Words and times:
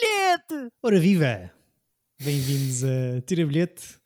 bilhete! 0.00 0.72
Ora 0.82 1.00
viva! 1.00 1.50
Bem-vindos 2.22 2.84
a 2.84 3.20
Tira 3.22 3.46
Bilhete, 3.46 3.98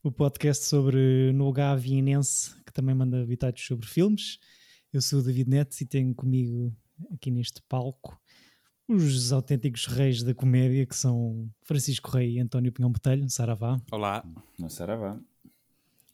o 0.00 0.12
podcast 0.12 0.64
sobre 0.64 1.32
Nogá 1.32 1.74
Vienense, 1.74 2.54
que 2.64 2.72
também 2.72 2.94
manda 2.94 3.20
habitados 3.20 3.64
sobre 3.66 3.84
filmes. 3.86 4.38
Eu 4.92 5.02
sou 5.02 5.18
o 5.18 5.22
David 5.22 5.50
Neto 5.50 5.76
e 5.80 5.86
tenho 5.86 6.14
comigo 6.14 6.72
aqui 7.12 7.32
neste 7.32 7.60
palco 7.68 8.16
os 8.86 9.32
autênticos 9.32 9.86
reis 9.86 10.22
da 10.22 10.34
comédia, 10.34 10.86
que 10.86 10.94
são 10.94 11.50
Francisco 11.64 12.10
Rei 12.10 12.36
e 12.36 12.40
António 12.40 12.70
Pinhão 12.70 12.92
Botelho, 12.92 13.28
Saravá. 13.28 13.80
Olá. 13.90 14.24
No 14.58 14.70
Saravá. 14.70 15.18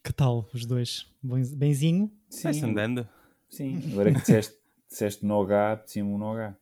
Que 0.03 0.11
tal 0.13 0.49
os 0.51 0.65
dois? 0.65 1.05
Benzinho? 1.21 2.11
Sim, 2.27 2.43
Vai-se 2.43 2.65
andando. 2.65 3.07
sim. 3.49 3.77
Agora 3.91 4.13
que 4.13 4.19
disseste, 4.21 4.55
disseste 4.89 5.25
Nogá, 5.25 5.77
tinha 5.77 6.03
um 6.03 6.17
Nogá. 6.17 6.57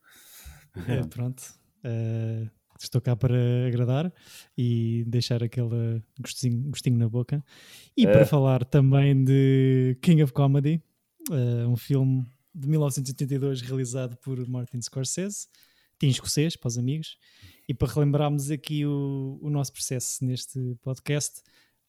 É, 0.86 1.02
pronto. 1.04 1.58
Eh, 1.84 2.48
estou 2.80 3.00
cá 3.00 3.14
para 3.14 3.36
agradar 3.68 4.12
e 4.56 5.04
deixar 5.06 5.42
aquele 5.42 6.02
gostinho, 6.20 6.70
gostinho 6.70 6.96
na 6.98 7.08
boca. 7.08 7.44
E 7.96 8.04
para 8.06 8.20
Eh. 8.22 8.26
falar 8.26 8.64
também 8.64 9.22
de 9.24 9.96
King 10.02 10.22
of 10.22 10.32
Comedy, 10.32 10.82
eh, 11.30 11.66
um 11.66 11.76
filme 11.76 12.24
de 12.54 12.66
1982 12.68 13.60
realizado 13.60 14.16
por 14.16 14.38
Martin 14.48 14.80
Scorsese, 14.80 15.46
tem 15.98 16.08
escocês 16.10 16.56
para 16.56 16.68
os 16.68 16.78
amigos. 16.78 17.18
E 17.68 17.74
para 17.74 17.92
relembrarmos 17.92 18.50
aqui 18.50 18.84
o, 18.86 19.38
o 19.40 19.50
nosso 19.50 19.72
processo 19.72 20.24
neste 20.24 20.58
podcast, 20.82 21.42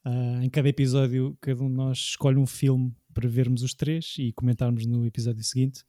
ah, 0.04 0.40
em 0.44 0.50
cada 0.50 0.68
episódio, 0.70 1.36
cada 1.42 1.64
um 1.64 1.70
de 1.70 1.76
nós 1.76 1.98
escolhe 1.98 2.38
um 2.38 2.46
filme 2.46 2.94
para 3.14 3.28
vermos 3.28 3.64
os 3.64 3.74
três 3.74 4.16
e 4.20 4.32
comentarmos 4.34 4.86
no 4.86 5.06
episódio 5.06 5.44
seguinte. 5.44 5.84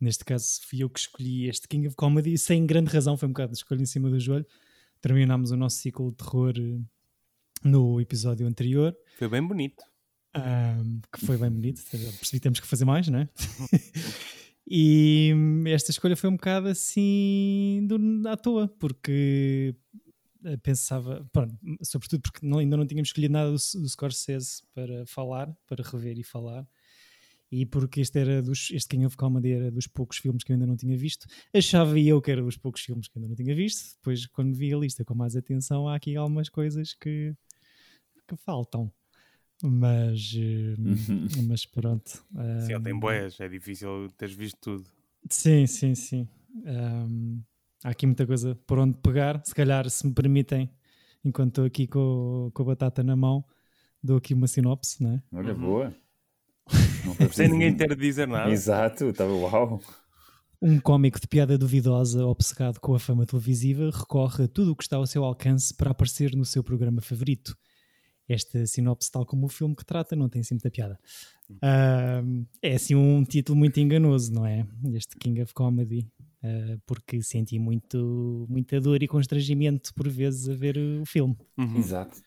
Neste 0.00 0.24
caso, 0.24 0.60
fui 0.68 0.82
eu 0.82 0.90
que 0.90 0.98
escolhi 1.00 1.48
este 1.48 1.66
King 1.66 1.86
of 1.86 1.96
Comedy, 1.96 2.32
e 2.34 2.38
sem 2.38 2.66
grande 2.66 2.90
razão, 2.90 3.16
foi 3.16 3.28
um 3.28 3.32
bocado 3.32 3.52
de 3.52 3.58
escolha 3.58 3.80
em 3.80 3.86
cima 3.86 4.10
do 4.10 4.20
joelho. 4.20 4.46
Terminámos 5.00 5.50
o 5.50 5.56
nosso 5.56 5.76
ciclo 5.78 6.10
de 6.10 6.16
terror 6.16 6.52
eh, 6.58 6.78
no 7.64 8.00
episódio 8.00 8.46
anterior, 8.46 8.94
Foi 9.18 9.28
bem 9.28 9.42
bonito. 9.42 9.82
ahm, 10.34 11.00
que 11.12 11.24
foi 11.24 11.36
bem 11.38 11.50
bonito. 11.50 11.82
Percebi 11.90 12.38
que 12.38 12.40
temos 12.40 12.60
que 12.60 12.66
fazer 12.66 12.84
mais, 12.84 13.08
não 13.08 13.20
é? 13.20 13.28
e 14.68 15.32
hum, 15.34 15.64
esta 15.66 15.90
escolha 15.90 16.16
foi 16.16 16.28
um 16.30 16.34
bocado 16.36 16.68
assim 16.68 17.86
do, 17.88 18.28
à 18.28 18.36
toa, 18.36 18.68
porque 18.78 19.74
eh, 20.44 20.56
pensava, 20.58 21.26
pronto, 21.32 21.56
sobretudo 21.82 22.20
porque 22.22 22.44
não- 22.46 22.58
ainda 22.58 22.76
não 22.76 22.86
tínhamos 22.86 23.08
escolhido 23.08 23.32
nada 23.32 23.50
do, 23.50 23.56
do 23.56 23.88
Scorsese 23.88 24.62
para 24.74 25.06
falar, 25.06 25.50
para 25.66 25.82
rever 25.82 26.18
e 26.18 26.22
falar. 26.22 26.66
E 27.50 27.64
porque 27.64 28.00
este 28.00 28.18
era 28.18 28.42
dos, 28.42 28.70
este 28.72 28.88
King 28.88 29.06
of 29.06 29.16
Comedy 29.16 29.52
era 29.52 29.70
dos 29.70 29.86
poucos 29.86 30.18
filmes 30.18 30.42
que 30.42 30.50
eu 30.52 30.54
ainda 30.54 30.66
não 30.66 30.76
tinha 30.76 30.96
visto, 30.96 31.26
achava 31.54 31.98
eu 31.98 32.20
que 32.20 32.30
era 32.30 32.42
dos 32.42 32.56
poucos 32.56 32.80
filmes 32.82 33.06
que 33.08 33.18
ainda 33.18 33.28
não 33.28 33.36
tinha 33.36 33.54
visto. 33.54 33.94
Depois, 33.96 34.26
quando 34.26 34.54
vi 34.54 34.74
a 34.74 34.76
lista 34.78 35.04
com 35.04 35.14
mais 35.14 35.36
atenção, 35.36 35.88
há 35.88 35.94
aqui 35.94 36.16
algumas 36.16 36.48
coisas 36.48 36.92
que, 36.94 37.34
que 38.26 38.36
faltam. 38.36 38.92
Mas, 39.62 40.34
eh, 40.36 40.74
mas 41.48 41.64
pronto. 41.64 42.24
Sim, 42.66 42.80
tem 42.82 42.98
boias, 42.98 43.38
é 43.40 43.48
difícil 43.48 44.10
teres 44.16 44.34
visto 44.34 44.58
tudo. 44.60 44.84
Sim, 45.30 45.66
sim, 45.66 45.94
sim. 45.94 46.28
Ahm, 46.66 47.40
há 47.84 47.90
aqui 47.90 48.06
muita 48.06 48.26
coisa 48.26 48.54
por 48.66 48.78
onde 48.78 48.98
pegar. 48.98 49.40
Se 49.44 49.54
calhar, 49.54 49.88
se 49.88 50.06
me 50.06 50.12
permitem, 50.12 50.68
enquanto 51.24 51.48
estou 51.50 51.64
aqui 51.64 51.86
com, 51.86 52.50
com 52.52 52.62
a 52.62 52.66
batata 52.66 53.02
na 53.02 53.16
mão, 53.16 53.44
dou 54.02 54.16
aqui 54.18 54.34
uma 54.34 54.46
sinopse, 54.46 55.02
não 55.02 55.12
é? 55.12 55.22
Olha, 55.32 55.54
Uhum. 55.54 55.60
boa. 55.60 55.96
Sem 57.32 57.48
ninguém 57.48 57.74
ter 57.76 57.88
de 57.88 57.96
dizer 57.96 58.26
nada. 58.26 58.50
Exato, 58.50 59.06
estava 59.06 59.32
uau. 59.32 59.80
Um 60.60 60.80
cómico 60.80 61.20
de 61.20 61.26
piada 61.28 61.58
duvidosa, 61.58 62.24
obcecado 62.24 62.80
com 62.80 62.94
a 62.94 62.98
fama 62.98 63.26
televisiva, 63.26 63.90
recorre 63.90 64.44
a 64.44 64.48
tudo 64.48 64.72
o 64.72 64.76
que 64.76 64.82
está 64.82 64.96
ao 64.96 65.06
seu 65.06 65.22
alcance 65.22 65.74
para 65.74 65.90
aparecer 65.90 66.34
no 66.34 66.44
seu 66.44 66.64
programa 66.64 67.00
favorito. 67.00 67.56
Esta 68.28 68.66
sinopse, 68.66 69.10
tal 69.10 69.24
como 69.24 69.46
o 69.46 69.48
filme 69.48 69.76
que 69.76 69.84
trata, 69.84 70.16
não 70.16 70.28
tem 70.28 70.40
assim 70.40 70.54
muita 70.54 70.70
piada. 70.70 70.98
Ahm, 71.62 72.44
é 72.60 72.74
assim 72.74 72.94
um 72.94 73.22
título 73.22 73.56
muito 73.56 73.78
enganoso, 73.78 74.32
não 74.32 74.44
é? 74.44 74.66
Este 74.94 75.16
King 75.16 75.42
of 75.42 75.54
Comedy. 75.54 76.08
ah, 76.42 76.78
porque 76.86 77.22
senti 77.22 77.58
muito, 77.58 78.46
muita 78.48 78.80
dor 78.80 79.02
e 79.02 79.06
constrangimento 79.08 79.94
por 79.94 80.08
vezes 80.08 80.48
a 80.48 80.54
ver 80.54 80.76
o 80.76 81.04
filme. 81.04 81.36
Uhum. 81.56 81.76
Exato. 81.76 82.18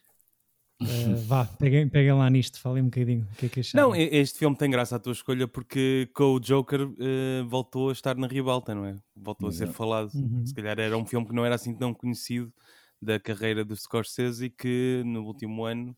Ah, 0.82 0.86
vá, 1.28 1.46
peguem, 1.46 1.90
peguem 1.90 2.14
lá 2.14 2.30
nisto, 2.30 2.58
falem 2.60 2.82
um 2.84 2.86
bocadinho. 2.86 3.28
O 3.34 3.36
que 3.36 3.46
é 3.48 3.50
que 3.50 3.60
acharam? 3.60 3.90
Não, 3.90 3.96
e- 3.96 4.10
este 4.16 4.40
filme 4.40 4.56
tem 4.56 4.70
graça 4.70 4.96
à 4.96 5.00
tua 5.00 5.12
escolha 5.12 5.46
porque 5.48 6.10
com 6.14 6.36
o 6.36 6.40
Joker 6.40 6.82
eh, 7.00 7.44
voltou 7.48 7.90
a 7.90 7.92
estar 7.92 8.16
na 8.16 8.28
ribalta, 8.28 8.74
não 8.74 8.86
é? 8.86 8.96
Voltou 9.16 9.50
a 9.50 9.52
ser 9.52 9.68
falado. 9.68 10.10
Uhum. 10.14 10.46
Se 10.46 10.54
calhar 10.54 10.80
era 10.80 10.98
um 10.98 11.06
filme 11.06 11.28
que 11.28 11.34
não 11.34 11.46
era 11.46 11.56
assim 11.56 11.76
tão 11.76 11.94
conhecido 11.94 12.54
da 13.02 13.20
carreira 13.20 13.66
do 13.66 13.76
Scorsese 13.76 14.46
e 14.46 14.50
que 14.50 15.02
no 15.06 15.24
último 15.26 15.66
ano 15.66 15.96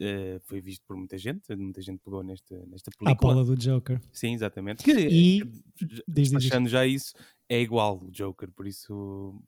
eh, 0.00 0.40
foi 0.44 0.62
visto 0.62 0.82
por 0.86 0.96
muita 0.96 1.18
gente. 1.18 1.54
Muita 1.54 1.82
gente 1.82 2.00
pegou 2.02 2.22
nesta, 2.22 2.56
nesta 2.66 2.90
película. 2.98 3.34
pala 3.34 3.44
do 3.44 3.54
Joker. 3.54 4.00
Sim, 4.10 4.32
exatamente. 4.32 4.82
Que, 4.82 4.92
E- 4.92 5.42
diz, 6.08 6.30
diz. 6.30 6.34
Achando 6.34 6.68
já 6.70 6.86
isso, 6.86 7.12
é 7.50 7.60
igual 7.60 8.02
o 8.02 8.10
Joker, 8.10 8.50
por 8.50 8.66
isso. 8.66 9.38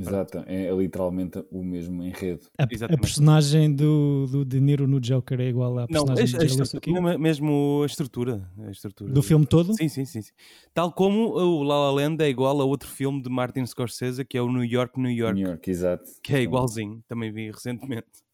Exato. 0.00 0.44
É, 0.46 0.70
literalmente 0.70 1.44
o 1.50 1.62
mesmo 1.62 2.02
enredo. 2.02 2.46
A, 2.58 2.64
a 2.64 2.98
personagem 2.98 3.74
do, 3.74 4.26
do 4.26 4.44
De 4.44 4.60
Niro 4.60 4.86
no 4.86 5.00
Joker 5.00 5.40
é 5.40 5.48
igual 5.48 5.78
à 5.78 5.86
Não, 5.90 6.04
personagem 6.04 6.36
a, 6.36 6.44
de 6.44 6.62
a 6.62 6.78
aqui? 6.78 6.92
não, 6.92 7.18
mesmo 7.18 7.80
a 7.82 7.86
estrutura, 7.86 8.50
a 8.58 8.70
estrutura 8.70 9.12
do 9.12 9.22
filme 9.22 9.46
todo? 9.46 9.74
Sim, 9.74 9.88
sim, 9.88 10.04
sim, 10.04 10.22
sim. 10.22 10.32
Tal 10.74 10.92
como 10.92 11.30
o 11.30 11.62
La 11.62 11.78
La 11.78 11.90
Land 11.90 12.22
é 12.22 12.28
igual 12.28 12.60
a 12.60 12.64
outro 12.64 12.88
filme 12.88 13.22
de 13.22 13.30
Martin 13.30 13.64
Scorsese 13.66 14.24
que 14.24 14.36
é 14.36 14.42
o 14.42 14.50
New 14.50 14.64
York, 14.64 15.00
New 15.00 15.10
York, 15.10 15.38
New 15.38 15.48
York, 15.48 15.70
exato. 15.70 16.04
que 16.22 16.34
é 16.34 16.42
igualzinho. 16.42 17.02
Também 17.08 17.32
vi 17.32 17.50
recentemente. 17.50 18.25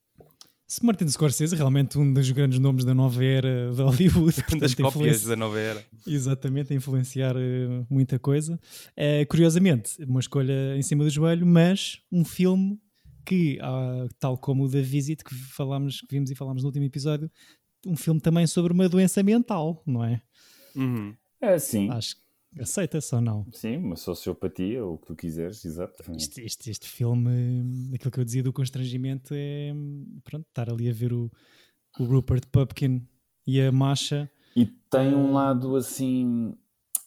Se 0.73 0.83
Martin 0.87 1.07
Scorsese, 1.07 1.55
realmente 1.55 1.99
um 1.99 2.15
dos 2.15 2.31
grandes 2.31 2.59
nomes 2.59 2.83
da 2.83 2.95
nova 2.95 3.23
era 3.23 3.71
de 3.75 3.83
Hollywood, 3.83 4.35
das 4.59 4.75
portanto, 4.75 4.77
cópias 4.77 4.95
influenci- 4.95 5.29
da 5.29 5.37
nova 5.37 5.61
era. 5.61 5.85
exatamente, 6.07 6.73
a 6.73 6.77
influenciar 6.77 7.37
eh, 7.37 7.85
muita 7.91 8.19
coisa. 8.19 8.59
Eh, 8.97 9.27
curiosamente, 9.27 10.03
uma 10.03 10.19
escolha 10.19 10.75
em 10.75 10.81
cima 10.81 11.05
do 11.05 11.11
joelho, 11.11 11.47
mas 11.47 12.01
um 12.11 12.25
filme 12.25 12.81
que, 13.27 13.59
ah, 13.61 14.09
tal 14.19 14.39
como 14.39 14.65
o 14.65 14.69
da 14.69 14.81
Visit, 14.81 15.23
que 15.23 15.35
falámos, 15.35 16.01
que 16.01 16.07
vimos 16.11 16.31
e 16.31 16.35
falámos 16.35 16.63
no 16.63 16.69
último 16.71 16.87
episódio, 16.87 17.31
um 17.87 17.95
filme 17.95 18.19
também 18.19 18.47
sobre 18.47 18.73
uma 18.73 18.89
doença 18.89 19.23
mental, 19.23 19.83
não 19.87 20.03
é? 20.03 20.23
Uhum. 20.75 21.15
É, 21.39 21.59
sim. 21.59 21.91
Acho 21.91 22.17
que 22.17 22.23
aceita-se 22.59 23.15
ou 23.15 23.21
não? 23.21 23.47
Sim, 23.53 23.79
uma 23.79 23.97
sociopatia, 23.97 24.85
ou 24.85 24.95
o 24.95 24.99
que 24.99 25.07
tu 25.07 25.17
quiseres, 25.17 25.65
exato. 25.65 25.95
Este, 26.17 26.43
este, 26.43 26.71
este 26.71 26.89
filme, 26.89 27.91
aquilo 27.95 28.11
que 28.11 28.21
eu 28.21 28.25
dizia 28.25 28.43
do 28.43 28.53
constrangimento 28.53 29.35
é 29.35 29.73
pronto, 30.25 30.47
estar 30.49 30.71
ali 30.71 30.89
a 30.89 30.93
ver 30.93 31.13
o, 31.13 31.31
o 31.99 32.05
Rupert 32.05 32.47
Pupkin 32.51 33.07
e 33.47 33.61
a 33.61 33.73
Masha. 33.73 34.31
E 34.55 34.67
tem 34.67 35.15
um 35.15 35.33
lado 35.33 35.77
assim, 35.77 36.55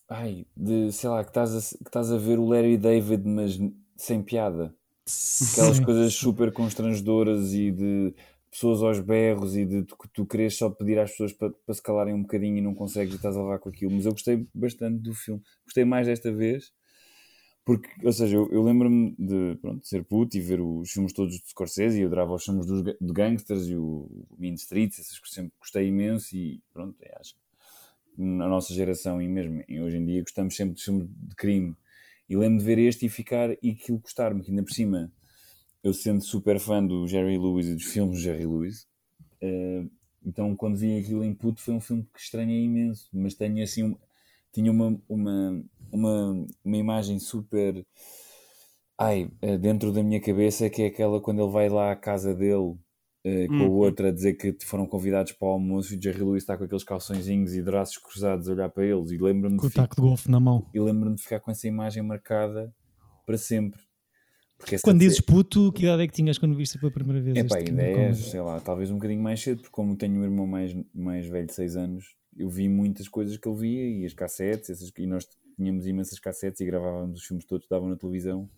ai, 0.10 0.46
de 0.56 0.92
sei 0.92 1.10
lá, 1.10 1.24
que 1.24 1.30
estás 1.30 1.56
a, 1.56 1.78
que 1.78 1.90
estás 1.90 2.12
a 2.12 2.18
ver 2.18 2.40
o 2.40 2.48
Larry 2.48 2.78
David, 2.78 3.28
mas 3.28 3.60
sem 3.96 4.22
piada. 4.24 4.76
Aquelas 5.52 5.78
Sim. 5.78 5.84
coisas 5.84 6.14
super 6.16 6.52
constrangedoras 6.52 7.54
e 7.54 7.72
de 7.72 8.16
pessoas 8.56 8.82
aos 8.82 9.00
berros 9.02 9.56
e 9.58 9.66
de 9.66 9.84
tu, 9.84 9.98
tu 10.14 10.26
queres 10.26 10.58
só 10.58 10.70
pedir 10.70 10.98
às 10.98 11.12
pessoas 11.12 11.34
para, 11.34 11.54
se 11.74 11.82
calarem 11.82 12.14
um 12.14 12.22
bocadinho 12.22 12.58
e 12.58 12.62
não 12.62 12.74
consegues 12.74 13.14
e 13.14 13.18
estás 13.18 13.36
a 13.36 13.42
levar 13.42 13.60
com 13.60 13.68
aquilo. 13.68 13.92
Mas 13.92 14.06
eu 14.06 14.14
gostei 14.14 14.48
bastante 14.54 15.00
do 15.00 15.14
filme. 15.14 15.42
Gostei 15.66 15.84
mais 15.84 16.08
desta 16.08 16.32
vez. 16.32 16.72
Porque, 17.66 17.90
ou 18.04 18.14
seja, 18.14 18.38
eu, 18.38 18.50
eu 18.52 18.64
lembro-me 18.64 19.14
de, 19.18 19.58
pronto, 19.60 19.82
de 19.82 19.88
ser 19.88 20.06
puto 20.06 20.38
e 20.38 20.40
ver 20.40 20.62
os 20.62 20.90
filmes 20.90 21.12
todos 21.12 21.34
de 21.34 21.50
Scorsese 21.50 21.98
e 21.98 22.02
eu 22.04 22.08
adorava 22.08 22.34
os 22.34 22.44
filmes 22.44 22.66
dos, 22.66 22.84
de 22.84 23.14
gangsters 23.14 23.68
e 23.68 23.76
o, 23.76 24.08
o 24.30 24.36
Mean 24.38 24.54
Streets, 24.54 25.00
essas 25.00 25.18
coisas 25.18 25.34
sempre 25.34 25.54
gostei 25.60 25.88
imenso 25.88 26.36
e 26.36 26.62
pronto, 26.72 26.96
é, 27.02 27.12
acho 27.20 27.34
que 27.34 27.42
na 28.22 28.48
nossa 28.48 28.72
geração 28.72 29.20
e 29.20 29.28
mesmo 29.28 29.64
hoje 29.68 29.98
em 29.98 30.06
dia 30.06 30.22
gostamos 30.22 30.56
sempre 30.56 30.76
de 30.76 30.84
filmes 30.84 31.08
de 31.10 31.36
crime 31.36 31.76
e 32.30 32.38
lembro 32.38 32.60
de 32.60 32.66
ver 32.66 32.78
este 32.78 33.08
e 33.08 33.10
ficar 33.10 33.50
e 33.64 33.72
aquilo 33.72 33.98
gostar-me, 33.98 34.44
que 34.44 34.52
ainda 34.52 34.62
por 34.62 34.72
cima 34.72 35.12
eu 35.86 35.94
sendo 35.94 36.22
super 36.24 36.60
fã 36.60 36.86
do 36.86 37.08
Jerry 37.08 37.38
Lewis 37.38 37.68
e 37.68 37.76
dos 37.76 37.86
filmes 37.86 38.22
Jerry 38.22 38.46
Lewis 38.46 38.88
eh, 39.42 39.86
então 40.26 40.56
quando 40.56 40.78
vi 40.78 41.00
aquilo 41.00 41.24
em 41.24 41.34
puto 41.36 41.62
foi 41.62 41.74
um 41.76 41.82
filme 41.82 42.04
que 42.14 42.20
estranhei 42.20 42.64
imenso 42.66 43.10
mas 43.14 43.36
tenho 43.36 43.64
assim 43.64 43.84
um- 43.84 43.98
tinha 44.54 44.72
uma, 44.72 45.02
uma, 45.10 45.64
uma, 45.92 46.48
uma 46.66 46.78
imagem 46.78 47.20
super 47.20 47.86
ai, 48.98 49.30
eh, 49.42 49.58
dentro 49.58 49.92
da 49.92 50.04
minha 50.04 50.22
cabeça 50.22 50.70
que 50.70 50.82
é 50.84 50.88
aquela 50.88 51.22
quando 51.22 51.42
ele 51.42 51.52
vai 51.52 51.70
lá 51.70 51.92
à 51.92 51.96
casa 51.96 52.34
dele 52.34 52.78
eh, 53.24 53.50
com 53.50 53.66
Uhum. 53.66 53.70
o 53.70 53.78
outro 53.78 54.08
a 54.08 54.12
dizer 54.12 54.36
que 54.36 54.56
foram 54.66 54.86
convidados 54.88 55.32
para 55.34 55.48
o 55.48 55.52
almoço 55.52 55.94
e 55.94 55.98
o 55.98 56.02
Jerry 56.02 56.20
Lewis 56.24 56.44
está 56.44 56.58
com 56.58 56.64
aqueles 56.64 56.84
calçõezinhos 56.84 57.54
e 57.56 57.62
braços 57.62 57.98
cruzados 57.98 58.48
a 58.48 58.54
olhar 58.54 58.70
para 58.70 58.86
eles 58.86 59.12
e 59.12 59.18
lembro-me 59.18 59.58
Com 59.58 59.68
o 59.68 59.72
taco 59.72 59.96
de 59.96 60.02
golfe 60.02 60.30
na 60.30 60.40
mão. 60.40 60.66
e 60.74 60.80
lembro-me 60.80 61.16
de 61.16 61.24
ficar 61.24 61.40
com 61.40 61.52
essa 61.52 61.68
imagem 61.68 62.04
marcada 62.04 62.74
para 63.26 63.38
sempre. 63.38 63.82
Quando 64.84 65.00
de- 65.00 65.06
dizes 65.06 65.22
puto, 65.22 65.72
que 65.72 65.84
idade 65.84 66.04
é 66.04 66.08
que 66.08 66.14
tinhas 66.14 66.38
quando 66.38 66.56
viste 66.56 66.78
pela 66.78 66.92
primeira 66.92 67.22
vez? 67.22 67.38
Epá, 67.38 67.58
este 67.60 67.70
ainda 67.70 67.82
é, 67.84 68.14
sei 68.14 68.42
lá, 68.42 68.60
talvez 68.60 68.90
um 68.92 68.96
bocadinho 68.96 69.22
mais 69.22 69.42
cedo, 69.42 69.58
porque 69.62 69.72
como 69.72 69.96
tenho 69.96 70.20
um 70.20 70.24
irmão 70.24 70.48
mais, 70.48 70.76
mais 70.94 71.26
velho 71.28 71.48
de 71.48 71.54
6 71.54 71.76
anos, 71.76 72.16
eu 72.36 72.50
vi 72.50 72.68
muitas 72.70 73.08
coisas 73.08 73.38
que 73.38 73.48
ele 73.48 73.58
via 73.58 73.90
e 74.02 74.06
as 74.06 74.14
cassetes, 74.14 74.70
essas, 74.70 74.92
e 74.98 75.06
nós 75.08 75.28
tínhamos 75.56 75.86
imensas 75.88 76.20
cassetes 76.20 76.60
e 76.62 76.66
gravávamos 76.66 77.20
os 77.22 77.26
filmes 77.26 77.46
todos 77.46 77.68
davam 77.70 77.90
na 77.90 77.96
televisão. 77.96 78.50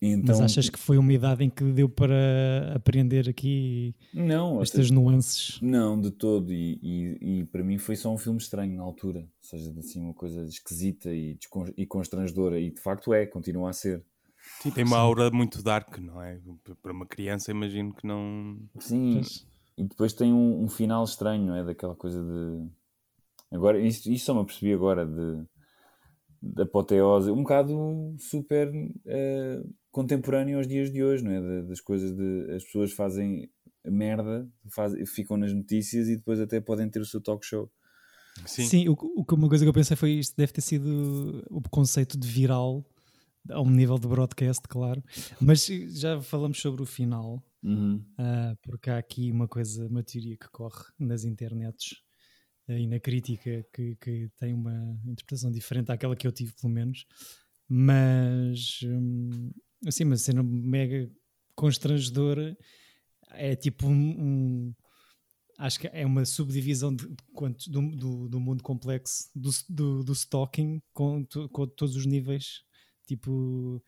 Então, 0.00 0.38
Mas 0.38 0.52
achas 0.52 0.68
que 0.70 0.78
foi 0.78 0.96
uma 0.96 1.12
idade 1.12 1.42
em 1.42 1.50
que 1.50 1.64
deu 1.72 1.88
para 1.88 2.72
aprender 2.72 3.28
aqui 3.28 3.96
não, 4.14 4.62
estas 4.62 4.86
até- 4.86 4.94
nuances? 4.94 5.58
não, 5.60 6.00
de 6.00 6.12
todo. 6.12 6.52
E, 6.52 6.78
e, 6.80 7.40
e 7.40 7.44
para 7.46 7.64
mim 7.64 7.78
foi 7.78 7.96
só 7.96 8.14
um 8.14 8.16
filme 8.16 8.38
estranho 8.38 8.76
na 8.76 8.82
altura. 8.84 9.20
Ou 9.22 9.26
seja, 9.40 9.74
assim, 9.76 10.00
uma 10.00 10.14
coisa 10.14 10.44
esquisita 10.44 11.12
e, 11.12 11.36
e 11.76 11.84
constrangedora. 11.84 12.60
E 12.60 12.70
de 12.70 12.80
facto 12.80 13.12
é, 13.12 13.26
continua 13.26 13.70
a 13.70 13.72
ser. 13.72 14.04
Sim, 14.62 14.70
tem 14.70 14.84
uma 14.84 14.98
aura 14.98 15.30
muito 15.30 15.62
dark, 15.62 15.98
não 15.98 16.20
é? 16.20 16.40
Para 16.82 16.92
uma 16.92 17.06
criança, 17.06 17.50
imagino 17.50 17.94
que 17.94 18.06
não. 18.06 18.58
Sim, 18.80 19.14
Pois. 19.14 19.46
e 19.76 19.84
depois 19.84 20.12
tem 20.12 20.32
um, 20.32 20.64
um 20.64 20.68
final 20.68 21.04
estranho, 21.04 21.46
não 21.46 21.54
é? 21.54 21.64
Daquela 21.64 21.94
coisa 21.94 22.22
de. 22.22 22.68
Agora, 23.50 23.78
isto, 23.80 24.10
isto 24.10 24.26
só 24.26 24.34
me 24.34 24.40
apercebi 24.40 24.72
agora 24.72 25.06
de, 25.06 25.44
de 26.42 26.62
apoteose, 26.62 27.30
um 27.30 27.42
bocado 27.42 28.14
super 28.18 28.70
eh, 29.06 29.62
contemporâneo 29.90 30.58
aos 30.58 30.66
dias 30.66 30.90
de 30.92 31.02
hoje, 31.02 31.22
não 31.24 31.30
é? 31.32 31.40
Da- 31.40 31.68
das 31.68 31.80
coisas 31.80 32.14
de. 32.14 32.52
As 32.54 32.64
pessoas 32.64 32.92
fazem 32.92 33.50
merda, 33.84 34.46
fazem, 34.70 35.06
ficam 35.06 35.36
nas 35.36 35.52
notícias 35.52 36.08
e 36.08 36.16
depois 36.16 36.40
até 36.40 36.60
podem 36.60 36.90
ter 36.90 37.00
o 37.00 37.06
seu 37.06 37.20
talk 37.20 37.44
show. 37.46 37.70
Sim. 38.44 38.64
Sim, 38.64 38.88
o, 38.88 38.92
o 39.16 39.24
que 39.24 39.34
uma 39.34 39.48
coisa 39.48 39.64
que 39.64 39.68
eu 39.68 39.72
pensei 39.74 39.96
foi 39.96 40.12
isto 40.12 40.36
deve 40.36 40.52
ter 40.52 40.60
sido 40.60 41.44
o 41.50 41.60
conceito 41.70 42.18
de 42.18 42.28
viral 42.28 42.84
a 43.50 43.60
um 43.60 43.70
nível 43.70 43.98
de 43.98 44.06
broadcast, 44.08 44.66
claro. 44.68 45.02
Mas 45.40 45.66
já 45.66 46.20
falamos 46.20 46.60
sobre 46.60 46.82
o 46.82 46.86
final, 46.86 47.42
Uhum. 47.62 48.04
ah, 48.16 48.54
porque 48.62 48.88
há 48.88 48.98
aqui 48.98 49.32
uma 49.32 49.48
coisa, 49.48 49.86
uma 49.88 50.02
teoria 50.02 50.36
que 50.36 50.48
corre 50.50 50.84
nas 50.98 51.24
internets 51.24 51.96
ah, 52.68 52.78
e 52.78 52.86
na 52.86 53.00
crítica 53.00 53.66
que, 53.72 53.96
que 53.96 54.30
tem 54.38 54.54
uma 54.54 54.96
interpretação 55.04 55.50
diferente 55.50 55.90
àquela 55.90 56.14
que 56.14 56.26
eu 56.26 56.32
tive, 56.32 56.52
pelo 56.60 56.72
menos. 56.72 57.04
Mas 57.68 58.80
hum, 58.84 59.50
assim, 59.86 60.04
uma 60.04 60.16
cena 60.16 60.42
mega 60.42 61.10
constrangedora 61.54 62.56
é 63.32 63.54
tipo 63.56 63.86
um, 63.86 63.92
um- 63.92 64.74
acho 65.58 65.80
que 65.80 65.88
é 65.92 66.06
uma 66.06 66.24
subdivisão 66.24 66.94
de, 66.94 67.06
de 67.08 67.16
quanto- 67.34 67.68
do, 67.70 67.80
do, 67.96 68.28
do 68.28 68.40
mundo 68.40 68.62
complexo 68.62 69.28
do, 69.34 69.50
do, 69.68 70.04
do 70.04 70.12
stalking 70.12 70.80
com, 70.94 71.24
to- 71.24 71.48
com 71.50 71.66
todos 71.66 71.96
os 71.96 72.06
níveis. 72.06 72.62
Tipo, 73.08 73.82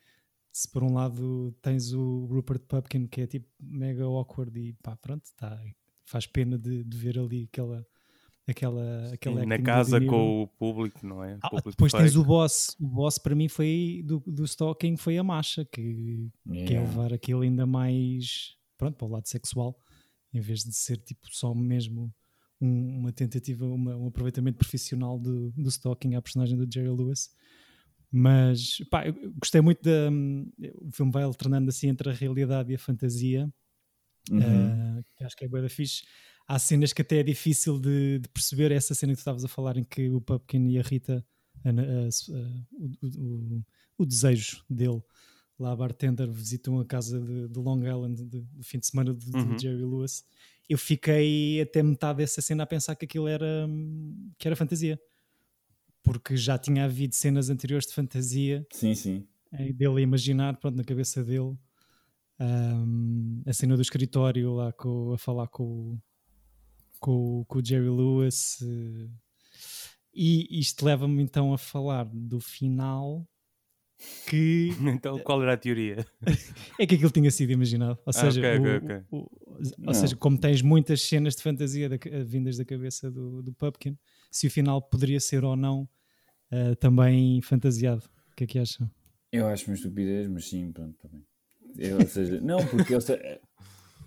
se 0.51 0.67
por 0.73 0.83
um 0.83 0.95
lado 0.95 1.55
tens 1.63 1.93
o 1.93 2.27
Rupert 2.27 2.61
Pupkin 2.61 3.07
que 3.07 3.21
é 3.21 3.27
tipo 3.27 3.47
mega 3.61 4.03
awkward 4.05 4.59
e 4.59 4.73
pá, 4.83 4.97
pronto, 4.97 5.23
tá, 5.37 5.63
faz 6.07 6.27
pena 6.27 6.59
de, 6.59 6.83
de 6.83 6.97
ver 6.97 7.19
ali 7.19 7.45
aquela 7.45 7.87
aquela, 8.49 9.13
aquela 9.13 9.47
na 9.47 9.59
casa 9.61 10.01
com 10.05 10.43
o 10.43 10.49
público, 10.49 11.07
não 11.07 11.23
é? 11.23 11.39
Ah, 11.41 11.51
Público 11.51 11.71
depois 11.71 11.93
tens 11.93 12.13
fake. 12.15 12.19
o 12.19 12.25
boss. 12.25 12.77
O 12.81 12.87
boss 12.89 13.17
para 13.19 13.35
mim 13.37 13.47
foi 13.49 14.03
do, 14.05 14.21
do 14.27 14.45
stalking 14.45 14.97
foi 14.97 15.19
a 15.19 15.23
Masha, 15.23 15.65
que 15.65 16.29
quer 16.49 16.55
Yeah. 16.73 16.81
levar 16.89 17.13
aquilo 17.13 17.43
ainda 17.43 17.65
mais 17.67 18.57
pronto, 18.77 18.97
para 18.97 19.07
o 19.07 19.11
lado 19.11 19.29
sexual, 19.29 19.79
em 20.33 20.41
vez 20.41 20.65
de 20.65 20.73
ser 20.75 20.97
tipo 20.97 21.29
só 21.31 21.55
mesmo 21.55 22.13
um- 22.61 22.99
uma 23.01 23.13
tentativa, 23.13 23.65
uma- 23.67 23.97
um 23.97 24.09
aproveitamento 24.09 24.59
profissional 24.59 25.19
do, 25.19 25.51
do 25.53 25.69
stalking 25.69 26.15
à 26.17 26.23
personagem 26.23 26.57
do 26.59 26.67
Jerry 26.73 26.89
Lewis. 26.89 27.31
Mas 28.13 28.79
pá, 28.91 29.07
eu 29.07 29.15
gostei 29.39 29.61
muito 29.61 29.83
da. 29.83 30.11
O 30.81 30.91
filme 30.93 31.13
vai 31.13 31.23
alternando 31.23 31.69
assim 31.69 31.89
entre 31.89 32.11
a 32.11 32.13
realidade 32.13 32.73
e 32.73 32.75
a 32.75 32.79
fantasia. 32.79 33.49
Uhum. 34.31 34.39
Uh, 34.99 35.05
que 35.17 35.25
acho 35.25 35.37
que 35.37 35.45
é 35.45 35.49
bué 35.49 35.63
da 35.63 35.69
fixe. 35.69 36.03
Há 36.47 36.59
cenas 36.59 36.93
que 36.93 37.03
até 37.03 37.19
é 37.19 37.23
difícil 37.23 37.79
de, 37.79 38.19
de 38.19 38.29
perceber. 38.29 38.73
Essa 38.73 38.95
cena 38.95 39.13
que 39.13 39.19
tu 39.19 39.21
estavas 39.21 39.45
a 39.45 39.49
falar 39.49 39.77
em 39.77 39.85
que 39.85 40.11
o 40.11 40.21
Pumpkin 40.21 40.69
e 40.69 40.79
a 40.79 40.83
Rita, 40.83 41.25
a- 41.65 41.69
a- 41.69 41.73
a- 41.73 42.67
o, 42.73 43.07
o- 43.59 43.65
o 43.99 44.07
desejo 44.07 44.65
dele, 44.69 45.01
lá 45.59 45.71
a 45.73 45.77
bartender, 45.77 46.29
visitam 46.31 46.81
a 46.81 46.85
casa 46.85 47.21
de, 47.21 47.49
de 47.49 47.59
Long 47.61 47.79
Island 47.87 48.25
de- 48.25 48.41
do 48.41 48.63
fim 48.65 48.79
de 48.81 48.87
semana 48.87 49.15
de, 49.15 49.25
de 49.31 49.37
Uhum. 49.37 49.59
Jerry 49.59 49.85
Lewis. 49.85 50.25
Eu 50.69 50.79
fiquei 50.79 51.61
até 51.61 51.83
metade 51.83 52.19
dessa 52.19 52.41
cena 52.41 52.65
a 52.65 52.67
pensar 52.67 52.97
que 52.97 53.05
aquilo 53.05 53.29
era, 53.29 53.69
que 54.39 54.49
era 54.49 54.57
fantasia. 54.57 54.99
Porque 56.03 56.37
já 56.37 56.59
tinha 56.59 56.85
havido 56.85 57.15
cenas 57.15 57.51
anteriores 57.51 57.87
de 57.87 57.95
fantasia 57.95 58.67
Sim, 58.73 58.95
sim. 58.95 59.29
dele 59.53 59.99
a 59.99 60.01
imaginar, 60.01 60.57
pronto, 60.59 60.77
na 60.77 60.85
cabeça 60.85 61.23
dele, 61.23 61.57
ahm, 62.39 63.43
a 63.47 63.53
cena 63.53 63.77
do 63.77 63.83
escritório 63.83 64.53
lá 64.55 64.73
com, 64.73 65.13
a 65.13 65.19
falar 65.19 65.47
com, 65.49 65.65
o- 65.65 66.03
com, 66.99 67.41
o- 67.41 67.45
com 67.47 67.59
o 67.59 67.65
Jerry 67.65 67.89
Lewis. 67.91 68.59
eh, 68.63 69.09
e 70.15 70.59
isto 70.59 70.85
leva-me 70.85 71.23
então 71.23 71.53
a 71.53 71.59
falar 71.59 72.05
do 72.13 72.41
final 72.41 73.29
que 74.29 74.69
Então, 75.03 75.19
qual 75.21 75.43
era 75.43 75.53
a 75.53 75.57
teoria? 75.57 76.07
é 76.79 76.87
que 76.87 76.95
aquilo 76.95 77.11
tinha 77.11 77.31
sido 77.31 77.53
imaginado. 77.53 77.99
Ou 78.05 78.09
Ah, 78.09 78.13
seja, 78.13 78.41
ok, 78.41 78.59
ok, 78.59 78.71
o- 78.71 78.77
ok. 78.77 79.03
o- 79.11 79.17
ou 79.19 79.65
Não. 79.79 79.93
seja, 79.95 80.17
como 80.17 80.39
tens 80.39 80.63
muitas 80.63 81.03
cenas 81.03 81.37
de 81.37 81.43
fantasia 81.43 81.89
da 81.89 81.97
vindas 82.25 82.57
da 82.57 82.65
cabeça 82.65 83.11
do, 83.11 83.43
do 83.43 83.53
Pumpkin, 83.53 83.97
se 84.31 84.47
o 84.47 84.51
final 84.51 84.81
poderia 84.83 85.21
ser 85.21 85.45
ou 85.45 85.57
não 85.57 85.89
ah, 86.51 86.75
também 86.77 87.41
fantasiado. 87.43 88.05
O 88.33 88.37
que 88.37 88.45
é 88.45 88.47
que 88.47 88.59
acham? 88.59 88.91
Eu 89.33 89.47
acho 89.47 89.67
uma 89.71 89.75
estupidez, 89.75 90.27
mas 90.29 90.49
sim, 90.49 90.73
pronto, 90.73 90.95
está 90.97 91.09
bem. 91.09 91.25
Eu, 91.77 92.01
ou 92.01 92.07
seja, 92.07 92.41
não, 92.41 92.67
porque 92.67 92.95
eu 92.95 93.01
sei- 93.01 93.41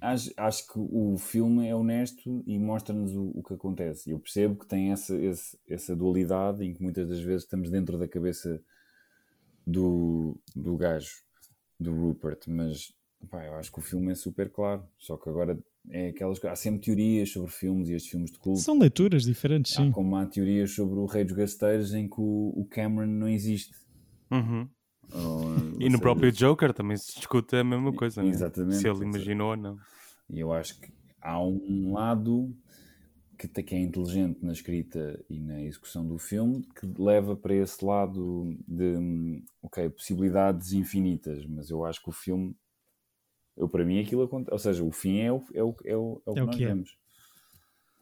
acho, 0.02 0.32
acho 0.38 0.68
que 0.68 0.80
o 0.80 1.18
filme 1.18 1.68
é 1.68 1.76
honesto 1.76 2.44
e 2.46 2.60
mostra-nos 2.60 3.16
o, 3.16 3.32
o 3.36 3.44
que 3.44 3.54
acontece. 3.54 4.12
Eu 4.12 4.20
percebo 4.20 4.56
que 4.58 4.68
tem 4.68 4.92
essa, 4.92 5.16
essa 5.68 5.96
dualidade 5.96 6.64
em 6.66 6.74
que 6.74 6.84
muitas 6.84 7.08
das 7.08 7.20
vezes 7.22 7.44
estamos 7.44 7.70
dentro 7.70 7.98
da 7.98 8.08
cabeça 8.08 8.62
do, 9.66 10.38
do 10.56 10.76
gajo, 10.78 11.24
do 11.80 11.94
Rupert, 11.94 12.40
mas 12.48 12.94
pá, 13.30 13.46
eu 13.46 13.56
acho 13.56 13.72
que 13.72 13.80
o 13.80 13.82
filme 13.82 14.12
é 14.12 14.16
super 14.16 14.50
claro. 14.52 14.88
Só 14.98 15.18
que 15.18 15.30
agora 15.30 15.58
é 15.90 16.10
aquelas. 16.10 16.44
Há 16.46 16.56
sempre 16.56 16.82
teorias 16.82 17.30
sobre 17.32 17.52
filmes 17.52 17.90
e 17.90 17.94
estes 17.94 18.12
filmes 18.12 18.32
de 18.32 18.40
culto. 18.40 18.60
São 18.62 18.78
leituras 18.78 19.24
diferentes, 19.24 19.74
sim. 19.74 19.90
Há 19.90 19.94
como 19.94 20.16
há 20.16 20.26
teorias 20.26 20.72
sobre 20.72 21.00
o 21.00 21.06
Rei 21.06 21.24
dos 21.24 21.34
Gasteiros 21.36 21.94
em 21.94 22.08
que 22.08 22.20
o, 22.20 22.54
o 22.56 22.66
Cameron 22.70 23.08
não 23.12 23.28
existe. 23.28 23.76
Uhum. 24.32 24.68
Ou- 25.12 25.82
E 25.82 25.90
no 25.90 26.00
próprio 26.00 26.32
Joker 26.32 26.74
também 26.74 26.98
se 26.98 27.16
discute 27.16 27.56
a 27.56 27.64
mesma 27.64 27.92
coisa, 27.94 28.22
é? 28.24 28.28
Exatamente. 28.28 28.78
Se 28.78 28.88
ele 28.90 29.04
imaginou 29.04 29.52
ou 29.52 29.58
não. 29.58 29.78
E 30.30 30.40
eu 30.40 30.52
acho 30.54 30.80
que 30.80 30.92
há 31.22 31.40
um 31.42 31.92
lado 31.94 32.56
que, 33.38 33.48
que 33.48 33.76
é 33.76 33.80
inteligente 33.80 34.40
na 34.44 34.54
escrita 34.54 35.20
e 35.30 35.40
na 35.40 35.62
execução 35.62 36.08
do 36.08 36.18
filme 36.18 36.66
que 36.80 36.88
leva 36.98 37.36
para 37.36 37.54
esse 37.54 37.84
lado 37.84 38.56
de 38.68 38.96
hum, 38.98 39.44
ok, 39.62 39.90
possibilidades 39.90 40.72
infinitas, 40.72 41.46
mas 41.46 41.70
eu 41.70 41.84
acho 41.84 42.02
que 42.02 42.10
o 42.10 42.14
filme 42.14 42.56
eu 43.58 43.70
para 43.70 43.86
mim 43.86 44.00
aquilo 44.00 44.24
acontece, 44.24 44.54
ou 44.54 44.60
seja, 44.60 44.84
o 44.84 44.92
fim 44.92 45.20
é 45.20 45.32
o, 45.32 45.44
é 45.54 45.64
o, 45.64 45.76
é 45.86 45.96
o, 45.98 46.22
é 46.26 46.32
o 46.32 46.34
que 46.34 46.40
É 46.40 46.44
o 46.44 46.48
nós 46.48 46.56
que 46.58 46.66
é. 46.66 46.68
vemos. 46.68 46.98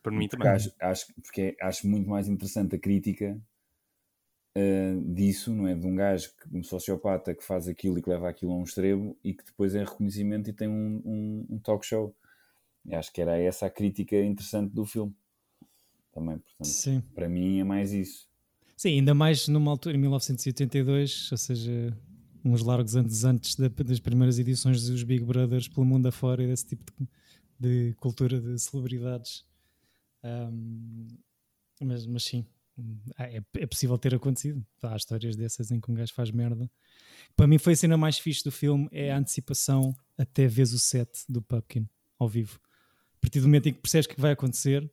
Para 0.03 0.11
mim 0.13 0.27
Porque 0.27 0.37
também. 0.37 0.47
acho, 0.47 0.71
acho, 0.79 1.13
porque 1.15 1.55
acho 1.61 1.87
muito 1.87 2.09
mais 2.09 2.27
interessante 2.27 2.75
a 2.75 2.79
crítica 2.79 3.39
ah, 4.55 4.99
disso, 5.13 5.53
não 5.53 5.67
é? 5.67 5.75
De 5.75 5.85
um 5.87 5.95
gajo, 5.95 6.29
que- 6.35 6.57
um 6.57 6.63
sociopata 6.63 7.33
que 7.33 7.43
faz 7.43 7.67
aquilo 7.67 7.97
e 7.97 8.01
que 8.01 8.09
leva 8.09 8.29
aquilo 8.29 8.51
a 8.51 8.55
um 8.57 8.63
extremo 8.63 9.17
e 9.23 9.33
que 9.33 9.43
depois 9.45 9.75
é 9.75 9.83
reconhecimento 9.83 10.49
e 10.49 10.53
tem 10.53 10.67
um, 10.67 11.01
um, 11.05 11.45
um 11.51 11.59
talk 11.59 11.85
show. 11.85 12.15
E 12.85 12.95
acho 12.95 13.11
que 13.13 13.21
era 13.21 13.37
essa 13.39 13.67
a 13.67 13.69
crítica 13.69 14.17
interessante 14.17 14.73
do 14.73 14.85
filme. 14.85 15.15
Também, 16.13 16.39
portanto, 16.39 16.67
Sim. 16.67 17.03
para 17.15 17.29
mim 17.29 17.59
é 17.59 17.63
mais 17.63 17.93
isso. 17.93 18.29
Sim, 18.75 18.99
ainda 18.99 19.13
mais 19.13 19.47
numa 19.47 19.71
altura, 19.71 19.95
em 19.95 19.99
1982, 19.99 21.31
ou 21.31 21.37
seja, 21.37 21.95
uns 22.43 22.61
largos 22.61 22.95
anos 22.95 23.23
antes 23.23 23.55
da- 23.55 23.67
das 23.67 23.99
primeiras 23.99 24.39
edições 24.39 24.87
dos 24.87 25.03
Big 25.03 25.23
Brothers 25.23 25.67
pelo 25.67 25.85
mundo 25.85 26.07
afora 26.07 26.43
e 26.43 26.47
desse 26.47 26.65
tipo 26.67 26.91
de, 26.99 27.07
de 27.59 27.93
cultura 27.95 28.39
de 28.39 28.57
celebridades. 28.59 29.45
Ahm, 30.23 31.07
mas, 31.81 32.05
mas 32.05 32.23
sim, 32.23 32.45
é, 33.17 33.41
é 33.55 33.65
possível 33.65 33.97
ter 33.97 34.13
acontecido. 34.15 34.65
Há 34.81 34.95
histórias 34.95 35.35
dessas 35.35 35.71
em 35.71 35.79
que 35.79 35.91
um 35.91 35.95
gajo 35.95 36.13
faz 36.13 36.31
merda. 36.31 36.69
Para 37.35 37.47
mim 37.47 37.57
foi 37.57 37.73
a 37.73 37.75
cena 37.75 37.97
mais 37.97 38.17
fixe 38.17 38.43
do 38.43 38.51
filme, 38.51 38.87
é 38.91 39.11
a 39.11 39.17
antecipação 39.17 39.95
até 40.17 40.47
vez 40.47 40.73
o 40.73 40.79
set 40.79 41.09
do 41.27 41.41
Pumpkin 41.41 41.87
ao 42.19 42.27
vivo. 42.27 42.59
A 43.15 43.19
partir 43.21 43.39
do 43.39 43.47
momento 43.47 43.67
em 43.69 43.73
que 43.73 43.81
percebes 43.81 44.07
que 44.07 44.19
vai 44.19 44.31
acontecer, 44.31 44.89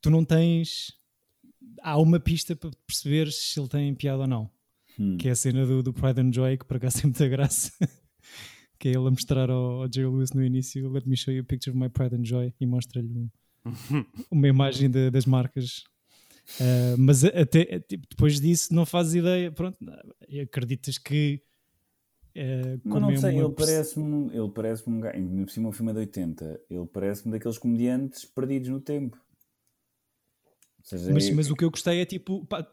tu 0.00 0.10
não 0.10 0.24
tens 0.24 0.96
há 1.82 1.98
uma 1.98 2.18
pista 2.18 2.56
para 2.56 2.70
perceber 2.86 3.30
se 3.32 3.58
ele 3.58 3.68
tem 3.68 3.94
piada 3.94 4.22
ou 4.22 4.26
não. 4.26 4.50
Hum. 4.98 5.16
Que 5.16 5.28
é 5.28 5.30
a 5.30 5.36
cena 5.36 5.64
do, 5.64 5.82
do 5.82 5.92
Pride 5.92 6.20
and 6.20 6.32
Joy, 6.32 6.58
que 6.58 6.64
por 6.64 6.76
acaso 6.76 6.96
tem 7.02 7.04
muita 7.10 7.28
graça. 7.28 7.70
que 8.78 8.88
é 8.88 8.90
ele 8.92 9.06
a 9.06 9.10
mostrar 9.10 9.48
ao, 9.50 9.82
ao 9.82 9.92
Jerry 9.92 10.08
Lewis 10.08 10.32
no 10.32 10.42
início: 10.44 10.88
Let 10.90 11.06
me 11.06 11.16
show 11.16 11.32
you 11.32 11.42
a 11.42 11.44
picture 11.44 11.70
of 11.70 11.78
my 11.78 11.88
Pride 11.88 12.16
and 12.16 12.24
Joy. 12.24 12.52
E 12.60 12.66
mostra-lhe 12.66 13.08
um- 13.08 13.30
uma 14.30 14.48
imagem 14.48 14.90
de- 14.90 15.10
das 15.10 15.26
marcas. 15.26 15.84
Ah, 16.60 16.96
mas 16.98 17.22
até 17.24 17.78
tipo, 17.80 18.06
depois 18.08 18.40
disso, 18.40 18.74
não 18.74 18.86
fazes 18.86 19.14
ideia. 19.14 19.52
Pronto, 19.52 19.76
acreditas 20.42 20.96
que. 20.98 21.42
Mas 22.34 22.80
como 22.92 23.00
não 23.00 23.10
é 23.10 23.16
sei, 23.16 23.34
uma 23.34 23.44
ele 23.46 23.52
parece-me 23.54 24.30
ele 24.36 24.48
parece 24.50 24.88
um 24.88 25.00
gajo, 25.00 25.18
por 25.44 25.50
cima 25.50 25.68
um 25.68 25.72
filme 25.72 25.90
é 25.90 25.94
de 25.94 26.00
80, 26.00 26.60
ele 26.70 26.86
parece-me 26.86 27.32
daqueles 27.32 27.58
comediantes 27.58 28.24
perdidos 28.24 28.68
no 28.68 28.80
tempo. 28.80 29.16
Ou 30.78 30.84
seja, 30.84 31.12
Mas, 31.12 31.28
é- 31.28 31.32
mas 31.34 31.50
o 31.50 31.56
que 31.56 31.64
eu 31.64 31.70
gostei 31.70 32.00
é 32.00 32.04
tipo. 32.06 32.44
pá, 32.46 32.66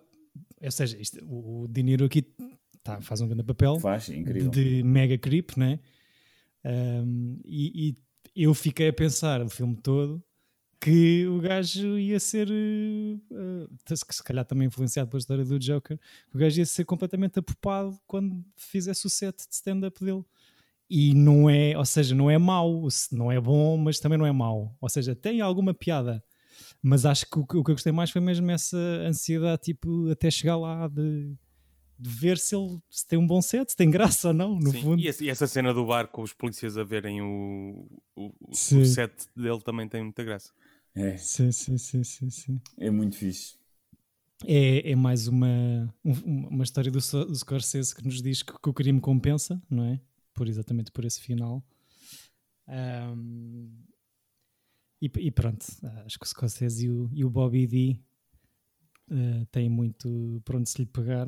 ou 0.65 0.71
seja, 0.71 0.97
isto- 0.99 1.23
o, 1.25 1.63
o 1.63 1.67
De 1.67 1.81
Niro 1.83 2.05
aqui 2.05 2.23
tá, 2.83 3.01
faz 3.01 3.21
um 3.21 3.27
grande 3.27 3.43
papel 3.43 3.79
Faz, 3.79 4.09
incrível. 4.09 4.49
de 4.51 4.83
mega 4.83 5.17
creep, 5.17 5.57
né? 5.57 5.79
Um, 6.63 7.39
e, 7.45 7.95
e 8.35 8.43
eu 8.43 8.53
fiquei 8.53 8.87
a 8.89 8.93
pensar 8.93 9.41
o 9.41 9.49
filme 9.49 9.75
todo 9.75 10.23
que 10.81 11.25
o 11.27 11.39
gajo 11.39 11.97
ia 11.97 12.19
ser, 12.19 12.47
uh, 12.49 13.95
se 13.95 14.23
calhar 14.23 14.45
também 14.45 14.67
influenciado 14.67 15.09
pela 15.09 15.19
história 15.19 15.43
do 15.43 15.57
Joker, 15.57 15.97
o 16.33 16.37
gajo 16.37 16.59
ia 16.59 16.65
ser 16.65 16.85
completamente 16.85 17.39
apopado 17.39 17.97
quando 18.05 18.43
fizesse 18.55 19.07
o 19.07 19.09
set 19.09 19.35
de 19.47 19.53
stand-up 19.55 20.03
dele. 20.03 20.23
E 20.87 21.15
não 21.15 21.49
é, 21.49 21.75
ou 21.75 21.85
seja, 21.85 22.13
não 22.13 22.29
é 22.29 22.37
mau, 22.37 22.87
não 23.11 23.31
é 23.31 23.39
bom, 23.41 23.77
mas 23.77 23.99
também 23.99 24.17
não 24.19 24.25
é 24.27 24.31
mau. 24.31 24.75
Ou 24.79 24.87
seja, 24.89 25.15
tem 25.15 25.41
alguma 25.41 25.73
piada, 25.73 26.23
mas 26.87 27.05
acho 27.05 27.25
que 27.29 27.39
o, 27.39 27.45
que 27.45 27.57
o 27.57 27.63
que 27.63 27.71
eu 27.71 27.75
gostei 27.75 27.91
mais 27.91 28.11
foi 28.11 28.21
mesmo 28.21 28.49
essa 28.51 28.77
ansiedade, 28.77 29.63
tipo, 29.63 30.09
até 30.09 30.29
chegar 30.29 30.55
lá 30.57 30.87
de, 30.87 31.33
de 31.99 32.09
ver 32.09 32.37
se 32.37 32.55
ele 32.55 32.79
se 32.89 33.07
tem 33.07 33.17
um 33.17 33.25
bom 33.25 33.41
set, 33.41 33.69
se 33.71 33.75
tem 33.75 33.89
graça 33.89 34.27
ou 34.29 34.33
não, 34.33 34.55
no 34.59 34.71
Sim, 34.71 34.81
fundo. 34.81 35.01
E, 35.01 35.07
essa, 35.07 35.23
e 35.23 35.29
essa 35.29 35.47
cena 35.47 35.73
do 35.73 35.85
bar 35.85 36.07
com 36.07 36.21
os 36.21 36.33
polícias 36.33 36.77
a 36.77 36.83
verem 36.83 37.21
o, 37.21 37.87
o, 38.15 38.31
o- 38.49 38.85
set 38.85 39.11
dele 39.35 39.61
também 39.61 39.87
tem 39.87 40.03
muita 40.03 40.23
graça. 40.23 40.51
É, 40.95 41.17
Sim, 41.17 41.51
sim, 41.51 41.77
sim, 41.77 42.03
sim, 42.03 42.29
sim. 42.29 42.61
é 42.77 42.89
muito 42.89 43.17
fixe. 43.17 43.55
É, 44.45 44.91
é 44.91 44.95
mais 44.95 45.27
uma, 45.27 45.93
um- 46.03 46.47
uma 46.49 46.63
história 46.63 46.91
do, 46.91 46.99
do 46.99 47.35
Scorsese 47.35 47.95
que 47.95 48.03
nos 48.05 48.21
diz 48.21 48.43
que, 48.43 48.53
que 48.53 48.69
o 48.69 48.73
crime 48.73 48.99
compensa, 49.01 49.61
não 49.69 49.85
é? 49.85 49.99
Por, 50.33 50.47
exatamente 50.47 50.91
por 50.91 51.03
esse 51.05 51.19
final. 51.21 51.63
Ahm, 52.67 53.69
e, 55.05 55.27
e 55.27 55.31
pronto, 55.31 55.65
acho 56.05 56.17
que 56.19 56.25
o 56.25 56.27
Scorsese 56.29 56.85
e 56.85 56.89
o, 56.89 57.09
e 57.13 57.25
o 57.25 57.29
Bobby 57.29 57.67
D 57.67 57.99
eh, 59.11 59.45
têm 59.51 59.69
muito 59.69 60.41
para 60.43 60.57
onde 60.57 60.69
se 60.69 60.79
lhe 60.79 60.85
pegar. 60.85 61.27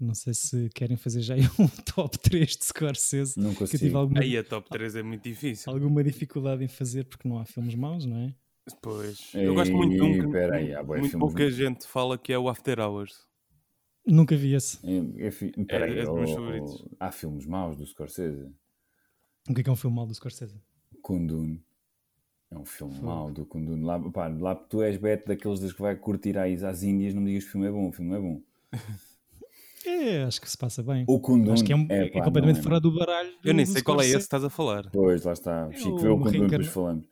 Não 0.00 0.14
sei 0.14 0.34
se 0.34 0.68
querem 0.74 0.96
fazer 0.96 1.20
já 1.22 1.34
um 1.58 1.68
top 1.94 2.18
3 2.18 2.56
de 2.56 2.64
Scorsese, 2.64 3.38
Não 3.38 3.54
que 3.54 3.62
eu 3.62 3.66
tive 3.68 3.78
consigo. 3.84 3.98
alguma, 3.98 4.20
Aí 4.20 4.36
a 4.36 4.42
top 4.42 4.68
3 4.68 4.96
é 4.96 5.02
muito 5.02 5.22
difícil. 5.22 5.72
alguma 5.72 6.02
dificuldade 6.02 6.64
em 6.64 6.68
fazer 6.68 7.04
porque 7.04 7.28
não 7.28 7.38
há 7.38 7.44
filmes 7.44 7.74
maus, 7.74 8.04
não 8.04 8.18
é? 8.18 8.34
Pois. 8.82 9.32
Eu 9.32 9.54
gosto 9.54 9.72
muito 9.72 9.94
de 9.94 10.02
um 10.02 10.30
que 10.30 10.36
aí, 10.38 10.74
muito 10.84 11.10
filmes 11.10 11.12
pouca 11.18 11.48
gente 11.50 11.86
fala 11.86 12.18
que 12.18 12.32
é 12.32 12.38
o 12.38 12.48
After 12.48 12.80
Hours. 12.80 13.24
Nunca 14.04 14.36
vi 14.36 14.54
esse. 14.54 14.78
É, 14.84 15.26
é, 15.26 15.30
fi- 15.30 15.52
peraí, 15.64 15.98
é 15.98 16.04
dos 16.04 16.14
meus 16.14 16.30
oh, 16.30 16.34
favoritos. 16.34 16.82
oh, 16.82 16.96
há 16.98 17.12
filmes 17.12 17.46
maus 17.46 17.76
do 17.76 17.86
Scorsese. 17.86 18.52
O 19.48 19.54
que 19.54 19.60
é 19.60 19.64
que 19.64 19.70
é 19.70 19.72
um 19.72 19.76
filme 19.76 19.94
mau 19.94 20.06
do 20.06 20.14
Scorsese? 20.14 20.60
Kundun. 21.02 21.60
É 22.50 22.56
um 22.56 22.64
filme 22.64 22.94
Fogo. 22.94 23.06
mau 23.06 23.30
do 23.30 23.44
Kundun. 23.44 23.84
Lá, 23.84 23.98
pá, 24.10 24.28
lá 24.28 24.54
tu 24.54 24.80
és 24.82 24.96
beto 24.96 25.26
daqueles 25.28 25.58
das 25.60 25.72
que 25.72 25.82
vai 25.82 25.96
curtir 25.96 26.38
às, 26.38 26.62
às 26.62 26.82
Índias, 26.82 27.12
não 27.14 27.20
me 27.22 27.28
digas 27.28 27.44
que 27.44 27.48
o 27.50 27.52
filme 27.52 27.66
é 27.66 27.70
bom, 27.70 27.88
o 27.88 27.92
filme 27.92 28.14
é 28.16 28.20
bom. 28.20 28.40
É, 29.88 30.24
acho 30.24 30.40
que 30.40 30.50
se 30.50 30.58
passa 30.58 30.82
bem. 30.82 31.04
O 31.06 31.20
Kundun 31.20 31.52
Acho 31.52 31.62
que 31.62 31.72
é, 31.72 31.76
um- 31.76 31.86
é 31.88 32.08
pá, 32.10 32.24
completamente 32.24 32.58
é 32.58 32.62
fora 32.62 32.80
do 32.80 32.90
baralho. 32.92 33.30
Eu 33.44 33.54
nem 33.54 33.64
do 33.64 33.70
sei 33.70 33.82
qual 33.82 34.00
é 34.00 34.04
esse 34.04 34.16
que 34.16 34.22
estás 34.22 34.42
a 34.42 34.50
falar. 34.50 34.90
Pois, 34.90 35.22
lá 35.22 35.32
está. 35.32 35.68
É 35.70 35.76
Chico, 35.76 35.90
o 35.90 35.98
vê 35.98 36.08
o 36.08 36.16
Kundun, 36.16 36.30
reencarna- 36.30 36.48
depois 36.50 36.68
falamos. 36.68 37.04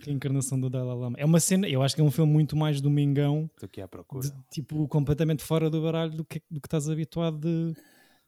Reencarnação 0.00 0.60
do 0.60 0.68
Dalai 0.68 0.94
Lama. 0.94 1.16
É 1.18 1.24
uma 1.24 1.40
cena, 1.40 1.66
eu 1.66 1.82
acho 1.82 1.94
que 1.94 2.02
é 2.02 2.04
um 2.04 2.10
filme 2.10 2.30
muito 2.30 2.54
mais 2.54 2.82
domingão, 2.82 3.48
Estou 3.54 3.66
aqui 3.66 3.80
à 3.80 3.88
procura. 3.88 4.28
de, 4.28 4.34
tipo, 4.50 4.86
completamente 4.88 5.42
fora 5.42 5.70
do 5.70 5.80
baralho 5.80 6.12
do 6.12 6.24
que, 6.24 6.42
do 6.50 6.60
que 6.60 6.66
estás 6.66 6.88
habituado 6.90 7.38
de, 7.38 7.74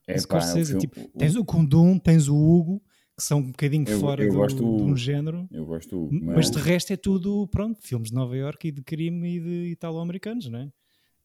É 0.07 0.14
pá, 0.26 0.38
é 0.38 0.55
um 0.55 0.64
filme- 0.64 0.81
tipo, 0.81 1.07
tens 1.19 1.37
o 1.37 1.45
Kundun, 1.45 1.99
tens 1.99 2.26
o 2.26 2.35
Hugo, 2.35 2.81
que 3.21 3.27
são 3.27 3.39
um 3.39 3.47
bocadinho 3.50 3.87
Eu- 3.89 4.00
fora 4.00 4.25
eu 4.25 4.31
do, 4.33 4.37
gosto 4.39 4.59
de 4.59 4.83
um 4.83 4.97
género. 4.97 5.47
Eu 5.53 5.67
gosto. 5.67 6.09
Mas 6.11 6.50
de 6.50 6.59
resto 6.59 6.93
é 6.93 6.97
tudo, 6.97 7.47
pronto, 7.49 7.79
filmes 7.83 8.09
de 8.09 8.15
Nova 8.15 8.35
York 8.37 8.69
e 8.69 8.73
de 8.73 8.83
crime 8.83 9.37
e 9.37 9.41
de 9.41 9.71
italo-americanos, 9.73 10.49
não 10.49 10.61
é? 10.61 10.73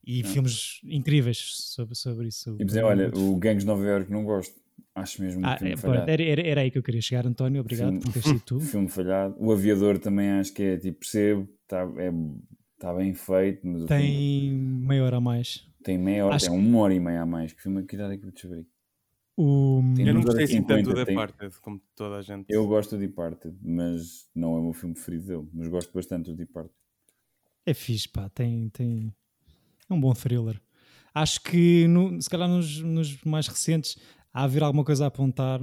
E 0.05 0.23
filmes 0.23 0.79
incríveis 0.83 1.37
sobre, 1.37 1.95
sobre 1.95 2.27
isso. 2.27 2.55
E 2.59 2.65
dizer, 2.65 2.83
olha, 2.83 3.09
o 3.15 3.35
Gangs 3.37 3.61
de 3.63 3.65
Nova 3.65 3.83
York 3.85 4.11
não 4.11 4.23
gosto. 4.23 4.53
Acho 4.93 5.21
mesmo 5.21 5.41
um 5.41 5.45
Ah, 5.45 5.57
filme 5.57 5.73
é, 5.73 5.77
falhado. 5.77 6.09
era, 6.11 6.23
era, 6.23 6.41
era 6.47 6.61
aí 6.61 6.69
que 6.71 6.77
eu 6.77 6.83
queria 6.83 7.01
chegar, 7.01 7.25
António. 7.25 7.61
Obrigado 7.61 7.87
Filme- 7.87 8.01
por 8.01 8.13
ter 8.13 8.21
sido 8.21 8.39
tu. 8.45 8.59
filme 8.59 8.87
falhado. 8.87 9.35
O 9.39 9.51
Aviador 9.51 9.97
também 9.97 10.29
acho 10.31 10.53
que 10.53 10.61
é 10.63 10.77
tipo, 10.77 10.99
percebo, 10.99 11.49
está 11.63 11.81
é, 11.97 12.11
tá 12.77 12.93
bem 12.93 13.13
feito, 13.13 13.65
mas 13.65 13.83
o 13.83 13.87
filme 13.87 14.01
Tem 14.03 14.51
meia 14.53 15.03
hora 15.03 15.17
a 15.17 15.21
mais. 15.21 15.65
tem 15.83 15.97
meia 15.97 16.25
hora, 16.25 16.35
acho 16.35 16.49
tem 16.49 16.55
uma 16.57 16.79
hora 16.79 16.93
e 16.93 16.99
meia 16.99 17.21
a 17.21 17.25
mais. 17.25 17.51
Que 17.53 17.61
filme, 17.61 17.83
que 17.83 17.95
idade 17.95 18.13
é 18.13 18.17
que 18.17 18.25
eu 18.25 18.31
te 18.31 18.47
ver? 18.47 18.65
O, 19.37 19.81
Tem 19.95 20.07
Eu 20.07 20.13
não 20.13 20.21
gostei 20.21 20.45
assim 20.45 20.53
50, 20.57 20.67
tanto 20.75 20.89
do 20.89 20.95
tem- 20.95 21.05
Departed 21.15 21.59
como 21.59 21.81
toda 21.95 22.15
a 22.17 22.21
gente. 22.21 22.45
Eu 22.49 22.65
gosto 22.67 22.91
do 22.95 22.99
Departed, 22.99 23.55
mas 23.61 24.29
não 24.33 24.55
é 24.55 24.59
o 24.59 24.63
meu 24.63 24.73
filme 24.73 24.93
preferido 24.95 25.25
dele. 25.27 25.49
Mas 25.53 25.67
gosto 25.67 25.91
bastante 25.93 26.31
do 26.31 26.35
Departed. 26.37 26.73
É 27.65 27.73
fixe, 27.73 28.07
pá, 28.07 28.29
tem, 28.29 28.69
tem... 28.69 29.13
É 29.89 29.93
um 29.93 29.99
bom 29.99 30.13
thriller. 30.13 30.61
Acho 31.13 31.41
que, 31.41 31.87
no- 31.87 32.21
se 32.21 32.29
calhar 32.29 32.47
nos, 32.47 32.79
nos 32.81 33.21
mais 33.23 33.47
recentes, 33.47 33.97
há 34.33 34.41
a 34.41 34.43
haver 34.43 34.63
alguma 34.63 34.83
coisa 34.85 35.03
a 35.03 35.07
apontar 35.07 35.59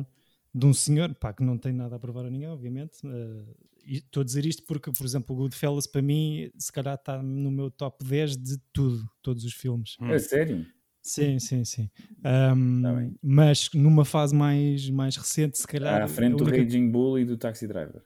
de 0.55 0.67
um 0.67 0.73
senhor, 0.75 1.15
pá, 1.15 1.33
que 1.33 1.43
não 1.43 1.57
tem 1.57 1.73
nada 1.73 1.97
a 1.97 1.99
provar 1.99 2.27
a 2.27 2.31
ninguém, 2.31 2.49
obviamente. 2.49 2.99
eh, 3.07 3.45
e 3.87 3.97
Estou 3.99 4.21
a 4.21 4.25
dizer 4.25 4.45
isto 4.47 4.63
porque, 4.65 4.93
por 4.93 5.05
exemplo, 5.05 5.35
o 5.35 5.39
Goodfellas, 5.39 5.87
para 5.87 6.03
mim, 6.03 6.51
se 6.59 6.71
calhar 6.71 6.95
está 6.95 7.23
no 7.23 7.51
meu 7.51 7.71
top 7.71 8.05
10 8.05 8.37
de 8.37 8.59
tudo, 8.73 9.09
todos 9.23 9.45
os 9.45 9.55
filmes. 9.55 9.97
É 10.03 10.19
sério? 10.19 10.67
Sim, 11.03 11.39
sim, 11.41 11.65
sim. 11.65 11.91
Ahm, 12.25 12.83
Tá 12.83 13.11
mas 13.23 13.69
numa 13.75 14.05
fase 14.05 14.35
mais, 14.35 14.89
mais 14.89 15.17
recente, 15.17 15.59
se 15.59 15.67
calhar. 15.67 16.01
À 16.03 16.07
frente 16.09 16.37
do 16.37 16.45
única- 16.45 16.63
Raging 16.63 16.89
Bull 16.91 17.19
e 17.19 17.25
do 17.25 17.37
Taxi 17.37 17.67
Driver. 17.67 18.03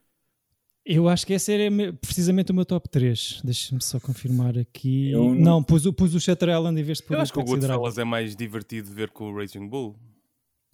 Eu 0.84 1.08
acho 1.08 1.26
que 1.26 1.32
esse 1.32 1.52
era 1.52 1.68
me- 1.70 1.92
precisamente 1.92 2.52
o 2.52 2.54
meu 2.54 2.64
top 2.64 2.88
3. 2.88 3.40
Deixa-me 3.44 3.82
só 3.82 3.98
confirmar 4.00 4.56
aqui. 4.56 5.10
Eu 5.10 5.24
não- 5.24 5.34
não, 5.34 5.62
pus, 5.62 5.84
o- 5.84 5.92
pus 5.92 6.14
o 6.14 6.20
Shutter 6.20 6.48
Island 6.48 6.80
em 6.80 6.84
vez 6.84 6.98
de 6.98 7.04
pôr 7.04 7.14
Eu 7.14 7.20
acho 7.20 7.32
que 7.32 7.38
o 7.38 7.42
Taxi 7.42 7.52
Driver. 7.58 7.76
Goodfellas 7.76 7.98
é 7.98 8.04
mais 8.04 8.34
divertido 8.36 8.88
de 8.88 8.94
ver 8.94 9.10
com 9.10 9.30
o 9.30 9.36
Raging 9.36 9.66
Bull. 9.68 9.96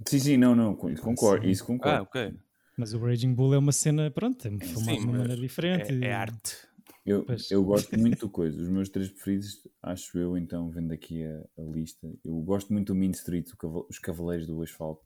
Sim, 0.07 0.19
sim, 0.19 0.37
não, 0.37 0.55
não. 0.55 0.75
concordo. 0.75 1.45
Sim. 1.45 1.51
Isso 1.51 1.65
concordo. 1.65 1.99
Ah, 1.99 2.03
ok. 2.03 2.35
Mas 2.77 2.93
o 2.95 2.99
Raging 2.99 3.33
Bull 3.35 3.55
é 3.55 3.59
uma 3.59 3.73
cena, 3.73 4.11
pronto, 4.11 4.47
é 4.47 4.51
filmado 4.51 4.99
de 4.99 5.05
uma 5.07 5.13
maneira 5.19 5.37
diferente. 5.37 5.93
É, 6.05 6.09
é 6.09 6.13
arte. 6.13 6.57
Eu, 7.05 7.25
Pois. 7.25 7.51
eu 7.51 7.65
gosto 7.65 7.91
muito 7.99 8.21
do 8.21 8.29
coisa. 8.31 8.61
Os 8.61 8.69
meus 8.69 8.89
três 8.89 9.09
preferidos, 9.11 9.67
acho 9.83 10.17
eu, 10.19 10.37
então, 10.37 10.71
vendo 10.71 10.93
aqui 10.93 11.25
a, 11.25 11.45
a 11.59 11.63
lista. 11.63 12.09
Eu 12.25 12.35
gosto 12.43 12.73
muito 12.73 12.89
do 12.93 12.95
Mean 12.95 13.11
Street, 13.11 13.49
o 13.53 13.57
Cava- 13.57 13.85
Os 13.89 13.99
Cavaleiros 13.99 14.47
do 14.47 14.63
Asfalto. 14.63 15.03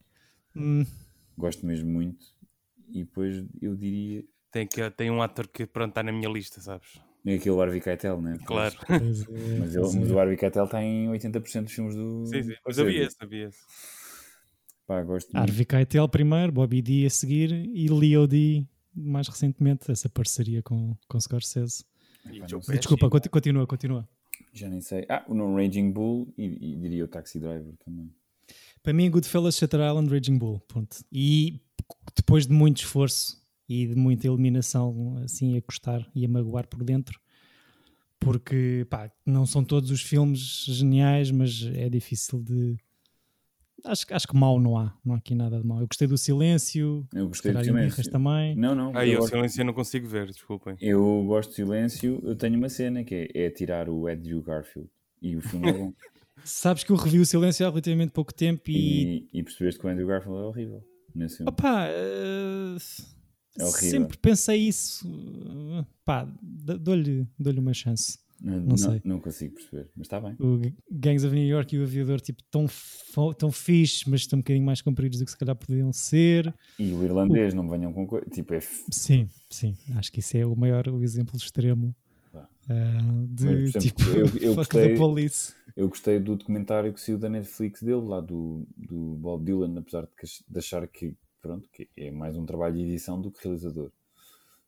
Hum, 0.55 0.85
Gosto 1.37 1.65
mesmo 1.65 1.89
muito. 1.89 2.25
E 2.89 3.03
depois 3.03 3.43
eu 3.61 3.75
diria. 3.75 4.23
Tem, 4.51 4.65
que, 4.65 4.89
tem 4.91 5.11
um 5.11 5.21
ator 5.21 5.47
que 5.47 5.65
pronto 5.65 5.89
está 5.89 6.01
na 6.03 6.11
minha 6.11 6.29
lista, 6.29 6.61
sabes? 6.61 6.99
É 7.25 7.35
aquele 7.35 7.59
Harvey 7.59 7.81
Keitel, 7.81 8.21
né? 8.21 8.37
Claro. 8.45 8.75
pois 8.87 9.21
é, 9.21 9.57
Mas, 9.59 9.75
ele, 9.75 9.99
mas 9.99 10.09
é. 10.09 10.13
o 10.13 10.19
Harvey 10.19 10.37
Keitel 10.37 10.65
está 10.65 10.81
em 10.81 11.09
80% 11.09 11.63
dos 11.65 11.73
filmes 11.73 11.95
do. 11.95 12.25
Sim, 12.27 12.43
sim. 12.43 12.55
Mas 12.65 12.79
havia 12.79 13.03
esse, 13.05 13.15
havia 13.19 13.47
esse. 13.49 13.59
Pá, 14.87 15.03
gosto 15.03 15.27
muito. 15.33 15.49
Harvey 15.49 15.65
Keitel 15.65 16.07
primeiro, 16.07 16.51
Bobby 16.53 16.81
D 16.81 17.05
a 17.05 17.09
seguir 17.09 17.51
e 17.51 17.87
Leo 17.89 18.25
D 18.25 18.65
mais 18.97 19.27
recentemente, 19.27 19.91
essa 19.91 20.09
parceria 20.09 20.61
com, 20.63 20.95
com 21.07 21.19
Scorsese. 21.19 21.85
E. 22.25 22.39
Desculpa, 22.77 23.09
conti- 23.09 23.29
continua, 23.29 23.65
continua. 23.67 24.09
Já 24.53 24.67
nem 24.69 24.81
sei. 24.81 25.05
Ah, 25.09 25.23
o 25.27 25.33
No 25.33 25.55
Raging 25.55 25.91
Bull 25.91 26.33
e, 26.37 26.73
e 26.73 26.75
diria 26.75 27.05
o 27.05 27.07
Taxi 27.07 27.39
Driver 27.39 27.73
também. 27.85 28.11
Para 28.83 28.93
mim, 28.93 29.09
Goodfellas, 29.09 29.55
Shutter 29.57 29.79
Island, 29.81 30.09
Raging 30.09 30.37
Bull. 30.37 30.59
Ponto. 30.67 30.97
E 31.11 31.59
depois 32.15 32.45
de 32.47 32.53
muito 32.53 32.77
esforço 32.77 33.41
e 33.69 33.87
de 33.87 33.95
muita 33.95 34.27
eliminação, 34.27 35.17
assim, 35.23 35.57
a 35.57 35.61
custar 35.61 36.09
e 36.15 36.25
a 36.25 36.27
magoar 36.29 36.67
por 36.67 36.83
dentro, 36.83 37.19
porque 38.19 38.85
pá, 38.89 39.11
não 39.25 39.45
são 39.45 39.63
todos 39.63 39.91
os 39.91 40.01
filmes 40.01 40.65
geniais, 40.67 41.31
mas 41.31 41.63
é 41.73 41.89
difícil 41.89 42.41
de. 42.41 42.77
Acho, 43.85 44.05
acho 44.11 44.27
que 44.27 44.35
mal 44.35 44.59
não 44.59 44.77
há, 44.77 44.93
não 45.05 45.15
há 45.15 45.17
aqui 45.17 45.33
nada 45.35 45.59
de 45.61 45.65
mal. 45.65 45.79
Eu 45.79 45.87
gostei 45.87 46.07
do 46.07 46.17
silêncio, 46.17 47.07
Eu 47.13 47.27
gostei 47.27 47.53
do 47.53 47.63
silêncio. 47.63 48.11
também. 48.11 48.55
Não, 48.55 48.73
não. 48.75 48.91
Ah, 48.95 49.05
eu, 49.05 49.13
eu 49.13 49.19
gosto, 49.19 49.33
silêncio 49.35 49.61
eu 49.61 49.65
não 49.65 49.73
consigo 49.73 50.07
ver, 50.07 50.27
desculpem. 50.27 50.75
eu 50.81 51.23
gosto 51.25 51.49
de 51.51 51.55
silêncio. 51.57 52.19
Eu 52.23 52.35
tenho 52.35 52.57
uma 52.57 52.69
cena 52.69 53.03
que 53.03 53.29
é, 53.33 53.45
é 53.45 53.49
tirar 53.49 53.87
o 53.89 54.07
Andrew 54.07 54.41
Garfield. 54.41 54.89
E 55.21 55.35
o 55.35 55.41
filme 55.41 55.69
é 55.69 55.73
bom. 55.73 55.93
Sabes 56.43 56.83
que 56.83 56.91
eu 56.91 56.95
revi 56.95 57.19
o 57.19 57.25
silêncio 57.25 57.65
há 57.65 57.69
relativamente 57.69 58.11
pouco 58.11 58.33
tempo 58.33 58.69
e. 58.69 59.27
e, 59.33 59.39
e 59.39 59.43
percebeste 59.43 59.79
que 59.79 59.85
o 59.87 59.89
Andrew 59.89 60.07
Garfield 60.07 60.37
é 60.37 60.43
horrível 60.43 60.83
nesse 61.15 61.37
filme. 61.37 61.49
Opá, 61.49 61.87
eh, 61.87 62.77
É 63.59 63.63
horrível. 63.63 63.89
sempre 63.89 64.17
pensei 64.17 64.57
isso. 64.67 65.07
eh, 65.79 65.85
Pá, 66.05 66.27
dou-lhe 66.41 67.27
dou 67.39 67.53
uma 67.53 67.73
chance. 67.73 68.19
Não, 68.41 68.59
não 68.59 68.77
sei. 68.77 69.01
não 69.03 69.19
consigo 69.19 69.55
perceber, 69.55 69.89
mas 69.95 70.05
está 70.07 70.19
bem. 70.21 70.35
o 70.39 70.59
Gangs 70.91 71.25
of 71.25 71.35
New 71.35 71.45
York 71.47 71.75
e 71.75 71.79
o 71.79 71.83
Aviador 71.83 72.21
tipo 72.21 72.41
tão, 72.51 72.65
tão 73.37 73.51
fixe, 73.51 74.09
mas 74.09 74.21
estão 74.21 74.37
um 74.37 74.41
bocadinho 74.41 74.65
mais 74.65 74.81
compridos 74.81 75.19
do 75.19 75.25
que 75.25 75.31
se 75.31 75.37
calhar 75.37 75.55
poderiam 75.55 75.91
ser. 75.91 76.53
E 76.77 76.91
o 76.93 77.03
irlandês, 77.03 77.53
não 77.53 77.63
me 77.63 77.71
venham 77.71 77.91
com 77.93 78.05
coisa. 78.05 78.25
Tipo, 78.29 78.53
é. 78.53 78.59
Sim, 78.91 79.27
sim, 79.49 79.75
acho 79.95 80.11
que 80.11 80.19
isso 80.19 80.37
é 80.37 80.45
o 80.45 80.55
maior 80.55 80.87
o 80.87 81.03
exemplo 81.03 81.35
extremo 81.37 81.95
ah, 82.33 82.47
de 83.29 83.45
Mas, 83.45 83.71
por 83.71 83.79
tipo 83.81 84.01
exemplo, 84.01 84.37
eu- 84.39 84.49
eu 84.49 84.55
gostei- 84.55 84.95
police. 84.97 85.53
Eu 85.75 85.87
gostei 85.89 86.19
do 86.19 86.35
documentário 86.35 86.91
que 86.93 86.99
saiu 86.99 87.17
da 87.19 87.29
Netflix 87.29 87.81
dele, 87.83 88.01
lá 88.01 88.19
do, 88.19 88.67
do 88.75 89.15
Bob 89.15 89.45
Dylan, 89.45 89.77
apesar 89.79 90.01
de, 90.01 90.09
que- 90.19 90.43
de 90.51 90.57
achar 90.59 90.87
que, 90.87 91.15
pronto, 91.41 91.67
que 91.71 91.87
é 91.95 92.09
mais 92.11 92.35
um 92.35 92.45
trabalho 92.45 92.75
de 92.75 92.81
edição 92.81 93.21
do 93.21 93.31
que 93.31 93.43
realizador. 93.43 93.91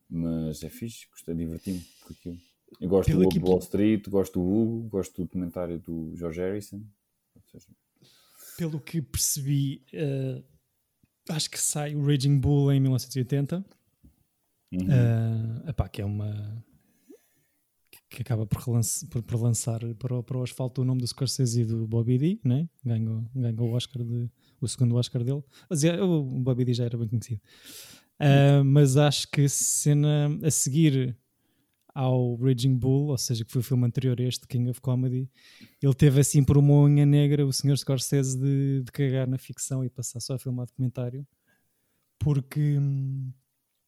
Mas 0.10 0.64
é 0.64 0.70
fixe, 0.70 1.08
gostei, 1.12 1.36
diverti-me 1.36 1.84
com 2.04 2.14
aquilo. 2.14 2.38
Eu 2.80 2.90
gosto 2.90 3.12
do 3.12 3.30
de 3.30 3.40
Wall 3.40 3.60
Street, 3.60 4.08
gosto 4.08 4.40
do 4.40 4.46
Hugo, 4.46 4.90
gosto 4.90 5.16
do 5.16 5.24
documentário 5.24 5.80
do 5.80 6.16
George 6.16 6.40
Harrison. 6.40 6.82
Seja, 7.52 7.68
pelo 8.58 8.80
que 8.80 9.02
percebi, 9.02 9.86
uh, 9.94 10.44
acho 11.30 11.50
que 11.50 11.60
sai 11.60 11.96
o 11.96 12.06
Raging 12.06 12.38
Bull 12.38 12.74
em 12.74 12.80
1980. 12.82 13.66
Uhum. 14.72 14.80
Uh, 14.80 15.70
epá, 15.70 15.88
que 15.88 16.02
é 16.02 16.06
uma 16.06 16.64
que 18.10 18.24
acaba 18.24 18.46
por, 18.46 18.60
relance, 18.60 19.06
por, 19.08 19.22
por, 19.22 19.40
lançar 19.40 19.80
para 19.96 20.18
o, 20.18 20.24
para 20.24 20.38
o 20.38 20.44
asfalto 20.44 20.82
o 20.82 20.86
nome 20.86 21.00
do 21.00 21.08
Scorsese 21.08 21.62
e 21.62 21.66
do 21.66 21.88
Bobby 21.88 22.18
D, 22.18 22.40
né? 22.44 22.68
ganhou, 22.84 23.24
ganhou 23.36 23.70
o 23.70 23.74
Oscar 23.74 24.04
de, 24.04 24.30
o 24.60 24.68
segundo 24.68 24.96
Oscar 24.96 25.24
dele. 25.24 25.44
Mas, 25.70 25.84
o 25.84 26.24
Bobby 26.24 26.66
D 26.66 26.74
já 26.74 26.86
era 26.86 26.98
bem 26.98 27.08
conhecido. 27.08 27.40
Uh, 28.20 28.66
mas 28.66 28.98
acho 28.98 29.30
que 29.30 29.42
a 29.42 29.50
cena 29.50 30.38
a 30.44 30.52
seguir 30.52 31.16
ao 32.00 32.38
Raging 32.38 32.78
Bull, 32.78 33.10
ou 33.10 33.18
seja, 33.18 33.44
que 33.44 33.52
foi 33.52 33.60
o 33.60 33.64
filme 33.64 33.86
anterior 33.86 34.18
a 34.22 34.24
este, 34.24 34.48
King 34.48 34.70
of 34.70 34.80
Comedy, 34.80 35.30
ele 35.84 35.94
teve 35.94 36.22
assim 36.22 36.42
por 36.42 36.58
uma 36.58 36.74
unha 36.84 37.06
negra 37.06 37.46
o 37.46 37.52
Sr. 37.52 37.78
Scorsese 37.78 38.40
de, 38.40 38.84
de 38.84 38.92
cagar 38.94 39.28
na 39.28 39.38
ficção 39.38 39.84
e 39.84 39.90
passar 39.90 40.22
só 40.22 40.36
a 40.36 40.40
filmar 40.40 40.66
documentário, 40.66 41.28
porque 42.18 42.78
hum, 42.80 43.34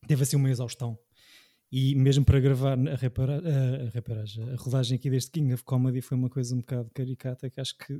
teve 0.05 0.23
assim 0.23 0.35
uma 0.35 0.49
exaustão. 0.49 0.99
E 1.71 1.95
mesmo 1.95 2.25
para 2.25 2.37
gravar 2.41 2.77
a, 2.77 2.95
repara, 2.95 3.41
a, 3.87 3.89
reparagem, 3.91 4.43
a 4.49 4.55
rodagem 4.57 4.97
aqui 4.97 5.09
deste 5.09 5.31
King 5.31 5.53
of 5.53 5.63
Comedy 5.63 6.01
foi 6.01 6.17
uma 6.17 6.29
coisa 6.29 6.53
um 6.53 6.57
bocado 6.57 6.91
caricata, 6.93 7.49
que 7.49 7.61
acho 7.61 7.77
que 7.77 7.93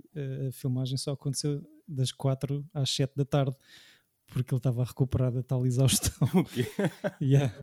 a 0.48 0.52
filmagem 0.52 0.98
só 0.98 1.14
aconteceu 1.14 1.66
das 1.88 2.12
4 2.12 2.66
às 2.74 2.90
7 2.90 3.14
da 3.16 3.24
tarde, 3.24 3.56
porque 4.32 4.54
ele 4.54 4.60
estava 4.60 4.82
a 4.82 4.86
recuperar 4.86 5.32
da 5.32 5.44
tal 5.44 5.66
exaustão. 5.66 6.28
Yeah. 7.22 7.54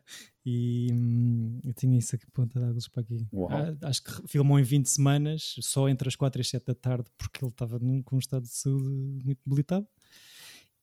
E 0.45 0.89
hum, 0.93 1.59
eu 1.63 1.73
tinha 1.73 1.97
isso 1.97 2.15
aqui, 2.15 2.25
ponta 2.31 2.59
de 2.59 2.65
águas 2.65 2.87
para 2.87 3.01
aqui. 3.01 3.27
Ah, 3.49 3.87
acho 3.87 4.03
que 4.03 4.27
filmou 4.27 4.57
em 4.59 4.63
20 4.63 4.85
semanas, 4.87 5.55
só 5.59 5.89
entre 5.89 6.07
as 6.07 6.15
4 6.15 6.39
e 6.39 6.41
as 6.41 6.49
7 6.49 6.65
da 6.65 6.75
tarde, 6.75 7.09
porque 7.17 7.43
ele 7.43 7.51
estava 7.51 7.77
num, 7.77 8.01
com 8.01 8.15
um 8.15 8.19
estado 8.19 8.43
de 8.43 8.53
saúde 8.53 8.87
muito 9.25 9.39
debilitado. 9.45 9.85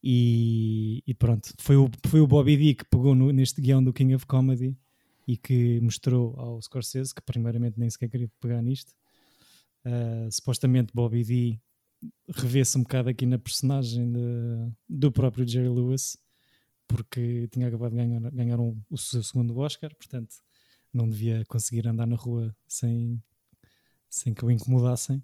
E, 0.02 1.02
e, 1.06 1.14
pronto, 1.14 1.52
foi 1.58 1.76
o, 1.76 1.90
foi 2.06 2.20
o 2.20 2.26
Bobby 2.26 2.56
D 2.56 2.74
que 2.74 2.84
pegou 2.84 3.14
no, 3.14 3.32
neste 3.32 3.60
guião 3.60 3.82
do 3.82 3.92
King 3.92 4.14
of 4.14 4.26
Comedy 4.26 4.76
e 5.26 5.36
que 5.36 5.80
mostrou 5.80 6.38
ao 6.38 6.60
Scorsese, 6.60 7.14
que 7.14 7.22
primeiramente 7.22 7.78
nem 7.78 7.90
sequer 7.90 8.08
queria 8.08 8.30
pegar 8.40 8.62
nisto. 8.62 8.92
Uh, 9.84 10.30
supostamente 10.30 10.92
Bobby 10.94 11.24
D 11.24 11.60
revê-se 12.28 12.76
um 12.78 12.82
bocado 12.82 13.08
aqui 13.08 13.26
na 13.26 13.38
personagem 13.38 14.10
de, 14.10 14.72
do 14.88 15.12
próprio 15.12 15.46
Jerry 15.46 15.68
Lewis, 15.68 16.16
porque 16.86 17.48
tinha 17.48 17.68
acabado 17.68 17.90
de 17.92 17.96
ganhar, 17.96 18.30
ganhar 18.30 18.60
um, 18.60 18.80
o 18.90 18.96
seu 18.96 19.22
segundo 19.22 19.56
Oscar, 19.58 19.94
portanto 19.94 20.36
não 20.92 21.08
devia 21.08 21.44
conseguir 21.46 21.86
andar 21.86 22.06
na 22.06 22.16
rua 22.16 22.54
sem, 22.66 23.22
sem 24.16 24.34
que 24.34 24.44
o 24.44 24.50
incomodassem. 24.50 25.22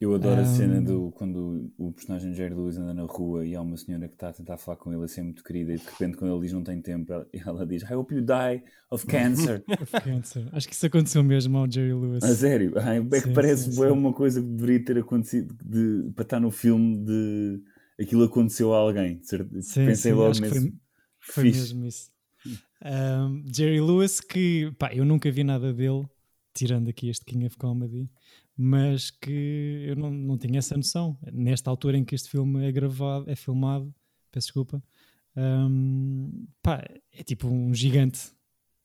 Eu 0.00 0.14
adoro 0.14 0.40
um... 0.40 0.44
a 0.44 0.44
cena 0.44 0.80
do 0.80 1.10
quando 1.10 1.72
o 1.76 1.90
personagem 1.92 2.32
Jerry 2.32 2.54
Lewis 2.54 2.78
anda 2.78 2.94
na 2.94 3.02
rua 3.02 3.44
e 3.44 3.56
há 3.56 3.60
uma 3.60 3.76
senhora 3.76 4.06
que 4.06 4.14
está 4.14 4.28
a 4.28 4.32
tentar 4.32 4.56
falar 4.56 4.76
com 4.76 4.92
ele 4.92 5.02
a 5.02 5.08
ser 5.08 5.22
muito 5.22 5.42
querida 5.42 5.72
e 5.74 5.76
de 5.76 5.84
repente 5.84 6.16
quando 6.16 6.32
ele 6.32 6.42
diz 6.42 6.52
não 6.52 6.62
tem 6.62 6.80
tempo, 6.80 7.12
ela, 7.12 7.26
ela 7.34 7.66
diz 7.66 7.82
I 7.82 7.94
hope 7.94 8.14
you 8.14 8.20
die 8.20 8.62
of 8.92 9.04
cancer. 9.06 9.64
of 9.80 9.92
cancer. 10.00 10.48
Acho 10.52 10.68
que 10.68 10.74
isso 10.74 10.86
aconteceu 10.86 11.24
mesmo 11.24 11.58
ao 11.58 11.68
Jerry 11.68 11.94
Lewis. 11.94 12.22
A 12.22 12.32
sério? 12.32 12.74
Ai, 12.76 12.98
é 12.98 13.20
que 13.20 13.32
parece 13.32 13.72
sim, 13.72 13.82
é 13.82 13.90
uma 13.90 14.12
coisa 14.12 14.40
que 14.40 14.46
deveria 14.46 14.84
ter 14.84 14.98
acontecido 14.98 15.56
de, 15.64 16.12
para 16.12 16.22
estar 16.22 16.38
no 16.38 16.52
filme 16.52 17.04
de 17.04 17.60
aquilo 18.00 18.22
aconteceu 18.22 18.72
a 18.72 18.78
alguém. 18.78 19.20
Sim, 19.24 19.86
Pensei 19.86 20.12
sim, 20.12 20.12
logo 20.12 20.38
nesse. 20.38 20.60
Foi, 21.18 21.42
foi 21.42 21.44
mesmo 21.44 21.86
isso. 21.86 22.10
Um, 22.84 23.42
Jerry 23.52 23.80
Lewis, 23.80 24.20
que 24.20 24.72
pá, 24.78 24.92
eu 24.94 25.04
nunca 25.04 25.28
vi 25.30 25.42
nada 25.42 25.72
dele, 25.72 26.06
tirando 26.58 26.88
aqui 26.88 27.08
este 27.08 27.24
King 27.24 27.46
of 27.46 27.56
Comedy, 27.56 28.10
mas 28.56 29.10
que 29.10 29.84
eu 29.86 29.96
não, 29.96 30.10
não 30.10 30.36
tinha 30.36 30.58
essa 30.58 30.76
noção. 30.76 31.16
Nesta 31.32 31.70
altura 31.70 31.96
em 31.96 32.04
que 32.04 32.14
este 32.14 32.28
filme 32.28 32.66
é 32.66 32.72
gravado, 32.72 33.30
é 33.30 33.36
filmado, 33.36 33.94
peço 34.32 34.48
desculpa, 34.48 34.82
um, 35.36 36.46
pá, 36.60 36.84
é 37.12 37.22
tipo 37.22 37.46
um 37.46 37.72
gigante 37.72 38.32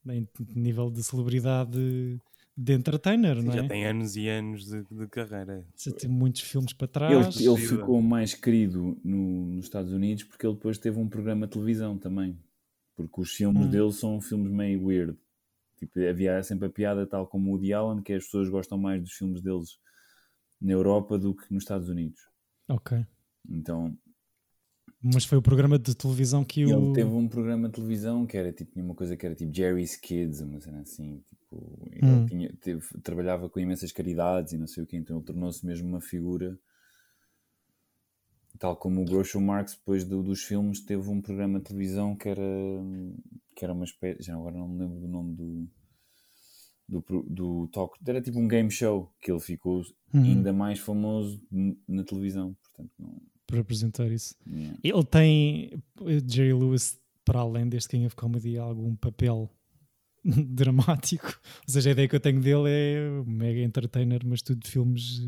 em 0.08 0.28
nível 0.56 0.92
de 0.92 1.04
celebridade 1.04 2.20
de 2.56 2.74
entertainer, 2.74 3.38
Sim, 3.38 3.44
não 3.44 3.54
é? 3.54 3.58
Já 3.58 3.68
tem 3.68 3.86
anos 3.86 4.16
e 4.16 4.28
anos 4.28 4.66
de, 4.66 4.84
de 4.84 5.08
carreira. 5.08 5.66
Já 5.76 5.92
tem 5.92 6.10
muitos 6.10 6.42
filmes 6.42 6.74
para 6.74 6.88
trás. 6.88 7.36
Ele, 7.36 7.48
ele 7.48 7.58
ficou 7.58 8.02
mais 8.02 8.36
querido 8.36 8.96
no, 9.04 9.48
nos 9.48 9.66
Estados 9.66 9.92
Unidos 9.92 10.24
porque 10.24 10.46
ele 10.46 10.54
depois 10.54 10.78
teve 10.78 11.00
um 11.00 11.08
programa 11.08 11.48
de 11.48 11.54
televisão 11.54 11.98
também. 11.98 12.38
Porque 12.96 13.22
os 13.22 13.32
filmes 13.32 13.66
hum. 13.66 13.70
dele 13.70 13.92
são 13.92 14.22
filmes 14.22 14.52
meio 14.52 14.86
weird. 14.86 15.18
Tipo, 15.78 16.00
havia 16.08 16.42
sempre 16.44 16.68
a 16.68 16.72
piada, 16.72 17.06
tal 17.06 17.28
como 17.28 17.50
o 17.50 17.54
Woody 17.54 17.74
Allen, 17.74 18.02
que 18.02 18.14
as 18.14 18.24
pessoas 18.24 18.50
gostam 18.50 18.78
mais 18.78 19.02
dos 19.02 19.14
filmes 19.14 19.42
deles 19.42 19.78
na 20.62 20.72
Europa 20.72 21.18
do 21.20 21.36
que 21.36 21.54
nos 21.54 21.64
Estados 21.64 21.90
Unidos. 21.90 22.20
Ok. 22.70 23.06
Então. 23.50 23.98
Mas 25.02 25.26
foi 25.26 25.38
o 25.38 25.42
programa 25.42 25.78
de 25.78 25.94
televisão 25.94 26.46
que 26.46 26.62
ele 26.62 26.74
o. 26.74 26.94
teve 26.94 27.10
um 27.10 27.28
programa 27.28 27.68
de 27.68 27.76
televisão 27.76 28.26
que 28.26 28.38
era 28.38 28.54
tipo 28.54 28.80
uma 28.80 28.96
coisa 28.96 29.18
que 29.18 29.26
era 29.26 29.36
tipo 29.36 29.54
Jerry's 29.54 29.98
Kids, 29.98 30.40
uma 30.40 30.62
cena 30.62 30.82
assim. 30.82 31.22
Tipo, 31.28 31.90
ele 31.92 32.08
hum. 32.08 32.26
tinha, 32.26 32.54
teve, 32.62 32.82
trabalhava 33.04 33.50
com 33.50 33.60
imensas 33.60 33.92
caridades 33.92 34.54
e 34.54 34.58
não 34.58 34.68
sei 34.68 34.84
o 34.84 34.88
que, 34.88 34.96
então 34.96 35.18
ele 35.18 35.26
tornou-se 35.26 35.66
mesmo 35.66 35.90
uma 35.90 36.00
figura. 36.00 36.58
Tal 38.60 38.76
como 38.76 39.02
o 39.02 39.06
Groucho 39.06 39.42
Marx, 39.42 39.76
depois 39.76 40.04
do, 40.04 40.22
dos 40.22 40.44
filmes, 40.44 40.80
teve 40.80 41.10
um 41.10 41.22
programa 41.22 41.60
de 41.60 41.66
televisão 41.66 42.16
que 42.16 42.30
era 42.30 42.42
que 43.56 43.64
era 43.64 43.74
uma 43.74 43.86
espécie, 43.86 44.24
já 44.24 44.36
agora 44.36 44.58
não 44.58 44.68
me 44.68 44.80
lembro 44.80 45.00
do 45.00 45.08
nome 45.08 45.36
do, 45.36 45.70
do, 46.88 47.24
do 47.30 47.68
talk, 47.68 47.98
era 48.06 48.22
tipo 48.22 48.40
um 48.40 48.48
game 48.48 48.70
show 48.70 49.14
que 49.22 49.32
ele 49.32 49.40
ficou 49.40 49.84
uhum. 50.14 50.24
ainda 50.24 50.52
mais 50.52 50.80
famoso 50.80 51.42
na 51.88 52.04
televisão, 52.04 52.56
portanto 52.62 52.92
não... 53.00 53.22
Para 53.46 53.60
apresentar 53.60 54.10
isso. 54.12 54.36
Yeah. 54.48 54.80
Ele 54.84 55.04
tem, 55.04 55.84
Jerry 56.28 56.54
Lewis, 56.54 57.00
para 57.24 57.42
além 57.42 57.70
deste 57.70 57.90
King 57.90 58.06
of 58.06 58.16
Comedy, 58.16 58.58
algum 58.58 58.96
papel 58.96 59.50
dramático, 60.24 61.40
ou 61.68 61.74
seja, 61.74 61.90
a 61.90 61.94
ideia 61.94 62.08
que 62.08 62.16
eu 62.16 62.20
tenho 62.20 62.42
dele 62.42 62.70
é 62.70 63.24
mega 63.26 63.62
entertainer, 63.62 64.22
mas 64.26 64.42
tudo 64.42 64.62
de 64.62 64.72
filmes, 64.72 65.22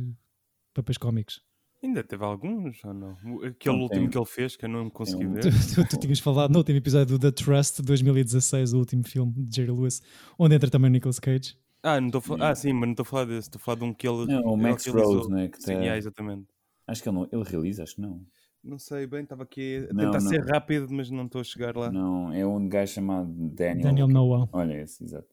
papéis 0.74 0.98
cómicos. 0.98 1.44
Ainda 1.86 2.04
teve 2.04 2.24
alguns 2.24 2.84
ou 2.84 2.94
não? 2.94 3.12
Aquele 3.44 3.76
não 3.76 3.84
último 3.84 4.02
tem. 4.02 4.10
que 4.10 4.18
ele 4.18 4.26
fez 4.26 4.56
que 4.56 4.66
eu 4.66 4.70
não 4.70 4.90
consegui 4.90 5.28
ver. 5.30 5.42
Tu, 5.44 5.52
tu, 5.76 5.88
tu, 5.88 6.00
tinhas 6.00 6.20
falado 6.20 6.52
no 6.52 6.58
último 6.58 6.78
episódio 6.80 7.18
do 7.18 7.20
The 7.20 7.44
Trust 7.44 7.84
2016, 7.84 8.74
o 8.74 8.80
último 8.80 9.04
filme 9.08 9.32
de 9.38 9.56
Jerry 9.56 9.72
Lewis, 9.72 10.02
onde 10.38 10.56
entra 10.56 10.70
também 10.70 10.90
o 10.90 10.92
Nicolas 10.92 11.20
Cage. 11.20 11.56
Ah, 11.84 12.02
não 12.02 12.08
estou 12.08 12.38
a... 12.38 12.50
ah, 12.50 12.56
sim, 12.56 12.74
mas 12.74 12.82
não 12.82 12.92
estou 12.92 13.04
a 13.04 13.06
falar 13.06 13.26
desse, 13.26 13.48
estou 13.48 13.60
a 13.60 13.64
falar 13.64 13.78
de 13.78 13.84
um 13.84 13.94
que 13.94 14.08
ele. 14.08 14.26
Não, 14.26 14.42
o 14.46 14.58
Max 14.58 14.88
Rose, 14.88 15.30
né? 15.30 15.48
Que 15.48 15.62
sim, 15.62 15.76
tá... 15.76 15.86
é, 15.86 15.96
exatamente. 15.96 16.48
Acho 16.88 17.04
que 17.04 17.10
ele, 17.10 17.18
não, 17.18 17.30
ele 17.32 17.44
realiza, 17.44 17.84
acho 17.84 17.96
que 17.96 18.02
não. 18.02 18.26
Não 18.64 18.80
sei 18.80 19.06
bem, 19.06 19.22
estava 19.22 19.44
aqui 19.44 19.88
a 19.88 19.94
não, 19.94 20.06
tentar 20.06 20.24
não. 20.24 20.30
ser 20.30 20.44
rápido, 20.44 20.88
mas 20.90 21.12
não 21.12 21.26
estou 21.26 21.42
a 21.42 21.44
chegar 21.44 21.78
lá. 21.78 21.92
Não, 21.92 22.34
é 22.34 22.44
um 22.44 22.68
gajo 22.68 22.94
chamado 22.94 23.32
Daniel. 23.32 23.84
Daniel 23.84 24.08
Noah. 24.08 24.50
Olha 24.52 24.82
esse, 24.82 25.04
exato. 25.04 25.28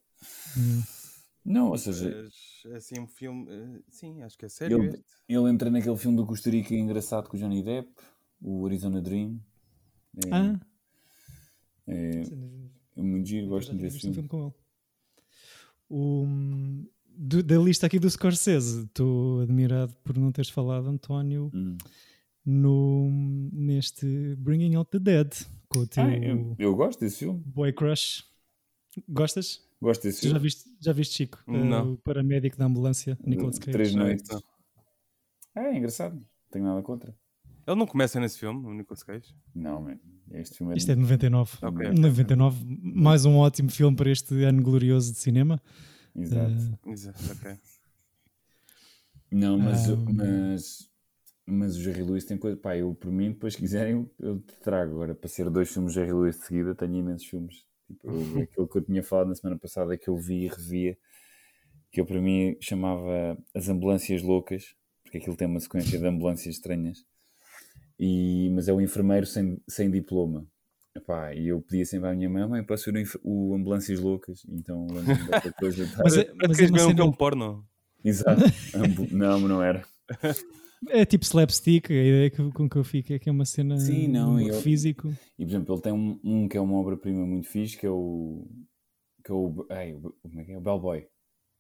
Hum. 0.59 0.83
Não, 1.45 1.71
ou 1.71 1.79
seja. 1.79 2.29
Mas, 2.65 2.75
assim, 2.75 3.01
um 3.01 3.07
filme. 3.07 3.47
Eh, 3.51 3.81
sim, 3.89 4.23
acho 4.23 4.39
que 4.39 4.45
é 4.45 4.49
sério. 4.49 4.83
Ele, 4.83 5.03
ele 5.29 5.51
entra 5.51 5.71
naquele 5.71 5.97
filme 5.97 6.17
do 6.17 6.27
Costa 6.27 6.51
Rica 6.51 6.75
engraçado 6.75 7.29
com 7.29 7.37
o 7.37 7.41
Johnny 7.41 7.63
Depp, 7.63 7.91
o 8.41 8.65
Arizona 8.67 9.01
Dream. 9.01 9.41
É, 10.25 10.29
ah. 10.31 10.61
É, 11.87 12.23
é 12.97 13.03
muito 13.03 13.29
giro, 13.29 13.49
gosto 13.49 13.75
desse 13.75 13.99
filme. 13.99 14.15
filme 14.15 14.29
com 14.29 14.45
ele. 14.45 14.55
O, 15.91 16.27
do, 17.17 17.43
da 17.43 17.59
lista 17.59 17.87
aqui 17.87 17.99
do 17.99 18.09
Scorsese, 18.09 18.85
estou 18.85 19.41
admirado 19.41 19.95
por 20.05 20.17
não 20.17 20.33
teres 20.33 20.51
falado, 20.51 20.89
António, 20.89 21.51
hum. 21.53 21.77
no, 22.45 23.11
neste 23.53 24.37
Bringing 24.37 24.77
Out 24.77 24.91
the 24.91 24.99
Dead. 24.99 25.33
Com 25.69 25.81
o 25.81 25.87
teu 25.87 26.05
ah, 26.05 26.17
eu, 26.17 26.55
eu 26.59 26.77
gosto 26.77 27.01
desse 27.01 27.19
filme. 27.19 27.43
Boy 27.47 27.73
Crush. 27.73 28.25
Gostas? 29.09 29.61
Gosto 29.83 30.05
desse 30.05 30.21
filme. 30.21 30.35
Já 30.35 30.39
viste, 30.39 30.71
já 30.81 30.93
viste 30.93 31.15
Chico? 31.17 31.43
Não. 31.45 31.91
Uh, 31.91 31.93
o 31.95 31.99
paramédico 31.99 32.57
da 32.57 32.67
ambulância, 32.67 33.19
Nicolas 33.27 33.59
Cage. 33.59 33.73
Três 33.73 33.93
noites. 33.93 34.31
É, 35.57 35.77
engraçado. 35.77 36.15
Não 36.15 36.23
tenho 36.53 36.65
nada 36.65 36.81
contra. 36.83 37.13
Ele 37.67 37.77
não 37.77 37.87
começa 37.87 38.21
nesse 38.21 38.39
filme, 38.39 38.65
o 38.65 38.73
Nicolas 38.73 39.03
Cage? 39.03 39.35
Não, 39.53 39.83
man. 39.83 39.99
Este 40.31 40.59
filme 40.59 40.73
é 40.73 40.77
Isto 40.77 40.93
é 40.93 40.95
de 40.95 41.01
99. 41.01 41.59
Okay. 41.61 41.91
99. 41.91 42.65
Mais 42.81 43.25
um 43.25 43.37
ótimo 43.39 43.71
filme 43.71 43.97
para 43.97 44.09
este 44.09 44.45
ano 44.45 44.63
glorioso 44.63 45.13
de 45.13 45.19
cinema. 45.19 45.61
Exato. 46.15 46.79
Uh... 46.87 46.91
Exato, 46.93 47.33
ok. 47.33 47.59
Não, 49.33 49.59
mas, 49.59 49.89
um... 49.89 50.05
mas, 50.13 50.91
mas 51.45 51.77
o 51.77 51.81
Jerry 51.83 52.05
Lewis 52.05 52.25
tem 52.25 52.39
coisa. 52.39 52.57
Pá, 52.57 52.77
eu 52.77 52.95
por 52.95 53.11
mim, 53.11 53.33
depois 53.33 53.57
quiserem, 53.57 54.09
eu 54.21 54.39
te 54.39 54.55
trago. 54.61 54.93
Agora, 54.93 55.15
para 55.17 55.29
ser 55.29 55.51
dois 55.51 55.73
filmes 55.73 55.93
de 55.93 55.99
Jerry 55.99 56.13
Lewis 56.13 56.39
de 56.39 56.45
seguida, 56.45 56.73
tenho 56.73 56.95
imensos 56.95 57.27
filmes. 57.27 57.72
Tipo, 57.87 58.11
eu, 58.11 58.43
aquilo 58.43 58.69
que 58.69 58.79
eu 58.79 58.83
tinha 58.83 59.03
falado 59.03 59.29
na 59.29 59.35
semana 59.35 59.59
passada 59.59 59.97
que 59.97 60.09
eu 60.09 60.17
vi 60.17 60.45
e 60.45 60.49
revia, 60.49 60.97
que 61.91 62.01
eu 62.01 62.07
para 62.07 62.21
mim 62.21 62.57
chamava 62.61 63.37
As 63.55 63.69
Ambulâncias 63.69 64.23
Loucas, 64.23 64.75
porque 65.03 65.19
aquilo 65.19 65.37
tem 65.37 65.47
uma 65.47 65.61
sequência 65.61 65.99
de 65.99 66.07
ambulâncias 66.07 66.55
estranhas. 66.55 67.05
E, 67.99 68.51
mas 68.55 68.69
é 68.69 68.73
o 68.73 68.81
enfermeiro 68.81 69.27
sem, 69.27 69.61
sem 69.69 69.91
diploma. 69.91 70.47
Epá, 70.95 71.35
e 71.35 71.49
eu 71.49 71.61
pedia 71.63 71.87
sempre 71.87 72.09
à 72.09 72.15
minha 72.15 72.29
mãe, 72.29 72.47
mãe, 72.47 72.65
posso 72.65 72.91
ver 72.93 73.07
o, 73.23 73.51
o 73.51 73.55
Ambulâncias 73.55 73.99
Loucas? 74.01 74.43
Então 74.49 74.87
coisa. 75.59 75.89
mas, 76.03 76.17
é, 76.19 76.33
mas 76.35 76.61
é 76.61 77.03
um 77.03 77.13
porno? 77.13 77.67
Exato. 78.05 78.43
não, 79.11 79.41
não 79.41 79.63
era. 79.63 79.85
É 80.89 81.05
tipo 81.05 81.25
slapstick, 81.25 81.91
a 81.91 81.95
ideia 81.95 82.31
que, 82.31 82.51
com 82.51 82.69
que 82.69 82.77
eu 82.77 82.83
fico 82.85 83.13
é 83.13 83.19
que 83.19 83.29
é 83.29 83.33
uma 83.33 83.45
cena 83.45 83.79
Sim, 83.79 84.09
não, 84.09 84.41
eu- 84.41 84.55
físico. 84.61 85.09
E 85.39 85.45
por 85.45 85.51
exemplo, 85.53 85.75
ele 85.75 85.83
tem 85.83 85.93
um, 85.93 86.19
um 86.25 86.49
que 86.49 86.57
é 86.57 86.61
uma 86.61 86.77
obra-prima 86.79 87.25
muito 87.25 87.47
fixe, 87.49 87.77
que 87.79 87.87
é 87.87 87.91
o. 87.91 88.47
que 89.25 89.31
é 89.31 89.35
o. 89.35 89.67
Ai, 89.71 89.95
o- 89.95 90.13
como 90.23 90.41
é 90.41 90.45
que 90.45 90.53
é? 90.53 90.59
O 90.59 90.61
Bellboy. 90.61 91.07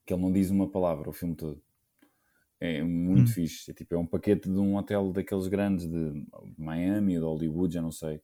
Que 0.05 0.13
ele 0.13 0.23
não 0.23 0.33
diz 0.33 0.51
uma 0.51 0.69
palavra 0.69 1.09
o 1.09 1.13
filme 1.13 1.37
todo. 1.37 1.63
É 2.59 2.83
muito 2.83 3.31
Hum. 3.31 3.35
fixe. 3.35 3.71
É, 3.71 3.75
tipo, 3.75 3.95
é 3.95 3.99
um 3.99 4.07
paquete 4.07 4.49
de 4.49 4.59
um 4.59 4.77
hotel 4.77 5.13
daqueles 5.13 5.47
grandes 5.47 5.87
de 5.89 6.27
Miami 6.59 7.17
ou 7.19 7.39
de 7.39 7.47
Hollywood, 7.47 7.75
já 7.75 7.83
não 7.83 7.93
sei. 7.93 8.21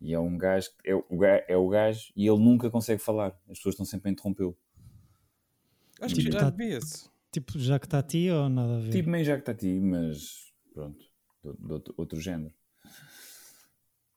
E 0.00 0.12
é 0.14 0.18
um 0.18 0.36
gajo, 0.36 0.68
é 0.84 0.94
o, 0.94 1.04
ga- 1.18 1.44
é 1.48 1.56
o 1.56 1.68
gajo 1.68 2.12
e 2.16 2.26
ele 2.26 2.38
nunca 2.38 2.70
consegue 2.70 3.00
falar. 3.02 3.28
As 3.48 3.58
pessoas 3.58 3.74
estão 3.74 3.84
sempre 3.86 4.08
a 4.08 4.12
interrompê-lo. 4.12 4.56
Acho 6.00 6.14
que 6.14 6.22
Tipo, 6.22 6.32
já 6.32 6.40
tá- 6.40 6.50
vi 6.50 6.64
esse. 6.72 7.08
Tipo, 7.34 7.58
já 7.58 7.80
que 7.80 7.86
está 7.86 7.98
a 7.98 8.02
ti 8.02 8.30
ou 8.30 8.48
nada 8.48 8.76
a 8.76 8.80
ver? 8.80 8.92
Tipo 8.92 9.10
meio 9.10 9.24
já 9.24 9.34
que 9.34 9.40
está 9.40 9.50
a 9.50 9.56
ti, 9.56 9.80
mas 9.80 10.52
pronto, 10.72 11.04
de, 11.42 11.72
outro, 11.72 11.94
outro 11.96 12.20
género. 12.20 12.54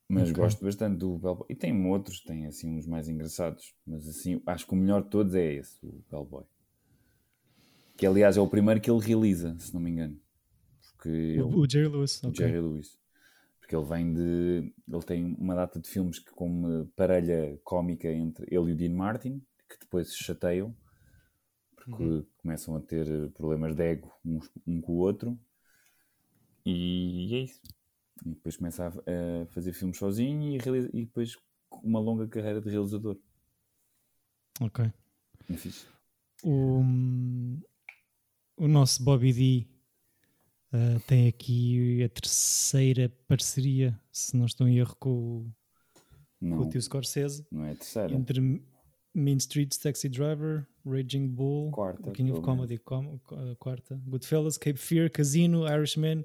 Mas 0.08 0.30
Ok. 0.30 0.36
gosto 0.44 0.64
bastante 0.64 0.98
do 1.00 1.18
Bellboy. 1.18 1.48
E 1.50 1.56
tem 1.56 1.86
outros, 1.88 2.22
tem 2.22 2.46
assim 2.46 2.78
uns 2.78 2.86
mais 2.86 3.10
engraçados. 3.10 3.74
Mas 3.88 4.08
assim, 4.08 4.40
acho 4.46 4.68
que 4.68 4.74
o 4.74 4.78
melhor 4.78 5.02
de 5.04 5.10
todos 5.10 5.34
é 5.34 5.54
esse, 5.56 5.78
o 5.84 6.04
Bellboy. 6.12 6.46
Que 7.98 8.06
aliás 8.06 8.38
é 8.38 8.40
o 8.40 8.48
primeiro 8.48 8.80
que 8.80 8.92
ele 8.92 9.00
realiza, 9.02 9.58
se 9.60 9.74
não 9.74 9.82
me 9.82 9.90
engano. 9.90 10.18
Porque 10.94 11.10
ele, 11.10 11.42
O, 11.42 11.60
o 11.62 11.70
Jerry 11.70 11.88
Lewis, 11.90 12.22
o 12.24 12.28
ok. 12.28 12.46
Jerry 12.46 12.60
Lewis. 12.62 13.00
Porque 13.60 13.76
ele 13.76 13.86
vem 13.86 14.14
de. 14.14 14.74
Ele 14.88 15.04
tem 15.04 15.26
uma 15.40 15.56
data 15.56 15.80
de 15.80 15.90
filmes 15.90 16.20
que, 16.20 16.32
com 16.32 16.46
uma 16.46 16.88
parelha 16.96 17.60
cómica 17.64 18.08
entre 18.10 18.46
ele 18.46 18.70
e 18.70 18.74
o 18.74 18.76
Dean 18.78 18.94
Martin, 18.94 19.42
que 19.68 19.78
depois 19.80 20.10
se 20.10 20.24
chateiam, 20.24 20.74
porque 21.90 22.28
começam 22.38 22.76
a 22.76 22.82
ter 22.82 23.08
eh, 23.08 23.28
problemas 23.30 23.76
de 23.76 23.84
ego 23.84 24.12
uns- 24.26 24.52
um 24.66 24.82
com 24.82 24.94
o 24.94 24.98
outro. 24.98 25.40
E 26.66 27.30
é 27.34 27.40
isso. 27.44 27.62
E 28.26 28.30
depois 28.30 28.58
começa 28.58 28.88
a, 28.88 28.90
a 28.90 29.46
fazer 29.48 29.74
filmes 29.74 29.98
sozinho 29.98 30.56
e, 30.56 30.58
realiza- 30.58 30.90
e 30.94 31.06
depois 31.06 31.38
uma 31.84 32.00
longa 32.00 32.28
carreira 32.28 32.60
de 32.62 32.70
realizador. 32.70 33.18
Ok. 34.60 34.86
É 35.50 35.54
fixe. 35.58 35.86
O, 36.44 36.82
o 38.58 38.68
nosso 38.68 39.04
Bobby 39.04 39.34
D 39.34 39.68
ah, 40.72 41.00
tem 41.08 41.28
aqui 41.28 42.04
a 42.04 42.10
terceira 42.10 43.10
parceria, 43.28 44.00
se 44.12 44.36
não 44.36 44.46
estou 44.46 44.68
em 44.68 44.78
erro, 44.78 44.96
com, 45.00 45.10
o- 45.10 45.54
com 46.40 46.46
Não, 46.46 46.62
o 46.62 46.70
tio 46.70 46.82
Scorsese, 46.82 47.46
não 47.52 47.66
é 47.66 47.72
a 47.72 47.76
terceira. 47.76 48.14
entre 48.14 48.62
Mean 49.18 49.38
Streets, 49.38 49.78
Taxi 49.78 50.08
Driver, 50.10 50.68
Raging 50.86 51.28
Bull, 51.28 51.72
Quarta, 51.72 52.12
King 52.12 52.32
of. 52.32 52.42
Comedy, 52.42 52.78
com, 52.78 53.20
a 53.52 53.56
quarta, 53.56 54.00
Goodfellas, 54.06 54.58
Cape 54.58 54.78
Fear, 54.80 55.10
Casino, 55.12 55.68
Irishman, 55.68 56.24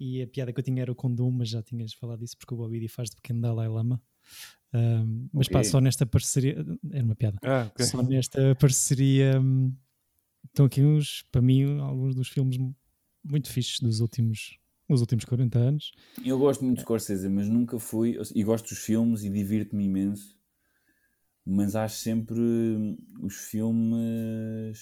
e 0.00 0.20
a 0.20 0.26
piada 0.26 0.52
que 0.52 0.58
eu 0.58 0.64
tinha 0.64 0.82
era 0.82 0.90
o 0.90 0.94
Condom, 0.96 1.30
mas 1.30 1.48
já 1.48 1.62
tinhas 1.62 1.92
falado 1.94 2.18
disso 2.20 2.36
porque 2.36 2.52
o 2.54 2.56
Bobby 2.56 2.80
D 2.80 2.88
faz 2.88 3.08
de 3.10 3.16
pequeno 3.16 3.40
Dalai 3.40 3.68
Lama. 3.68 4.02
Ahm, 4.72 5.28
mas 5.32 5.48
pá, 5.48 5.60
Ok. 5.60 5.70
só 5.70 5.80
nesta 5.80 6.04
parceria, 6.04 6.56
era 6.90 7.04
uma 7.04 7.14
piada. 7.14 7.38
Ah, 7.42 7.68
ok. 7.70 7.84
Só 7.86 8.02
nesta 8.02 8.54
parceria 8.56 9.38
hum, 9.40 9.72
estão 10.46 10.66
aqui 10.66 10.82
uns, 10.82 11.22
para 11.30 11.40
mim, 11.42 11.78
alguns 11.78 12.14
dos 12.16 12.28
filmes 12.28 12.56
mu- 12.56 12.74
muito 13.24 13.48
fixes 13.48 13.78
dos 13.80 14.00
últimos, 14.00 14.58
os 14.88 15.00
últimos 15.00 15.24
40 15.24 15.58
anos. 15.58 15.92
Eu 16.24 16.38
gosto 16.38 16.64
muito 16.64 16.78
de 16.78 16.82
Scorsese, 16.82 17.28
mas 17.28 17.48
nunca 17.48 17.78
fui. 17.78 18.18
E 18.34 18.42
gosto 18.42 18.70
dos 18.70 18.78
filmes 18.78 19.22
e 19.22 19.30
divirto-me 19.30 19.84
imenso. 19.84 20.36
Mas 21.44 21.74
acho 21.74 21.96
sempre 21.96 22.38
hum, 22.38 22.96
os 23.20 23.34
filmes. 23.36 24.78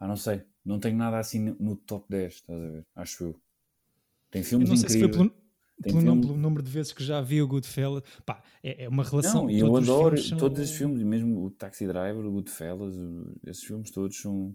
Ah, 0.00 0.08
não 0.08 0.16
sei. 0.16 0.42
Não 0.64 0.78
tenho 0.80 0.96
nada 0.96 1.18
assim 1.18 1.38
no- 1.58 1.76
top 1.76 2.06
10, 2.08 2.34
estás 2.34 2.60
a 2.60 2.68
ver? 2.70 2.86
Acho 2.96 3.24
eu. 3.24 3.40
Tem 4.30 4.40
Eu 4.42 4.46
filmes 4.48 4.68
não 4.70 4.76
sei 4.76 4.88
se 4.88 4.98
foi 4.98 5.08
incríveis. 5.08 5.32
pelo, 5.32 5.44
pelo, 5.82 6.00
filme- 6.00 6.20
pelo 6.22 6.36
número 6.36 6.62
de 6.62 6.70
vezes 6.70 6.92
que 6.92 7.04
já 7.04 7.20
vi 7.20 7.40
o 7.40 7.46
Goodfellas. 7.46 8.02
Pá, 8.26 8.42
é, 8.62 8.84
é 8.84 8.88
uma 8.88 9.04
relação. 9.04 9.44
Não, 9.44 9.50
e 9.50 9.60
eu 9.60 9.72
os 9.72 9.88
adoro 9.88 10.18
são- 10.18 10.38
todos 10.38 10.58
esses 10.58 10.76
filmes, 10.76 11.02
mesmo 11.02 11.44
o 11.44 11.50
Taxi 11.50 11.86
Driver, 11.86 12.24
o 12.26 12.32
Goodfellas, 12.32 12.94
esses 13.46 13.62
filmes 13.62 13.90
todos 13.90 14.16
são 14.20 14.54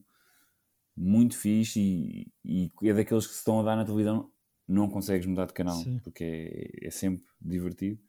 muito 0.96 1.38
fixe 1.38 1.80
e, 1.80 2.32
e 2.44 2.72
é 2.90 2.94
daqueles 2.94 3.26
que 3.26 3.34
se 3.34 3.40
estão 3.40 3.60
a 3.60 3.64
dar 3.64 3.76
na 3.76 3.86
televisão, 3.86 4.30
não 4.68 4.90
consegues 4.90 5.26
mudar 5.26 5.46
de 5.46 5.54
canal, 5.54 5.78
Sim. 5.78 6.00
porque 6.04 6.24
é, 6.82 6.88
é 6.88 6.92
sempre 6.92 7.24
divertido. 7.42 8.00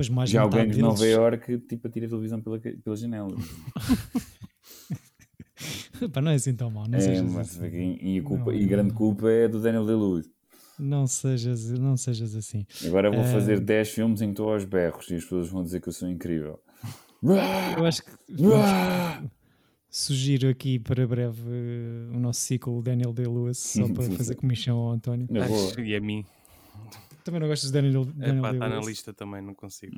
Depois 0.00 0.08
mais 0.08 0.30
Já 0.30 0.40
alguém 0.42 0.66
de 0.66 0.80
Nova 0.80 0.98
deles- 0.98 1.14
Iorque 1.14 1.58
tipo 1.58 1.86
atira 1.86 2.06
a 2.06 2.08
televisão 2.08 2.40
pela, 2.40 2.58
pela 2.58 2.96
janela. 2.96 3.36
Pá, 6.12 6.22
não 6.22 6.30
é 6.30 6.36
assim 6.36 6.54
tão 6.54 6.70
mau. 6.70 6.88
Não, 6.88 6.96
É, 6.96 7.00
sejas, 7.02 7.30
mas 7.30 7.50
assim. 7.60 7.98
e, 8.00 8.18
a 8.18 8.22
culpa, 8.22 8.50
Não, 8.50 8.54
e 8.58 8.64
grande 8.66 8.94
culpa 8.94 9.30
é 9.30 9.46
do 9.46 9.60
Daniel 9.60 9.84
Day-Lewis. 9.84 10.26
não, 10.78 11.06
sejas, 11.06 11.68
não 11.72 11.98
sejas 11.98 12.34
assim. 12.34 12.64
Agora 12.86 13.10
vou 13.10 13.20
É. 13.20 13.30
fazer 13.30 13.60
10 13.60 13.90
filmes 13.90 14.22
em 14.22 14.28
que 14.28 14.32
estou 14.32 14.50
aos 14.54 14.64
berros 14.64 15.10
e 15.10 15.16
as 15.16 15.22
pessoas 15.24 15.50
vão 15.50 15.62
dizer 15.62 15.82
que 15.82 15.88
eu 15.88 15.92
sou 15.92 16.08
incrível. 16.08 16.58
Eu 17.76 17.84
acho 17.84 18.02
que 18.02 18.10
vamos- 18.32 19.28
sugiro 19.90 20.48
aqui 20.48 20.78
para 20.78 21.06
breve 21.06 21.42
eh, 21.46 22.16
o 22.16 22.18
nosso 22.18 22.40
ciclo 22.40 22.80
Daniel 22.82 23.12
Day-Lewis, 23.12 23.58
só 23.58 23.86
para 23.92 24.04
fazer 24.16 24.36
comissão 24.36 24.78
ao 24.78 24.92
António. 24.92 25.28
E 25.78 25.94
a 25.94 26.00
mim. 26.00 26.24
Também 27.24 27.40
não 27.40 27.48
gostas 27.48 27.70
de 27.70 27.80
Daniel, 27.80 28.02
É 28.02 28.26
Daniel 28.26 28.42
pá, 28.42 28.52
está 28.52 28.68
na 28.68 28.80
lista 28.80 29.12
também, 29.12 29.42
não 29.42 29.54
consigo. 29.54 29.96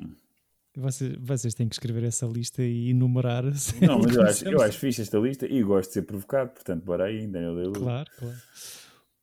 Vocês, 0.75 1.15
vocês 1.19 1.53
têm 1.53 1.67
que 1.69 1.75
escrever 1.75 2.03
essa 2.03 2.25
lista 2.25 2.63
e 2.63 2.89
enumerar. 2.89 3.43
Não, 3.43 3.99
mas 3.99 4.15
eu 4.15 4.21
acho, 4.25 4.45
eu 4.47 4.61
acho 4.61 4.79
fixe 4.79 5.01
esta 5.03 5.17
lista 5.19 5.45
e 5.47 5.61
gosto 5.63 5.89
de 5.89 5.93
ser 5.93 6.01
provocado, 6.01 6.49
portanto, 6.51 6.83
bora 6.83 7.05
aí, 7.05 7.27
Daniel 7.27 7.53
Day-Lewis. 7.55 7.77
Claro, 7.77 8.09
claro. 8.17 8.37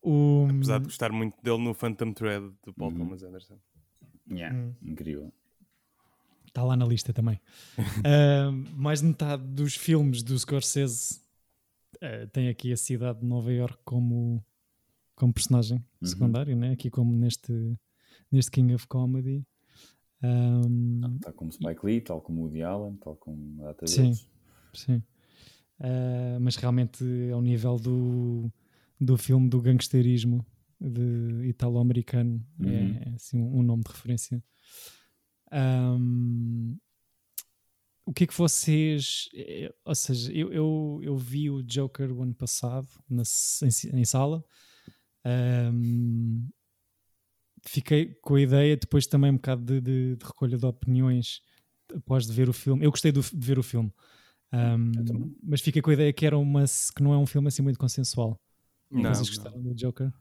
O, 0.01 0.47
Apesar 0.49 0.79
de 0.79 0.85
gostar 0.85 1.11
muito 1.11 1.35
dele 1.43 1.57
no 1.63 1.73
Phantom 1.73 2.13
Thread 2.13 2.51
do 2.65 2.73
Paul 2.73 2.91
Uhum. 2.91 2.97
Thomas 2.99 3.21
Anderson. 3.23 3.57
Yeah, 4.31 4.55
Hum. 4.57 4.73
Incrível. 4.81 5.31
Está 6.47 6.63
lá 6.63 6.75
na 6.75 6.85
lista 6.85 7.11
também. 7.13 7.39
Ah, 8.05 8.51
mais 8.75 9.01
de 9.01 9.07
metade 9.07 9.43
dos 9.43 9.75
filmes 9.75 10.23
do 10.23 10.37
Scorsese 10.39 11.19
ah, 12.01 12.27
tem 12.31 12.47
aqui 12.49 12.71
a 12.71 12.77
cidade 12.77 13.19
de 13.19 13.25
Nova 13.25 13.51
York 13.51 13.77
como, 13.83 14.43
como 15.15 15.33
personagem 15.33 15.77
Uhum. 16.01 16.07
secundário, 16.07 16.55
né? 16.55 16.71
aqui 16.71 16.89
como 16.89 17.13
neste, 17.13 17.77
neste 18.31 18.51
King 18.51 18.73
of 18.73 18.87
Comedy. 18.87 19.45
Ahm, 20.23 21.17
Tal 21.21 21.33
como 21.33 21.51
Spike 21.51 21.85
Lee, 21.85 22.01
tal 22.01 22.21
como 22.21 22.41
Woody 22.43 22.61
Allen, 22.63 22.95
tal 22.97 23.15
como 23.15 23.57
data 23.57 23.85
Sim. 23.85 24.03
deles. 24.03 24.27
sim. 24.73 25.03
Ah, 25.79 26.37
mas 26.39 26.55
realmente 26.55 27.03
ao 27.33 27.41
nível 27.41 27.77
do, 27.77 28.51
do 28.99 29.17
filme 29.17 29.49
do 29.49 29.59
gangsterismo 29.61 30.45
de 30.79 31.47
italo-americano 31.47 32.43
Uhum. 32.59 32.95
é 32.99 33.15
assim, 33.15 33.39
um, 33.41 33.59
um 33.59 33.63
nome 33.63 33.83
de 33.83 33.91
referência. 33.91 34.43
Ahm, 35.51 36.77
o 38.05 38.13
que 38.13 38.23
é 38.23 38.27
que 38.27 38.33
vocês. 38.37 39.29
eh, 39.33 39.73
Ou 39.85 39.95
seja, 39.95 40.31
eu, 40.33 40.51
eu, 40.51 40.99
eu 41.03 41.17
vi 41.17 41.49
o 41.49 41.63
Joker 41.63 42.11
o 42.11 42.21
ano 42.23 42.33
passado 42.33 42.87
na, 43.09 43.23
em, 43.63 43.99
em 44.01 44.05
sala. 44.05 44.43
Ahm, 45.23 46.47
fiquei 47.63 48.13
com 48.21 48.35
a 48.35 48.41
ideia, 48.41 48.75
depois 48.77 49.05
também 49.07 49.31
um 49.31 49.35
bocado 49.35 49.63
de, 49.63 49.81
de- 49.81 50.15
de 50.15 50.25
recolha 50.25 50.57
de 50.57 50.65
opiniões 50.65 51.41
após 51.95 52.25
de 52.25 52.33
ver 52.33 52.49
o 52.49 52.53
filme. 52.53 52.85
Eu 52.85 52.91
gostei 52.91 53.11
do- 53.11 53.21
de 53.21 53.45
ver 53.47 53.59
o 53.59 53.63
filme, 53.63 53.91
também. 54.51 55.35
mas 55.43 55.61
fiquei 55.61 55.81
com 55.81 55.89
a 55.89 55.93
ideia 55.93 56.13
que, 56.13 56.25
era 56.25 56.37
uma, 56.37 56.63
que 56.95 57.01
não 57.03 57.13
é 57.13 57.17
um 57.17 57.25
filme 57.25 57.47
assim 57.47 57.61
muito 57.61 57.79
consensual. 57.79 58.39
Não, 58.89 59.13
vocês 59.13 59.29
não. 59.29 59.35
gostaram 59.43 59.61
do 59.61 59.73
Joker? 59.73 60.11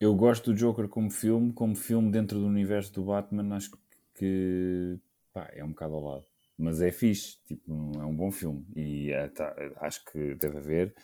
Eu 0.00 0.14
gosto 0.14 0.52
do 0.52 0.56
Joker 0.58 0.88
como 0.88 1.10
filme, 1.10 1.52
como 1.52 1.74
filme 1.74 2.10
dentro 2.10 2.38
do 2.38 2.46
universo 2.46 2.92
do 2.92 3.04
Batman, 3.04 3.56
acho 3.56 3.70
que 4.14 4.98
pá, 5.32 5.48
é 5.52 5.64
um 5.64 5.68
bocado 5.70 5.94
ao 5.94 6.04
lado. 6.04 6.24
Mas 6.56 6.80
é 6.80 6.92
fixe, 6.92 7.38
tipo, 7.46 7.92
é 7.98 8.04
um 8.04 8.14
bom 8.14 8.30
filme. 8.30 8.64
E 8.76 9.10
é, 9.10 9.28
tá, 9.28 9.54
acho 9.80 10.04
que 10.04 10.34
deve 10.36 10.58
haver 10.58 10.94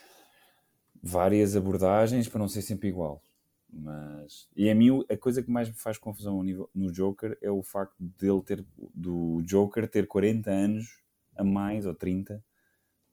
várias 1.03 1.57
abordagens 1.57 2.29
para 2.29 2.39
não 2.41 2.49
ser 2.49 2.63
sempre 2.63 2.89
igual. 2.89 3.23
Mas... 3.73 4.49
E 4.57 4.69
a 4.71 4.75
mim 4.75 5.05
a 5.11 5.17
coisa 5.17 5.43
que 5.43 5.51
mais 5.51 5.69
me 5.69 5.75
faz 5.77 5.97
confusão 5.99 6.43
nível- 6.43 6.69
no 6.75 6.93
Joker 6.93 7.39
é 7.41 7.51
o 7.51 7.63
facto 7.63 7.95
dele 7.99 8.43
ter, 8.43 8.65
do 8.95 9.43
Joker 9.45 9.89
ter 9.89 10.07
40 10.07 10.51
anos 10.51 11.01
a 11.37 11.45
mais, 11.45 11.87
ou 11.87 11.95
30, 11.95 12.45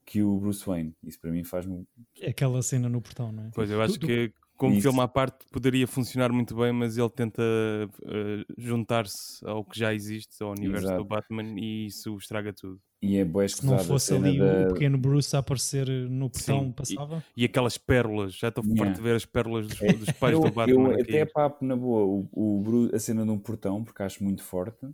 que 0.06 0.24
o 0.24 0.38
Bruce 0.40 0.66
Wayne. 0.66 0.96
Isso 1.04 1.20
para 1.20 1.32
mim 1.32 1.44
faz-me 1.44 1.86
Aquela 2.26 2.62
cena 2.62 2.90
no 2.90 3.02
portão, 3.02 3.32
não 3.32 3.44
é? 3.44 3.52
Pois, 3.54 3.70
eu 3.70 3.82
acho 3.82 3.94
Tu- 3.96 4.00
tu- 4.00 4.08
que 4.08 4.34
como 4.56 4.74
Isso. 4.74 4.84
filme 4.84 5.02
à 5.02 5.08
parte 5.08 5.46
poderia 5.52 5.86
funcionar 5.86 6.32
muito 6.32 6.56
bem, 6.56 6.72
mas 6.74 6.98
ele 6.98 7.10
tenta 7.12 7.44
eh, 7.44 8.44
juntar-se 8.58 9.46
ao 9.46 9.64
que 9.64 9.78
já 9.78 9.94
existe, 9.94 10.42
ao 10.42 10.52
universo 10.52 10.88
Exato. 10.88 11.04
do 11.04 11.08
Batman, 11.08 11.60
e 11.60 11.86
isso 11.86 12.16
estraga 12.18 12.52
tudo. 12.52 12.82
E 13.02 13.18
é 13.18 13.24
bué 13.26 13.48
Se 13.48 13.64
não 13.66 13.78
fosse 13.78 14.14
ali 14.14 14.40
da- 14.40 14.64
o 14.64 14.74
pequeno 14.74 14.98
Bruce 14.98 15.36
a 15.36 15.40
aparecer 15.40 15.88
no 15.88 16.30
portão, 16.30 16.60
Sim, 16.64 16.70
e- 16.70 16.74
passava? 16.74 17.24
E 17.36 17.46
aquelas 17.46 17.78
pérolas, 17.78 18.34
já 18.34 18.48
estou 18.50 18.64
Yeah. 18.64 18.86
farto 18.86 18.96
de 18.98 19.02
ver 19.04 19.16
as 19.16 19.26
pérolas 19.26 19.68
dos, 19.68 19.80
É, 19.82 19.94
dos 19.94 20.12
pais 20.12 20.34
eu, 20.34 20.42
do 20.42 20.52
Batman. 20.52 20.90
eu 20.90 21.02
até 21.02 21.26
papo 21.26 21.64
na 21.66 21.76
boa 21.76 22.04
o, 22.34 22.58
o 22.58 22.62
Bru- 22.62 22.96
a 22.96 23.00
cena 23.00 23.24
de 23.24 23.30
um 23.32 23.40
portão, 23.40 23.84
porque 23.84 24.02
acho 24.04 24.24
muito 24.24 24.44
forte, 24.44 24.88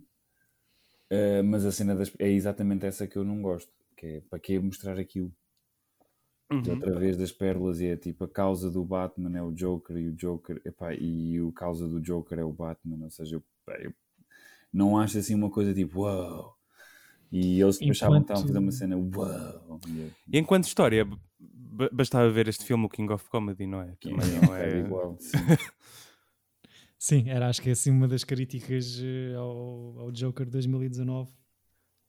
Eh, 1.10 1.42
mas 1.42 1.64
a 1.64 1.72
cena 1.72 1.94
das, 1.94 2.10
é 2.18 2.28
exatamente 2.30 2.86
essa 2.86 3.06
que 3.06 3.16
eu 3.16 3.24
não 3.24 3.40
gosto, 3.42 3.70
que 3.96 4.06
é 4.06 4.20
para 4.22 4.38
que 4.38 4.58
mostrar 4.58 4.98
aquilo? 4.98 5.32
Uhum. 6.50 6.70
outra 6.70 6.98
vez 6.98 7.16
das 7.16 7.32
pérolas 7.32 7.80
e 7.80 7.86
é 7.86 7.96
tipo 7.96 8.24
a 8.24 8.28
causa 8.28 8.70
do 8.70 8.84
Batman 8.84 9.36
é 9.38 9.42
o 9.42 9.50
Joker 9.52 9.96
e 9.96 10.08
o 10.08 10.12
Joker 10.12 10.60
epá, 10.64 10.94
e 10.94 11.38
a 11.38 11.52
causa 11.52 11.88
do 11.88 12.00
Joker 12.00 12.38
é 12.38 12.44
o 12.44 12.52
Batman, 12.52 13.04
ou 13.04 13.10
seja, 13.10 13.36
eu, 13.36 13.42
eu 13.80 13.92
não 14.72 14.98
acho 14.98 15.18
assim 15.18 15.34
uma 15.34 15.50
coisa 15.50 15.74
tipo 15.74 16.02
uau 16.02 16.53
e 17.32 17.60
eles 17.60 17.78
depois 17.78 17.96
achavam 17.98 18.18
que 18.22 18.32
estavam 18.32 18.42
a 18.42 18.46
fazer 18.46 18.58
uma 18.58 18.72
cena 18.72 18.96
uau 18.96 19.80
e 19.88 20.36
E 20.36 20.38
enquanto 20.38 20.64
história, 20.64 21.06
bastava 21.92 22.30
ver 22.30 22.48
este 22.48 22.64
filme, 22.64 22.86
o 22.86 22.88
King 22.88 23.12
of 23.12 23.28
Comedy, 23.28 23.66
não 23.66 23.80
é? 23.80 23.94
Também 24.00 24.40
não 24.40 24.54
é 24.54 24.70
é... 24.70 24.78
igual 24.80 25.16
sim. 25.20 25.38
Sim, 26.98 27.28
era 27.28 27.48
acho 27.48 27.60
que 27.60 27.68
é 27.68 27.72
assim 27.72 27.90
uma 27.90 28.08
das 28.08 28.24
críticas 28.24 28.98
eh, 29.02 29.34
ao, 29.34 29.98
ao 30.00 30.12
Joker 30.12 30.48
2019. 30.48 31.30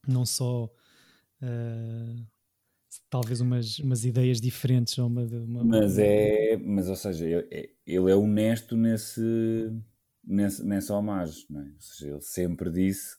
Não 0.07 0.25
só 0.25 0.71
eh, 1.41 2.15
talvez 3.09 3.41
umas, 3.41 3.79
umas 3.79 4.05
ideias 4.05 4.39
diferentes 4.39 4.97
ou 4.97 5.07
uma, 5.07 5.23
uma- 5.23 5.63
mas 5.63 5.97
é 5.97 6.57
mas 6.57 6.87
ou 6.87 6.95
seja, 6.95 7.25
ele 7.25 7.47
é, 7.51 7.69
ele 7.85 8.11
é 8.11 8.15
honesto 8.15 8.77
nesse, 8.77 9.21
nesse 10.23 10.63
nessa 10.63 10.95
homagem, 10.95 11.45
não 11.49 11.61
é? 11.61 11.65
ou 11.65 11.81
seja, 11.81 12.11
ele 12.11 12.21
sempre 12.21 12.71
disse 12.71 13.17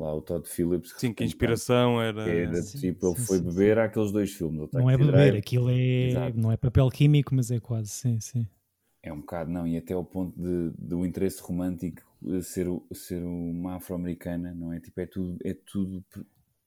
lá 0.00 0.14
o 0.14 0.20
Todd 0.22 0.48
Phillips 0.48 0.92
Sim, 0.96 1.12
que 1.12 1.22
a 1.22 1.26
inspiração 1.26 2.00
era... 2.00 2.22
era, 2.22 2.62
Sim, 2.62 2.78
tipo, 2.80 3.06
ele 3.08 3.16
sim, 3.16 3.26
foi 3.26 3.38
sim, 3.38 3.44
beber 3.44 3.78
àqueles 3.78 4.12
dois 4.12 4.32
filmes. 4.32 4.68
não 4.72 4.88
é 4.90 4.96
beber, 4.96 5.12
Driver. 5.32 5.38
aquilo 5.38 5.70
é 5.70 5.74
Exato. 6.08 6.38
não 6.38 6.52
é 6.52 6.56
papel 6.56 6.88
químico, 6.90 7.34
mas 7.34 7.50
é 7.50 7.60
quase, 7.60 7.88
sim, 7.90 8.20
sim. 8.20 8.46
É 9.02 9.12
um 9.12 9.20
bocado, 9.20 9.50
não, 9.50 9.66
e 9.66 9.76
até 9.78 9.94
ao 9.94 10.04
ponto 10.04 10.38
de, 10.38 10.70
do 10.78 11.06
interesse 11.06 11.40
romântico 11.42 12.02
eh, 12.26 12.42
ser, 12.42 12.68
o- 12.68 12.86
ser 12.92 13.22
uma 13.22 13.76
afro-americana, 13.76 14.54
não 14.54 14.72
é? 14.72 14.80
Tipo, 14.80 15.00
é 15.00 15.06
tudo, 15.06 15.38
é 15.42 15.54
tudo, 15.54 16.04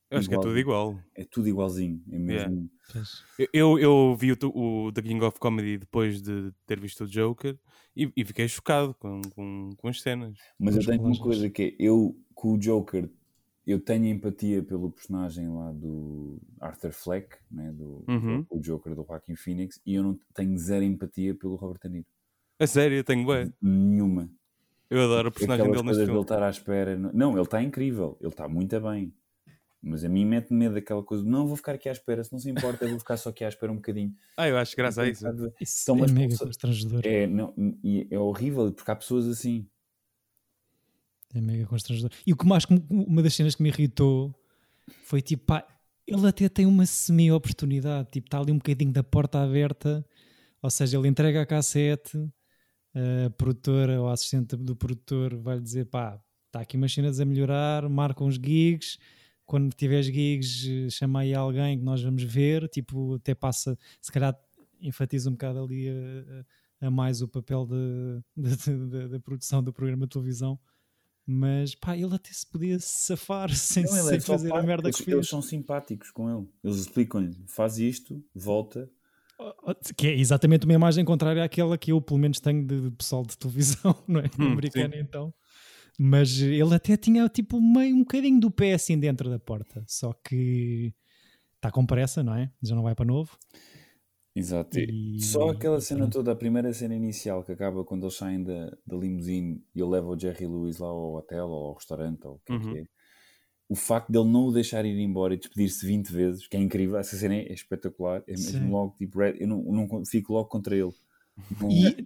Eu 0.09 0.17
acho 0.17 0.27
que 0.27 0.33
é 0.35 0.37
igual. 0.37 0.43
tudo 0.47 0.57
igual. 0.59 0.99
é 1.15 1.25
tudo 1.25 1.47
igualzinho. 1.47 2.03
É 2.11 2.17
mesmo. 2.17 2.69
Pois. 2.91 3.23
Eu- 3.53 3.79
Eu, 3.79 4.15
vi 4.15 4.31
o, 4.31 4.37
o 4.87 4.91
The 4.91 5.01
King 5.01 5.23
of 5.25 5.39
Comedy 5.39 5.77
depois 5.77 6.21
de 6.21 6.51
ter 6.65 6.79
visto 6.79 7.03
o 7.03 7.07
Joker 7.07 7.57
e, 7.95 8.11
e 8.15 8.25
fiquei 8.25 8.47
chocado 8.47 8.93
com, 8.95 9.21
com, 9.35 9.69
com 9.77 9.87
as 9.87 10.01
cenas. 10.01 10.37
Mas 10.59 10.75
eu 10.75 10.85
tenho 10.85 11.03
uma 11.03 11.17
coisa 11.17 11.49
que 11.49 11.63
é, 11.63 11.75
eu 11.79 12.15
com 12.33 12.53
o 12.53 12.57
Joker, 12.57 13.09
eu 13.65 13.79
tenho 13.79 14.05
empatia 14.07 14.61
pelo 14.63 14.91
personagem 14.91 15.47
lá 15.49 15.71
do 15.71 16.39
Arthur 16.59 16.91
Fleck, 16.91 17.35
né, 17.51 17.71
do, 17.71 18.03
Uhum. 18.07 18.45
o 18.49 18.59
Joker 18.59 18.93
do 18.95 19.03
Joaquin 19.07 19.35
Phoenix, 19.35 19.79
e 19.85 19.95
eu 19.95 20.03
não 20.03 20.19
tenho 20.33 20.57
zero 20.57 20.83
empatia 20.83 21.33
pelo 21.35 21.55
Robert 21.55 21.79
De 21.81 21.89
Niro. 21.89 22.05
A 22.59 22.67
sério, 22.67 22.97
eu 22.97 23.03
tenho 23.03 23.25
bem. 23.25 23.53
Nenhuma. 23.61 24.29
Eu 24.89 25.01
adoro 25.03 25.29
o 25.29 25.31
personagem 25.31 25.63
Aquelas 25.65 25.81
dele 25.81 25.87
neste 25.87 25.97
de 25.97 26.03
ele 26.03 26.11
filme. 26.11 26.21
estar 26.21 26.43
à 26.43 26.49
espera. 26.49 26.95
Não, 26.97 27.31
ele 27.31 27.41
está 27.41 27.61
incrível, 27.63 28.15
ele 28.21 28.29
está 28.29 28.47
muito 28.47 28.79
bem. 28.79 29.13
Mas 29.85 30.05
a 30.05 30.07
mim 30.07 30.23
mete 30.23 30.53
medo 30.53 30.75
daquela 30.75 31.03
coisa, 31.03 31.23
de, 31.23 31.29
não, 31.29 31.45
vou 31.45 31.57
ficar 31.57 31.73
aqui 31.73 31.89
à 31.89 31.91
espera, 31.91 32.23
se 32.23 32.31
não 32.31 32.39
se 32.39 32.49
importa, 32.49 32.85
eu 32.85 32.89
vou 32.91 32.99
ficar 32.99 33.17
só 33.17 33.29
aqui 33.31 33.43
à 33.43 33.49
espera 33.49 33.69
um 33.71 33.75
bocadinho. 33.75 34.15
Ah, 34.37 34.47
eu 34.47 34.57
acho 34.57 34.75
graça 34.77 35.01
a 35.01 35.09
isso. 35.09 35.25
Isso 35.59 35.91
Então, 35.91 36.05
é 36.05 36.11
mega 36.11 36.37
constrangedor. 36.37 37.01
É, 37.03 37.27
não, 37.27 37.53
é 38.09 38.17
horrível, 38.17 38.71
porque 38.71 38.89
há 38.89 38.95
pessoas 38.95 39.27
assim. 39.27 39.67
É 41.33 41.41
mega 41.41 41.65
constrangedor. 41.65 42.11
E 42.25 42.33
o 42.33 42.37
que 42.37 42.45
mais, 42.45 42.63
uma 42.89 43.21
das 43.23 43.33
cenas 43.33 43.55
que 43.55 43.63
me 43.63 43.69
irritou 43.69 44.33
foi 45.03 45.21
tipo, 45.21 45.45
pá, 45.45 45.65
ele 46.05 46.27
até 46.27 46.47
tem 46.49 46.65
uma 46.65 46.85
semi-oportunidade, 46.85 48.09
tipo, 48.11 48.27
está 48.27 48.39
ali 48.39 48.51
um 48.51 48.57
bocadinho 48.57 48.91
da 48.91 49.03
porta 49.03 49.41
aberta, 49.41 50.05
ou 50.61 50.69
seja, 50.69 50.97
ele 50.97 51.07
entrega 51.07 51.41
a 51.41 51.45
cassete, 51.45 52.17
a 52.93 53.29
produtora 53.31 53.99
ou 54.01 54.07
a 54.09 54.13
assistente 54.13 54.55
do 54.55 54.75
produtor 54.75 55.35
vai 55.37 55.59
dizer, 55.59 55.85
pá, 55.85 56.21
está 56.47 56.61
aqui 56.61 56.77
umas 56.77 56.93
cenas 56.93 57.19
a 57.19 57.25
melhorar, 57.25 57.87
marca 57.89 58.23
uns 58.23 58.35
gigs, 58.35 58.97
quando 59.45 59.73
tiveres 59.73 60.05
gigs, 60.07 60.91
chama 60.91 61.21
aí 61.21 61.33
alguém 61.33 61.77
que 61.79 61.83
nós 61.83 62.01
vamos 62.03 62.23
ver, 62.23 62.67
tipo, 62.69 63.15
até 63.15 63.33
passa, 63.33 63.77
se 64.01 64.11
calhar 64.11 64.37
enfatiza 64.81 65.29
um 65.29 65.33
bocado 65.33 65.63
ali 65.63 65.89
a, 65.89 66.85
a- 66.87 66.91
mais 66.91 67.21
o 67.21 67.27
papel 67.27 67.65
da 69.09 69.19
produção 69.21 69.63
do 69.63 69.71
programa 69.73 70.05
de 70.05 70.09
televisão 70.11 70.59
mas 71.25 71.73
pá, 71.75 71.95
ele 71.95 72.13
até 72.13 72.31
se 72.31 72.45
podia 72.45 72.77
safar 72.79 73.49
sem, 73.55 73.83
Não, 73.83 73.91
sem 73.91 74.17
é 74.17 74.19
fazer 74.19 74.49
a 74.49 74.55
parte, 74.55 74.65
merda 74.65 74.87
eles, 74.87 74.97
que 74.97 75.03
eles 75.03 75.13
fez. 75.13 75.29
são 75.29 75.41
simpáticos 75.41 76.11
com 76.11 76.29
ele. 76.29 76.47
Eles 76.63 76.77
explicam-lhe, 76.77 77.35
faz 77.47 77.77
isto, 77.77 78.23
volta. 78.33 78.89
Que 79.97 80.07
é 80.07 80.15
exatamente 80.19 80.65
uma 80.65 80.73
imagem 80.73 81.03
contrária 81.03 81.43
àquela 81.43 81.77
que 81.77 81.91
eu, 81.91 82.01
pelo 82.01 82.19
menos, 82.19 82.39
tenho 82.39 82.65
de, 82.65 82.81
de 82.89 82.91
pessoal 82.91 83.23
de 83.25 83.37
televisão, 83.37 83.95
não 84.07 84.19
é? 84.19 84.25
Hum, 84.39 84.51
Americano, 84.51 84.95
então. 84.95 85.33
Mas 85.99 86.39
ele 86.39 86.73
até 86.73 86.97
tinha 86.97 87.27
tipo 87.29 87.61
meio 87.61 87.95
um 87.95 87.99
bocadinho 87.99 88.39
do 88.39 88.49
pé 88.49 88.73
assim 88.73 88.97
dentro 88.97 89.29
da 89.29 89.37
porta, 89.37 89.83
só 89.87 90.11
que 90.13 90.93
está 91.55 91.71
com 91.71 91.85
pressa, 91.85 92.23
não 92.23 92.35
é? 92.35 92.51
Já 92.61 92.75
não 92.75 92.83
vai 92.83 92.95
para 92.95 93.05
novo. 93.05 93.37
Exato. 94.35 94.79
E- 94.79 95.19
Só 95.21 95.49
aquela 95.49 95.79
cena 95.79 96.09
toda, 96.09 96.31
a 96.31 96.35
primeira 96.35 96.73
cena 96.73 96.95
inicial 96.95 97.43
que 97.43 97.51
acaba 97.51 97.83
quando 97.83 98.03
eles 98.03 98.15
saem 98.15 98.43
da, 98.43 98.75
da 98.85 98.97
limusine 98.97 99.61
e 99.75 99.79
ele 99.79 99.89
leva 99.91 100.07
o 100.07 100.19
Jerry 100.19 100.47
Lewis 100.47 100.79
lá 100.79 100.87
ao 100.87 101.15
hotel 101.15 101.47
ou 101.47 101.67
ao 101.67 101.73
restaurante 101.75 102.25
ou 102.25 102.35
o 102.35 102.39
que 102.45 102.51
é 102.51 102.55
Uhum. 102.55 102.73
que 102.73 102.79
é. 102.79 102.83
O 103.69 103.75
facto 103.75 104.11
dele 104.11 104.25
não 104.25 104.47
o 104.47 104.51
deixar 104.51 104.85
ir 104.85 104.99
embora 104.99 105.33
e 105.33 105.37
despedir-se 105.37 105.85
20 105.85 106.09
vezes, 106.11 106.47
que 106.47 106.57
é 106.57 106.59
incrível, 106.59 106.97
essa 106.97 107.15
cena 107.15 107.35
é 107.35 107.53
espetacular. 107.53 108.21
É 108.27 108.31
mesmo 108.31 108.59
Sim. 108.59 108.69
logo 108.69 108.95
tipo, 108.97 109.21
eu 109.21 109.47
não, 109.47 109.63
não 109.63 110.05
fico 110.05 110.33
logo 110.33 110.49
contra 110.49 110.75
ele. 110.75 110.91
Não- 111.61 111.71
E, 111.71 112.05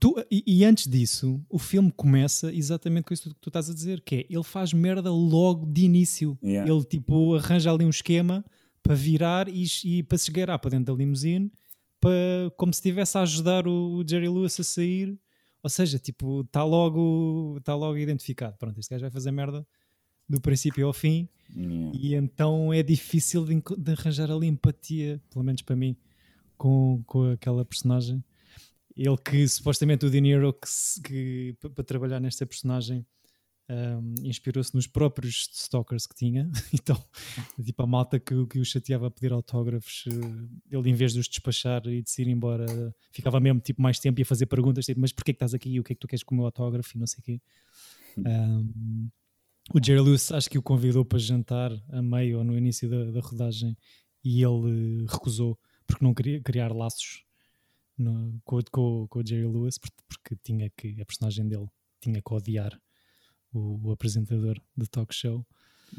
tu- 0.00 0.14
e- 0.30 0.44
e 0.46 0.64
antes 0.64 0.86
disso, 0.88 1.40
o 1.50 1.58
filme 1.58 1.90
começa 1.92 2.52
exatamente 2.54 3.04
com 3.06 3.12
isso 3.14 3.28
que 3.34 3.40
tu 3.40 3.48
estás 3.50 3.68
a 3.68 3.74
dizer, 3.74 4.00
que 4.02 4.14
é 4.16 4.26
ele 4.30 4.44
faz 4.44 4.72
merda 4.72 5.10
logo 5.10 5.66
de 5.66 5.84
início. 5.84 6.38
Yeah. 6.42 6.70
Ele 6.70 6.84
tipo 6.84 7.34
arranja 7.34 7.72
ali 7.72 7.84
um 7.84 7.90
esquema 7.90 8.44
para 8.84 8.94
virar 8.94 9.48
e, 9.48 9.64
e 9.84 10.02
para 10.04 10.18
se 10.18 10.26
esgueirar 10.30 10.58
para 10.60 10.70
dentro 10.70 10.94
da 10.94 10.98
limusine, 10.98 11.50
para, 11.98 12.12
como 12.56 12.72
se 12.72 12.78
estivesse 12.78 13.18
a 13.18 13.22
ajudar 13.22 13.66
o, 13.66 13.96
o 13.96 14.04
Jerry 14.08 14.28
Lewis 14.28 14.60
a 14.60 14.62
sair. 14.62 15.18
Ou 15.62 15.70
seja, 15.70 15.98
tipo, 15.98 16.42
está 16.42 16.62
logo, 16.62 17.58
tá 17.64 17.74
logo 17.74 17.96
identificado. 17.96 18.56
Pronto, 18.58 18.78
este 18.78 18.90
gajo 18.90 19.00
vai 19.00 19.10
fazer 19.10 19.30
merda 19.32 19.66
do 20.28 20.40
princípio 20.40 20.86
ao 20.86 20.92
fim 20.92 21.28
Yeah. 21.54 21.92
e 21.94 22.14
então 22.14 22.72
é 22.72 22.82
difícil 22.82 23.44
de, 23.44 23.54
de 23.78 23.92
arranjar 23.92 24.30
ali 24.30 24.46
empatia, 24.46 25.20
pelo 25.30 25.44
menos 25.44 25.60
para 25.60 25.76
mim, 25.76 25.94
com, 26.56 27.02
com 27.06 27.30
aquela 27.32 27.64
personagem. 27.66 28.24
Ele 28.96 29.16
que 29.18 29.46
supostamente 29.46 30.06
o 30.06 30.10
De 30.10 30.20
Niro 30.22 30.54
que, 30.54 31.02
que 31.02 31.56
pa- 31.60 31.68
para 31.68 31.84
trabalhar 31.84 32.18
nesta 32.18 32.46
personagem 32.46 33.04
um, 33.68 34.14
inspirou-se 34.22 34.74
nos 34.74 34.86
próprios 34.86 35.48
stalkers 35.52 36.06
que 36.06 36.14
tinha. 36.14 36.50
Então, 36.72 37.02
tipo, 37.64 37.82
a 37.82 37.86
malta 37.86 38.18
que, 38.20 38.46
que 38.46 38.58
o 38.58 38.64
chateava 38.64 39.06
a 39.06 39.10
pedir 39.10 39.32
autógrafos, 39.32 40.04
eh, 40.06 40.76
ele 40.76 40.90
em 40.90 40.94
vez 40.94 41.12
de 41.14 41.20
os 41.20 41.28
despachar 41.28 41.86
e 41.86 42.02
de 42.02 42.10
se 42.10 42.22
ir 42.22 42.28
embora, 42.28 42.66
ficava 43.10 43.40
mesmo 43.40 43.60
tipo 43.60 43.80
mais 43.80 43.98
tempo 43.98 44.20
e 44.20 44.22
a 44.22 44.26
fazer 44.26 44.46
perguntas, 44.46 44.84
tipo, 44.84 45.00
mas 45.00 45.12
porquê 45.12 45.32
que 45.32 45.36
estás 45.36 45.54
aqui? 45.54 45.80
O 45.80 45.84
que 45.84 45.92
é 45.92 45.96
que 45.96 46.00
tu 46.00 46.06
queres 46.08 46.22
com 46.22 46.34
o 46.34 46.38
meu 46.38 46.44
autógrafo? 46.46 46.96
E 46.96 47.00
não 47.00 47.06
sei 47.06 47.20
o 47.20 47.22
quê. 47.22 47.40
Um, 48.18 49.10
o 49.74 49.82
Jerry 49.82 50.00
Lewis 50.00 50.30
acho 50.30 50.50
que 50.50 50.58
o 50.58 50.62
convidou 50.62 51.04
para 51.04 51.18
jantar 51.18 51.72
a 51.88 52.02
meio 52.02 52.38
ou 52.38 52.44
no 52.44 52.56
início 52.56 52.88
da, 52.88 53.10
da 53.10 53.20
rodagem 53.20 53.76
e 54.22 54.42
ele 54.42 55.04
eh, 55.04 55.06
recusou 55.10 55.58
porque 55.86 56.04
não 56.04 56.12
queria 56.14 56.40
criar 56.40 56.70
laços 56.72 57.24
no- 57.96 58.38
com, 58.44 58.60
com, 58.70 59.06
com 59.08 59.18
o 59.20 59.26
Jerry 59.26 59.46
Lewis 59.46 59.78
porque, 59.78 59.96
porque 60.06 60.36
tinha 60.42 60.70
que 60.70 61.00
a 61.00 61.06
personagem 61.06 61.48
dele 61.48 61.66
tinha 62.00 62.20
que 62.20 62.34
odiar 62.34 62.78
o, 63.54 63.80
o 63.88 63.92
apresentador 63.92 64.60
do 64.76 64.86
talk 64.86 65.14
show. 65.14 65.44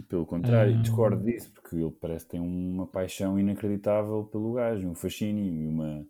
Pelo 0.10 0.26
contrário, 0.26 0.76
Ah. 0.78 0.82
discordo 0.82 1.24
disso, 1.24 1.50
porque 1.52 1.76
ele 1.78 1.92
parece 1.92 2.26
que 2.26 2.32
tem 2.32 2.40
uma 2.42 2.86
paixão 2.86 3.40
inacreditável 3.40 4.26
pelo 4.26 4.54
gajo, 4.54 4.88
um 4.90 4.96
fascínio 4.96 5.46
e 5.46 5.66
uma, 5.68 6.06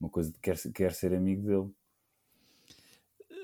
uma 0.00 0.08
coisa 0.08 0.30
de 0.30 0.38
quer, 0.38 0.56
quer 0.72 0.92
ser 0.92 1.12
amigo 1.14 1.42
dele. 1.46 1.70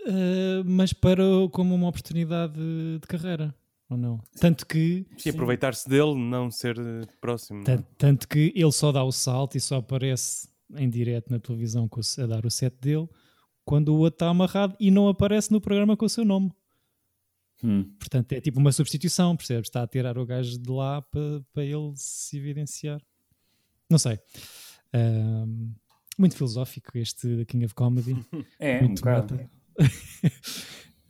Uh, 0.07 0.65
mas 0.65 0.93
para 0.93 1.23
como 1.53 1.75
uma 1.75 1.89
oportunidade 1.89 2.55
de, 2.55 2.99
de 3.01 3.07
carreira, 3.07 3.55
ou 3.89 3.97
não? 3.97 4.21
Tanto 4.39 4.67
que 4.67 5.05
Sim, 5.19 5.31
aproveitar-se 5.31 5.89
dele, 5.89 6.15
não 6.15 6.51
ser 6.51 6.79
eh, 6.79 7.07
próximo. 7.21 7.63
não 7.67 7.75
é? 7.75 7.85
Tanto, 7.99 8.27
que 8.29 8.53
ele 8.55 8.73
só 8.73 8.93
dá 8.93 9.03
o 9.05 9.13
salto 9.13 9.57
e 9.57 9.61
só 9.61 9.77
aparece 9.79 10.49
em 10.77 10.89
direto 10.89 11.31
na 11.31 11.39
televisão 11.41 11.89
com 11.89 12.01
a 12.01 12.27
dar 12.27 12.47
o 12.47 12.51
set 12.51 12.75
dele 12.81 13.09
quando 13.65 13.89
o 13.91 13.99
outro 13.99 14.15
está 14.17 14.29
amarrado 14.29 14.75
e 14.81 14.91
não 14.91 15.09
aparece 15.09 15.51
no 15.53 15.61
programa 15.61 15.97
com 15.97 16.07
o 16.07 16.09
seu 16.09 16.25
nome. 16.25 16.53
Hum. 17.63 17.91
Portanto, 17.99 18.33
é 18.33 18.41
tipo 18.41 18.59
uma 18.59 18.73
substituição, 18.73 19.37
percebes? 19.37 19.69
Está 19.69 19.83
a 19.83 19.87
tirar 19.87 20.17
o 20.19 20.27
gajo 20.27 20.59
de 20.59 20.71
lá 20.71 21.03
para, 21.03 21.43
para 21.53 21.65
ele 21.65 21.93
se 21.95 22.37
evidenciar. 22.39 23.01
Não 23.89 23.99
sei. 23.99 24.19
Ahm, 24.93 25.73
muito 26.19 26.37
filosófico 26.37 26.97
este 26.97 27.37
da 27.37 27.45
King 27.45 27.65
of 27.65 27.75
Comedy. 27.75 28.17
É, 28.59 28.79
um 28.79 28.89
muito 28.89 29.01
bocado. 29.01 29.35
meta. 29.35 29.51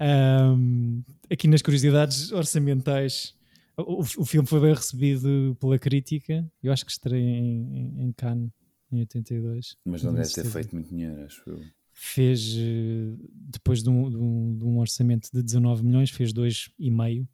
Ahm, 0.02 1.02
aqui 1.30 1.46
nas 1.46 1.60
curiosidades 1.60 2.32
orçamentais, 2.32 3.34
o, 3.76 4.00
o 4.00 4.24
filme 4.24 4.48
foi 4.48 4.60
bem 4.60 4.72
recebido 4.72 5.56
pela 5.60 5.78
crítica. 5.78 6.50
Eu 6.62 6.72
acho 6.72 6.86
que 6.86 6.90
estreia 6.90 7.22
em, 7.22 7.76
em, 7.76 8.04
em 8.04 8.12
Cannes 8.12 8.50
em 8.92 9.00
82. 9.00 9.76
Mas 9.84 10.02
não 10.02 10.14
deve 10.14 10.28
ter 10.32 10.44
feito 10.46 10.74
muito 10.74 10.88
dinheiro, 10.88 11.24
acho 11.24 11.42
eu. 11.48 11.60
Fez, 12.02 12.54
eh, 12.56 13.14
depois 13.30 13.82
de 13.82 13.90
um, 13.90 14.08
de 14.08 14.16
um- 14.16 14.56
de 14.56 14.64
um 14.64 14.78
orçamento 14.78 15.28
de 15.30 15.42
19 15.42 15.84
milhões, 15.84 16.08
fez 16.10 16.32
2,5. 16.32 17.28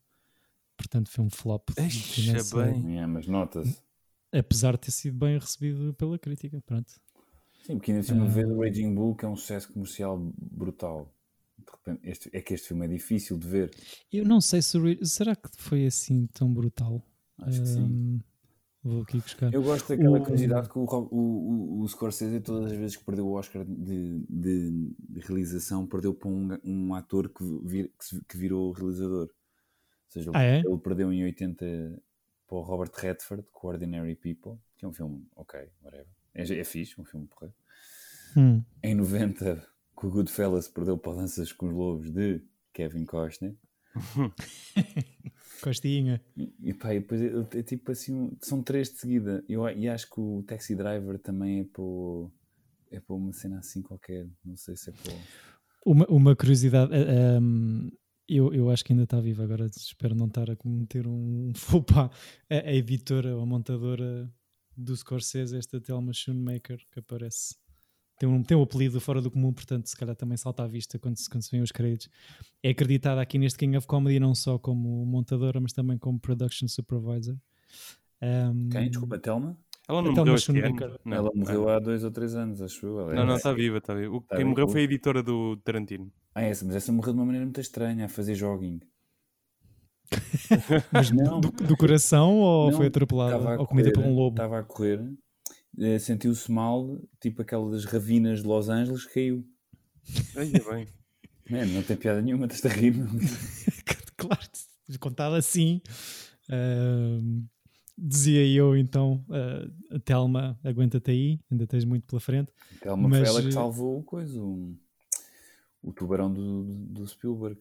Portanto, 0.76 1.08
foi 1.08 1.24
um 1.24 1.30
flop 1.30 1.70
Eixa, 1.76 2.00
financeiro. 2.14 2.72
bem. 2.82 2.98
É, 2.98 3.06
mas 3.06 3.28
nota-se. 3.28 3.80
apesar 4.32 4.72
de 4.72 4.78
ter 4.80 4.90
sido 4.90 5.16
bem 5.16 5.38
recebido 5.38 5.94
pela 5.94 6.18
crítica. 6.18 6.60
Pronto. 6.66 6.92
Sim, 7.64 7.76
porque 7.78 7.92
ainda 7.92 8.02
cima 8.02 8.24
Ah. 8.24 8.28
ver 8.28 8.46
o 8.48 8.60
Raging 8.60 8.92
Bull, 8.92 9.14
que 9.14 9.24
é 9.24 9.28
um 9.28 9.36
sucesso 9.36 9.72
comercial 9.72 10.18
brutal. 10.36 11.14
De 11.56 11.64
repente, 11.72 12.00
este- 12.10 12.30
é 12.32 12.40
que 12.42 12.52
este 12.52 12.66
filme 12.68 12.84
é 12.86 12.88
difícil 12.88 13.38
de 13.38 13.46
ver. 13.46 13.70
Eu 14.12 14.24
não 14.24 14.40
sei 14.40 14.60
se 14.60 14.76
será 15.04 15.36
que 15.36 15.48
foi 15.56 15.86
assim 15.86 16.26
tão 16.34 16.52
brutal. 16.52 17.00
Acho 17.38 17.60
que 17.62 17.68
sim. 17.68 18.20
Vou 18.86 19.02
aqui 19.02 19.18
buscar. 19.18 19.52
Eu 19.52 19.62
gosto 19.62 19.88
daquela 19.88 20.18
O- 20.18 20.22
curiosidade 20.22 20.68
que 20.68 20.78
o, 20.78 20.84
o, 21.10 21.80
o, 21.82 21.88
Scorsese, 21.88 22.40
todas 22.40 22.70
as 22.70 22.78
vezes 22.78 22.96
que 22.96 23.04
perdeu 23.04 23.26
o 23.26 23.32
Oscar 23.32 23.64
de, 23.64 24.20
de- 24.28 24.94
de 25.08 25.20
realização, 25.20 25.86
perdeu 25.86 26.14
para 26.14 26.28
um, 26.28 26.56
um 26.64 26.94
ator 26.94 27.28
que, 27.28 27.42
vir- 27.64 27.92
que, 27.98 28.20
que 28.28 28.36
virou 28.36 28.70
realizador. 28.72 29.24
Ou 29.26 30.10
seja, 30.10 30.30
Ah, 30.34 30.42
é? 30.44 30.60
ele 30.60 30.78
perdeu 30.78 31.12
em 31.12 31.24
80 31.24 32.00
para 32.46 32.56
o 32.56 32.60
Robert 32.62 32.92
Redford, 32.94 33.44
com 33.50 33.66
Ordinary 33.68 34.14
People, 34.14 34.56
que 34.76 34.84
é 34.84 34.88
um 34.88 34.92
filme, 34.92 35.26
ok, 35.34 35.68
whatever. 35.82 36.06
É, 36.32 36.42
é 36.42 36.64
fixe, 36.64 37.00
um 37.00 37.04
filme 37.04 37.26
porreiro. 37.26 37.54
Hum. 38.36 38.62
Em 38.84 38.94
90, 38.94 39.66
com 39.96 40.06
o 40.06 40.10
Goodfellas, 40.10 40.68
perdeu 40.68 40.96
para 40.96 41.14
Danças 41.16 41.50
com 41.52 41.66
os 41.66 41.72
Lobos 41.74 42.10
de 42.10 42.40
Kevin 42.72 43.04
Costner. 43.04 43.56
Costinha. 45.62 46.20
E, 46.62 46.74
pá, 46.74 46.94
e 46.94 47.00
depois 47.00 47.20
é, 47.20 47.58
é 47.58 47.62
tipo 47.62 47.90
assim, 47.90 48.12
um- 48.14 48.36
são 48.40 48.62
três 48.62 48.90
de 48.90 48.98
seguida. 48.98 49.44
Eu, 49.48 49.68
e 49.68 49.88
acho 49.88 50.08
que 50.10 50.20
o 50.20 50.42
Taxi 50.46 50.74
Driver 50.74 51.18
também 51.18 51.60
é 51.60 51.64
para, 51.64 51.82
o- 51.82 52.30
é 52.90 53.00
para 53.00 53.16
uma 53.16 53.32
cena 53.32 53.58
assim 53.58 53.82
qualquer. 53.82 54.28
Não 54.44 54.56
sei 54.56 54.76
se 54.76 54.90
é 54.90 54.92
para. 54.92 55.12
o- 55.12 55.92
Uma, 55.92 56.06
uma 56.06 56.36
curiosidade, 56.36 56.92
ah, 56.94 57.36
ahm, 57.38 57.88
eu, 58.28 58.52
eu 58.52 58.70
acho 58.70 58.84
que 58.84 58.92
ainda 58.92 59.04
está 59.04 59.20
viva 59.20 59.44
agora, 59.44 59.66
espero 59.66 60.14
não 60.14 60.26
estar 60.26 60.50
a 60.50 60.56
cometer 60.56 61.06
um 61.06 61.52
faux 61.54 61.84
pas. 61.86 62.10
A, 62.50 62.54
a 62.68 62.72
editora 62.74 63.34
ou 63.36 63.42
a 63.42 63.46
montadora 63.46 64.28
do 64.76 64.94
Scorsese, 64.96 65.56
esta 65.56 65.80
Thelma 65.80 66.12
Schoonmaker, 66.12 66.78
que 66.92 66.98
aparece, 66.98 67.54
tem 68.18 68.28
um, 68.28 68.42
tem 68.42 68.56
um 68.56 68.62
apelido 68.62 69.00
fora 69.00 69.20
do 69.20 69.30
comum, 69.30 69.52
portanto, 69.52 69.86
se 69.86 69.96
calhar 69.96 70.16
também 70.16 70.36
salta 70.36 70.62
à 70.62 70.66
vista 70.66 70.98
quando 70.98 71.16
se, 71.16 71.28
quando 71.28 71.42
se 71.42 71.50
vêem 71.50 71.62
os 71.62 71.70
créditos. 71.72 72.08
É 72.62 72.70
acreditada 72.70 73.20
aqui 73.20 73.38
neste 73.38 73.58
King 73.58 73.76
of 73.76 73.86
Comedy 73.86 74.18
não 74.18 74.34
só 74.34 74.58
como 74.58 75.04
montadora, 75.06 75.60
mas 75.60 75.72
também 75.72 75.98
como 75.98 76.18
production 76.18 76.66
supervisor. 76.68 77.36
Ahm, 78.22 78.68
Quem? 78.70 78.88
Desculpa, 78.90 79.16
a 79.16 79.18
Thelma? 79.18 79.58
Ela 79.88 80.02
não 80.02 80.12
morreu 80.12 80.34
este 80.34 80.58
ano? 80.58 80.76
Não. 81.04 81.16
Ela 81.16 81.30
morreu 81.34 81.68
há 81.68 81.78
dois 81.78 82.02
ou 82.02 82.10
três 82.10 82.34
anos, 82.34 82.60
acho 82.60 82.84
eu. 82.86 83.00
Ela 83.02 83.14
Não, 83.14 83.22
é- 83.22 83.26
não, 83.26 83.36
está 83.36 83.52
viva, 83.52 83.78
está 83.78 83.94
viva. 83.94 84.16
O- 84.16 84.20
Tá 84.20 84.34
Quem 84.36 84.38
viva. 84.44 84.50
morreu 84.50 84.68
foi 84.68 84.80
a 84.80 84.84
editora 84.84 85.22
do 85.22 85.56
Tarantino. 85.58 86.10
Ah, 86.34 86.42
essa, 86.42 86.64
mas 86.64 86.74
essa 86.74 86.90
morreu 86.92 87.12
de 87.12 87.18
uma 87.20 87.24
maneira 87.26 87.44
muito 87.46 87.60
estranha, 87.60 88.06
a 88.06 88.08
fazer 88.08 88.34
jogging. 88.34 88.80
Mas 90.92 91.10
Não. 91.10 91.40
do, 91.40 91.50
do 91.50 91.76
coração 91.76 92.36
ou 92.38 92.70
Não, 92.70 92.76
foi 92.78 92.86
atropelada? 92.86 93.36
Estava 93.36 93.56
a 93.56 93.60
Ou 93.60 93.66
comida 93.66 93.90
por 93.92 94.00
correr, 94.02 94.08
um 94.08 94.14
lobo? 94.16 94.34
Estava 94.36 94.58
a 94.58 94.62
correr, 94.62 95.00
eh, 95.78 95.98
sentiu-se 95.98 96.50
mal, 96.50 96.98
tipo 97.20 97.42
aquela 97.42 97.70
das 97.70 97.84
ravinas 97.84 98.42
de 98.42 98.46
Los 98.48 98.68
Angeles, 98.68 99.04
caiu. 99.06 99.44
Ai, 100.36 100.50
é 100.54 100.60
bem. 100.74 100.88
Mano, 101.48 101.72
não 101.74 101.82
tem 101.82 101.96
piada 101.96 102.20
nenhuma, 102.20 102.46
estás 102.46 102.66
a 102.66 102.76
rir. 102.76 102.94
claro, 104.16 104.40
contado 105.00 105.34
assim. 105.36 105.80
ahm, 106.50 107.44
dizia 107.96 108.44
eu 108.46 108.76
então, 108.76 109.24
ah, 109.30 109.98
Telma, 110.04 110.58
aguenta-te 110.64 111.10
aí, 111.10 111.40
ainda 111.50 111.66
tens 111.66 111.84
muito 111.84 112.04
pela 112.06 112.20
frente. 112.20 112.52
Thelma 112.80 113.08
Mas, 113.08 113.18
foi 113.20 113.28
ela 113.28 113.42
que 113.42 113.48
eh, 113.48 113.52
salvou 113.52 113.98
o 113.98 114.02
coisa, 114.02 114.40
o, 114.40 114.76
o 115.82 115.92
tubarão 115.92 116.32
do, 116.32 116.64
do 116.64 117.06
Spielberg. 117.06 117.60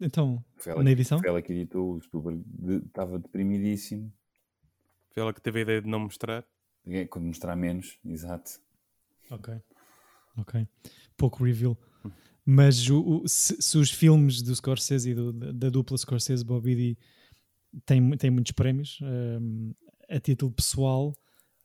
Então, 0.00 0.42
Foi 0.56 0.72
ela, 0.72 0.82
na 0.82 0.86
que- 0.88 0.92
edição? 0.92 1.18
foi 1.18 1.28
ela 1.28 1.42
que 1.42 1.52
editou, 1.52 1.94
o 1.96 2.00
Spielberg 2.00 2.42
de- 2.46 2.86
estava 2.86 3.18
deprimidíssimo. 3.18 4.10
Foi 5.10 5.22
ela 5.22 5.34
que 5.34 5.40
teve 5.42 5.58
a 5.58 5.62
ideia 5.62 5.82
de 5.82 5.88
não 5.88 5.98
mostrar. 6.00 6.44
É, 6.86 7.06
Quando 7.06 7.26
mostrar 7.26 7.54
menos, 7.56 7.98
exato. 8.04 8.52
Ok. 9.30 9.54
Ok. 10.36 10.66
Pouco 11.16 11.44
reveal. 11.44 11.78
Mas 12.44 12.88
o- 12.88 13.22
o- 13.22 13.28
se, 13.28 13.60
se 13.60 13.78
os 13.78 13.90
filmes 13.90 14.42
do 14.42 14.54
Scorsese 14.54 15.10
e 15.10 15.14
do- 15.14 15.32
da, 15.32 15.52
da 15.52 15.70
dupla 15.70 15.96
Scorsese 15.96 16.44
Bobby 16.44 16.74
D 16.74 16.98
têm, 17.84 18.10
têm 18.16 18.30
muitos 18.30 18.52
prémios, 18.52 18.98
ahm, 19.02 19.72
a 20.08 20.18
título 20.18 20.50
pessoal, 20.50 21.14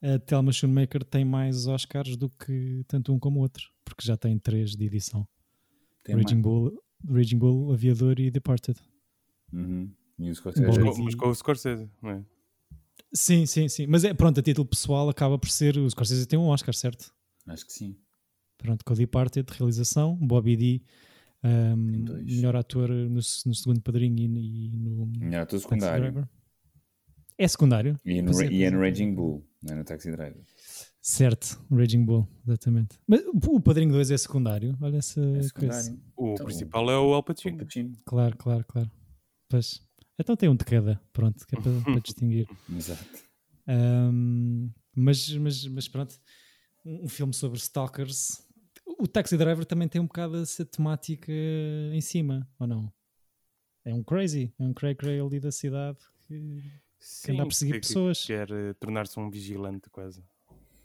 a 0.02 0.20
Thelma 0.20 0.52
Schoonmaker 0.52 1.04
tem 1.04 1.26
mais 1.26 1.66
Oscars 1.66 2.16
do 2.18 2.30
que 2.30 2.84
tanto 2.88 3.14
um 3.14 3.18
como 3.20 3.40
o 3.40 3.42
outro, 3.42 3.72
porque 3.84 4.06
já 4.06 4.16
tem 4.18 4.38
três 4.38 4.76
de 4.76 4.86
edição. 4.86 5.28
Tem 6.04 6.16
Raging 6.16 6.36
mais- 6.36 6.44
Bull, 6.44 6.84
Raging 7.10 7.38
Bull, 7.40 7.74
Aviador 7.74 8.20
e 8.20 8.30
Departed. 8.30 8.80
Uhum. 9.52 9.92
E 10.20 10.30
o 10.30 10.36
Scorsese. 10.36 10.66
Mas 10.68 10.78
com, 10.78 11.04
mas 11.04 11.16
com 11.16 11.30
o 11.30 11.34
Scorsese, 11.36 11.90
não 12.02 12.10
é? 12.12 12.26
Sim, 13.14 13.46
sim, 13.46 13.68
sim. 13.70 13.88
Mas 13.88 14.04
é 14.04 14.14
pronto, 14.14 14.40
a 14.40 14.44
título 14.44 14.68
pessoal 14.68 15.08
acaba 15.10 15.38
por 15.38 15.50
ser. 15.50 15.78
O 15.78 15.90
Scorsese 15.90 16.26
tem 16.26 16.38
um 16.38 16.48
Oscar, 16.48 16.74
certo? 16.74 17.14
Acho 17.48 17.66
que 17.66 17.74
sim. 17.74 17.98
Pronto, 18.58 18.84
com 18.84 18.94
o 18.94 18.96
Departed, 18.98 19.48
realização, 19.52 20.16
Bobby 20.16 20.56
D, 20.58 20.82
dois. 22.04 22.26
melhor 22.26 22.56
ator 22.56 22.90
no, 22.90 23.16
no 23.16 23.22
segundo 23.22 23.82
padrinho 23.82 24.18
e, 24.20 24.74
e 24.74 24.78
no 24.78 25.06
Melhor 25.20 25.42
ator 25.44 25.60
Taxi 25.60 25.64
secundário. 25.64 26.02
Driver. 26.12 26.30
É 27.38 27.48
secundário? 27.48 28.00
E 28.06 28.22
no, 28.22 28.42
é, 28.42 28.48
e 28.48 28.64
é 28.64 28.72
no 28.72 28.84
é. 28.84 28.90
Raging 28.90 29.14
Bull, 29.14 29.46
não 29.62 29.74
é 29.74 29.76
no 29.78 29.84
Taxi 29.84 30.10
Driver. 30.12 30.42
Certo, 31.02 31.64
Raging 31.70 32.04
Bull, 32.06 32.28
exatamente. 32.48 32.98
Mas 33.06 33.22
o 33.28 33.60
Padrinho 33.60 33.92
2 33.92 34.10
é 34.10 34.18
secundário? 34.18 34.76
Olha 34.82 34.98
essa 34.98 35.20
É 35.22 35.24
coisa. 35.34 35.48
secundário. 35.50 36.00
O 36.18 36.34
Então, 36.34 36.46
principal 36.46 36.90
é 36.90 36.98
o 36.98 37.14
Al. 37.14 37.22
Pacino. 37.22 37.58
Claro, 38.06 38.36
claro, 38.38 38.66
claro. 38.68 38.90
Pois. 39.50 39.82
Então 40.18 40.36
tem 40.36 40.48
um 40.50 40.56
de 40.56 40.64
cada, 40.66 41.02
pronto, 41.12 41.46
que 41.46 41.56
é 41.56 41.60
para, 41.62 41.82
para 41.82 42.00
distinguir. 42.02 42.48
Exato. 42.74 43.06
Ahm, 43.68 44.70
mas, 44.96 45.30
mas, 45.38 45.66
mas 45.68 45.88
pronto, 45.88 46.16
um, 46.86 47.06
um 47.06 47.08
filme 47.08 47.34
sobre 47.34 47.58
stalkers. 47.58 48.42
O 49.00 49.08
Taxi 49.08 49.38
Driver 49.38 49.66
também 49.66 49.88
tem 49.88 50.00
um 50.00 50.06
bocado 50.08 50.38
essa 50.38 50.64
temática 50.66 51.32
em 51.94 52.00
cima, 52.02 52.48
ou 52.60 52.68
não? 52.68 52.94
É 53.84 53.94
um 53.94 54.04
crazy, 54.04 54.54
é 54.58 54.64
um 54.64 54.74
cray 54.74 54.96
cray 54.96 55.20
ali 55.20 55.40
da 55.40 55.52
cidade 55.52 55.98
que, 56.28 56.62
que 57.24 57.32
anda 57.32 57.44
a 57.44 57.46
perseguir 57.46 57.76
que- 57.76 57.82
que 57.82 57.88
pessoas. 57.88 58.26
Quer 58.26 58.50
eh, 58.52 58.74
tornar-se 58.80 59.20
um 59.20 59.30
vigilante 59.30 59.90
quase. 59.90 60.24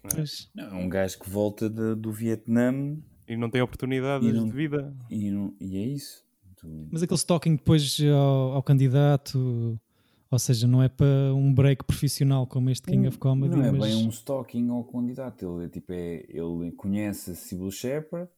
Pois, 0.03 0.51
Não, 0.55 0.65
é 0.65 0.75
um 0.75 0.89
gajo 0.89 1.19
que 1.21 1.29
volta 1.31 1.69
de- 1.69 1.95
do 1.95 2.11
Vietnã 2.11 2.73
E 3.29 3.37
não 3.37 3.49
tem 3.51 3.61
oportunidades 3.63 4.27
E 4.29 4.33
não- 4.33 4.47
de 4.47 4.53
vida. 4.53 4.97
e, 5.11 5.31
não- 5.31 5.55
e 5.61 5.77
é 5.77 5.87
isso. 5.87 6.25
Tu- 6.61 6.89
Mas 6.91 7.03
aquele 7.03 7.19
stalking 7.19 7.57
depois 7.57 7.99
ao, 8.03 8.53
ao 8.53 8.63
candidato, 8.63 9.79
ou 10.31 10.39
seja, 10.39 10.67
não 10.67 10.83
é 10.83 10.89
para 10.89 11.07
um 11.35 11.53
break 11.53 11.85
profissional 11.85 12.47
como 12.47 12.71
este 12.71 12.89
King 12.89 13.09
of 13.09 13.19
Comedy, 13.19 13.57
Não 13.57 13.65
é 13.65 13.73
mas 13.73 13.81
bem 13.83 13.95
um 13.97 14.09
stalking 14.11 14.69
ao 14.71 14.85
candidato. 14.85 15.45
Ele, 15.57 15.67
é 15.67 15.69
tipo, 15.69 15.93
é, 15.93 16.25
ele 16.29 16.73
conhece 16.73 17.31
a 17.33 17.35
Sybil 17.35 17.71
Shepherd, 17.71 18.29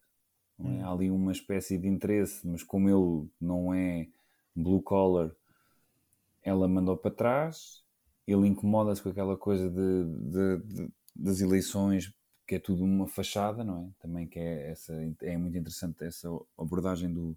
não 0.58 0.70
Hum. 0.70 0.78
é? 0.80 0.82
há 0.82 0.90
ali 0.90 1.10
uma 1.10 1.32
espécie 1.32 1.78
de 1.78 1.88
interesse, 1.88 2.46
mas 2.46 2.62
como 2.62 2.88
ele 2.88 3.28
não 3.40 3.74
é 3.74 4.08
blue 4.54 4.82
collar, 4.82 5.30
ela 6.42 6.68
mandou 6.68 6.96
para 6.96 7.10
trás. 7.10 7.82
Ele 8.26 8.46
incomoda-se 8.46 9.02
com 9.02 9.08
aquela 9.08 9.36
coisa 9.36 9.68
de, 9.68 10.04
de- 10.30 10.58
de- 10.74 10.92
das 11.14 11.40
eleições, 11.40 12.12
que 12.46 12.54
é 12.54 12.58
tudo 12.58 12.84
uma 12.84 13.06
fachada, 13.06 13.64
não 13.64 13.84
é? 13.86 13.88
Também 14.00 14.26
que 14.26 14.38
é, 14.38 14.70
essa, 14.70 14.92
é 15.22 15.36
muito 15.36 15.56
interessante 15.58 16.04
essa 16.04 16.28
abordagem 16.58 17.12
do, 17.12 17.36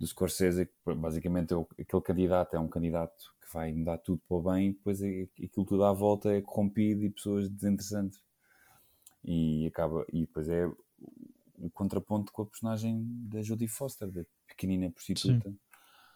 do 0.00 0.06
Scorsese, 0.06 0.64
que 0.66 0.94
basicamente 0.94 1.52
é 1.52 1.56
o- 1.56 1.68
aquele 1.78 2.02
candidato 2.02 2.56
é 2.56 2.58
um 2.58 2.66
candidato 2.68 3.34
que 3.40 3.52
vai 3.52 3.70
mudar 3.72 3.98
tudo 3.98 4.22
para 4.26 4.36
o 4.36 4.42
bem 4.42 4.70
e 4.70 4.72
depois 4.72 5.02
é- 5.02 5.28
aquilo 5.44 5.66
tudo 5.66 5.84
à 5.84 5.92
volta 5.92 6.32
é 6.32 6.40
corrompido 6.40 7.04
e 7.04 7.10
pessoas 7.10 7.50
desinteressantes. 7.50 8.22
E 9.22 9.66
acaba, 9.66 10.06
e 10.10 10.20
depois 10.22 10.48
é 10.48 10.66
o- 10.66 11.70
contraponto 11.74 12.32
com 12.32 12.42
a 12.42 12.46
personagem 12.46 13.06
da 13.28 13.42
Jodie 13.42 13.68
Foster, 13.68 14.10
da 14.10 14.24
pequenina 14.48 14.90
prostituta. 14.90 15.50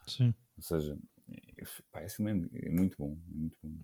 sim. 0.07 0.35
Ou 0.57 0.62
seja, 0.62 0.99
é, 1.28 1.64
pá, 1.93 2.03
esse 2.03 2.16
filme 2.16 2.49
é 2.55 2.70
muito 2.70 2.97
bom, 2.97 3.18
é 3.30 3.35
muito 3.37 3.59
bom. 3.62 3.74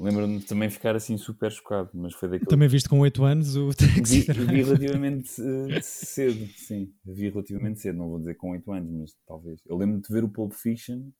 Lembro-me 0.00 0.38
de 0.38 0.46
também 0.46 0.70
ficar 0.70 0.94
assim 0.94 1.16
super 1.16 1.50
chocado, 1.50 1.90
mas 1.92 2.14
foi 2.14 2.28
daquele 2.28 2.48
Também 2.48 2.68
viste 2.68 2.88
com 2.88 3.00
8 3.00 3.24
anos 3.24 3.56
o 3.56 3.70
vi, 3.70 3.74
Taxi 3.76 4.20
vi 4.20 4.26
Driver. 4.26 4.64
relativamente 4.66 5.30
eh, 5.72 5.80
cedo, 5.82 6.46
sim. 6.56 6.92
Vi 7.04 7.28
relativamente 7.30 7.80
cedo, 7.80 7.98
não 7.98 8.08
vou 8.08 8.18
dizer 8.20 8.34
com 8.36 8.50
8 8.52 8.72
anos, 8.72 8.90
mas 8.92 9.16
talvez. 9.26 9.60
Eu 9.66 9.76
lembro-me 9.76 10.00
de 10.02 10.08
ver 10.12 10.22
o 10.22 10.28
Pulp 10.28 10.52
Fiction 10.52 11.10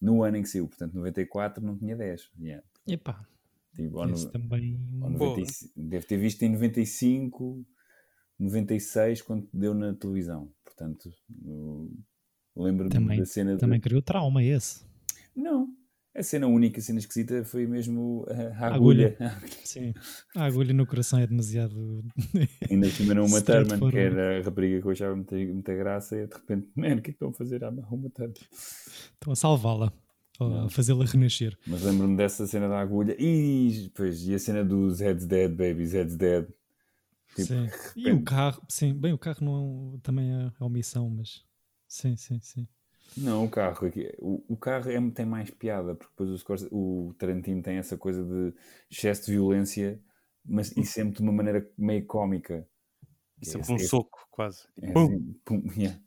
no 0.00 0.22
ano 0.22 0.36
em 0.36 0.42
que 0.42 0.48
saiu, 0.48 0.68
portanto, 0.68 0.94
94 0.94 1.64
não 1.64 1.76
tinha 1.76 1.96
10. 1.96 2.30
Yeah. 2.40 2.64
Epá, 2.86 3.26
Tipo, 3.74 3.98
ou 3.98 4.06
no- 4.06 4.30
também. 4.30 4.80
ou 5.02 5.10
Boa. 5.10 5.30
95 5.36 5.72
deve 5.76 6.06
ter 6.06 6.16
visto 6.16 6.42
em 6.42 6.50
95, 6.50 7.64
96, 8.38 9.22
quando 9.22 9.48
deu 9.52 9.74
na 9.74 9.92
televisão. 9.94 10.52
Portanto, 10.64 11.10
lembro-me 12.56 13.16
da 13.18 13.24
cena 13.26 13.54
de... 13.54 13.58
Também 13.60 13.80
criou 13.80 14.02
trauma 14.02 14.42
esse. 14.42 14.84
Não, 15.36 15.68
a 16.20 16.22
cena 16.22 16.46
única, 16.46 16.78
a 16.78 16.82
cena 16.82 16.98
esquisita 16.98 17.44
foi 17.44 17.66
mesmo 17.66 18.26
a, 18.28 18.64
a 18.64 18.74
agulha. 18.74 19.16
agulha. 19.18 19.40
Sim. 19.64 19.92
A 20.36 20.44
agulha 20.44 20.72
no 20.72 20.86
coração 20.86 21.18
é 21.18 21.26
demasiado. 21.26 22.04
Ainda 22.70 22.88
não 23.14 23.24
uma 23.26 23.40
Thurman, 23.40 23.90
que 23.90 23.98
era 23.98 24.38
a 24.38 24.42
rapariga 24.42 24.80
que 24.80 24.86
eu 24.86 24.90
achava 24.90 25.16
muita, 25.16 25.36
muita 25.36 25.74
graça, 25.74 26.16
e 26.16 26.26
de 26.26 26.34
repente, 26.34 26.68
man, 26.76 26.96
o 26.96 26.96
que 26.96 26.98
é 26.98 27.00
que 27.00 27.10
estão 27.10 27.30
a 27.30 27.32
fazer 27.32 27.64
à 27.64 27.70
uma 27.70 28.10
Thurman? 28.10 28.34
Estão 29.14 29.32
a 29.32 29.36
salvá-la. 29.36 29.92
a 30.40 30.68
fazê-la 30.68 31.04
renascer. 31.04 31.58
Mas 31.66 31.82
lembro-me 31.82 32.16
dessa 32.16 32.46
cena 32.46 32.68
da 32.68 32.80
agulha 32.80 33.16
e, 33.18 33.90
pois, 33.94 34.26
e 34.26 34.34
a 34.34 34.38
cena 34.38 34.64
dos 34.64 35.00
Heads 35.00 35.26
Dead, 35.26 35.50
Babies, 35.50 35.92
Heads 35.92 36.16
Dead. 36.16 36.46
Tipo, 37.34 37.48
sim. 37.48 37.68
E 37.96 38.10
o 38.10 38.22
carro, 38.22 38.62
sim, 38.68 38.92
bem, 38.92 39.12
o 39.12 39.18
carro 39.18 39.38
não 39.40 40.00
também 40.02 40.30
é, 40.32 40.52
é 40.60 40.64
omissão, 40.64 41.08
mas 41.08 41.44
sim, 41.88 42.16
sim, 42.16 42.40
sim. 42.40 42.68
Não, 43.16 43.44
o 43.44 43.50
carro 43.50 43.86
aqui, 43.86 44.12
o, 44.18 44.42
o 44.48 44.56
carro 44.56 44.90
é, 44.90 45.10
tem 45.10 45.26
mais 45.26 45.50
piada, 45.50 45.94
porque 45.94 46.10
depois 46.12 46.30
o, 46.30 46.38
Scorsese- 46.38 46.70
o 46.72 47.14
Tarantino 47.18 47.62
tem 47.62 47.76
essa 47.76 47.96
coisa 47.96 48.24
de 48.24 48.54
excesso 48.90 49.26
de 49.26 49.32
violência, 49.32 50.00
mas 50.44 50.70
e 50.76 50.84
sempre 50.84 51.16
de 51.16 51.22
uma 51.22 51.32
maneira 51.32 51.68
meio 51.76 52.04
cómica. 52.06 52.66
Isso 53.40 53.56
é 53.56 53.60
É- 53.60 53.72
um 53.72 53.76
é- 53.76 53.78
soco, 53.80 54.18
quase. 54.30 54.62
é 54.80 54.92
Pum. 54.92 55.04
assim, 55.04 55.34
pum, 55.44 55.62
yeah. 55.76 56.00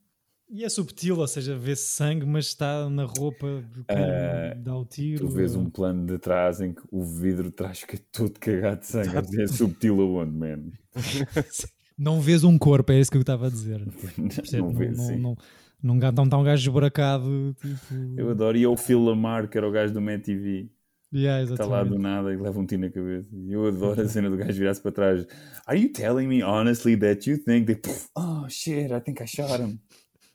E 0.49 0.63
é 0.63 0.69
subtil, 0.69 1.17
ou 1.17 1.27
seja, 1.27 1.57
vê-se 1.57 1.87
sangue, 1.87 2.25
mas 2.25 2.45
está 2.45 2.87
na 2.89 3.05
roupa 3.05 3.47
de 3.73 3.83
quem 3.85 3.97
Ah, 3.97 4.53
dá 4.57 4.75
o 4.77 4.85
tiro. 4.85 5.25
Tu 5.25 5.29
vês 5.33 5.55
um 5.55 5.67
plano 5.69 6.05
de 6.05 6.19
trás 6.19 6.61
em 6.61 6.73
que 6.73 6.81
o 6.91 7.01
vidro 7.03 7.49
trás 7.51 7.79
fica 7.79 7.97
todo 8.11 8.39
cagado 8.39 8.81
de 8.81 8.85
sangue. 8.87 9.17
Assim, 9.17 9.41
É 9.41 9.47
subtil 9.47 9.99
aonde, 10.01 10.31
man? 10.31 10.71
Não 11.97 12.19
vês 12.21 12.43
um 12.43 12.57
corpo, 12.57 12.91
é 12.91 12.99
isso 12.99 13.09
que 13.11 13.17
eu 13.17 13.21
estava 13.21 13.47
a 13.47 13.49
dizer. 13.49 13.83
Percebe? 14.35 14.61
Não 14.63 14.73
vês, 14.73 14.97
não, 14.97 15.07
sim. 15.07 15.17
não, 15.17 15.37
não, 15.83 15.95
não, 15.95 16.11
não 16.11 16.23
está 16.23 16.37
um 16.37 16.43
gajo 16.43 16.61
esburacado. 16.63 17.55
Tipo... 17.61 17.93
Eu 18.17 18.29
adoro. 18.31 18.57
E 18.57 18.63
é 18.63 18.67
o 18.67 18.75
Phil 18.77 19.03
Lamar, 19.03 19.47
que 19.49 19.57
era 19.57 19.67
o 19.67 19.71
gajo 19.71 19.93
do 19.93 20.01
Matt 20.01 20.23
TV. 20.23 20.69
Yeah, 21.13 21.43
Está 21.43 21.65
lá 21.67 21.83
do 21.83 21.99
nada 21.99 22.33
e 22.33 22.37
leva 22.37 22.59
um 22.59 22.65
tiro 22.65 22.81
na 22.81 22.89
cabeça. 22.89 23.27
E 23.31 23.51
eu 23.53 23.67
adoro 23.67 24.01
a 24.01 24.07
cena 24.07 24.31
do 24.31 24.35
gajo 24.37 24.57
virar-se 24.57 24.81
para 24.81 24.91
trás. 24.91 25.27
Are 25.67 25.79
you 25.79 25.91
telling 25.93 26.25
me 26.27 26.41
honestly 26.41 26.97
that 26.97 27.29
you 27.29 27.37
think 27.37 27.67
that... 27.67 27.87
Oh 28.15 28.49
shit, 28.49 28.91
I 28.91 28.99
think 28.99 29.21
I 29.21 29.27
shot 29.27 29.61
him. 29.61 29.79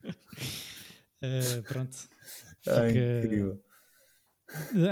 Eh, 1.20 1.62
pronto. 1.66 1.96
Ai, 2.68 2.92
Fica- 2.92 3.24
incrível. 3.26 3.60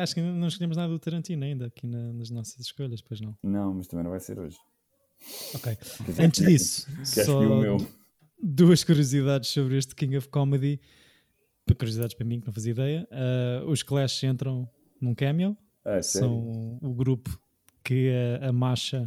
Acho 0.03 0.15
que 0.15 0.21
não 0.21 0.49
escolhemos 0.49 0.77
nada 0.77 0.89
do 0.93 0.99
Tarantino 0.99 1.45
ainda 1.45 1.67
aqui 1.67 1.87
na- 1.87 2.13
nas 2.13 2.31
nossas 2.31 2.59
escolhas, 2.59 3.01
pois 3.01 3.21
não. 3.21 3.39
Não, 3.45 3.75
mas 3.75 3.87
também 3.87 4.03
não 4.03 4.11
vai 4.11 4.19
ser 4.19 4.37
hoje. 4.39 4.59
Ok. 5.55 5.79
Antes 6.19 6.45
disso, 6.45 6.89
só 7.05 7.39
que 7.41 7.47
o 7.47 7.61
meu? 7.61 7.77
Duas 8.43 8.85
curiosidades 8.85 9.51
sobre 9.51 9.77
este 9.79 9.95
King 9.95 10.17
of 10.17 10.29
Comedy. 10.29 10.81
Curiosidades 11.79 12.15
para 12.15 12.25
mim 12.27 12.41
que 12.41 12.47
não 12.47 12.53
fazia 12.53 12.71
ideia. 12.73 13.09
Ah, 13.11 13.65
os 13.67 13.83
Clash 13.83 14.23
entram 14.25 14.69
num 15.01 15.15
cameo. 15.15 15.57
Ah, 15.85 16.01
sério? 16.03 16.29
São 16.29 16.79
o 16.83 16.95
grupo 16.95 17.39
que 17.83 18.11
a, 18.41 18.49
a 18.49 18.53
Masha 18.53 19.05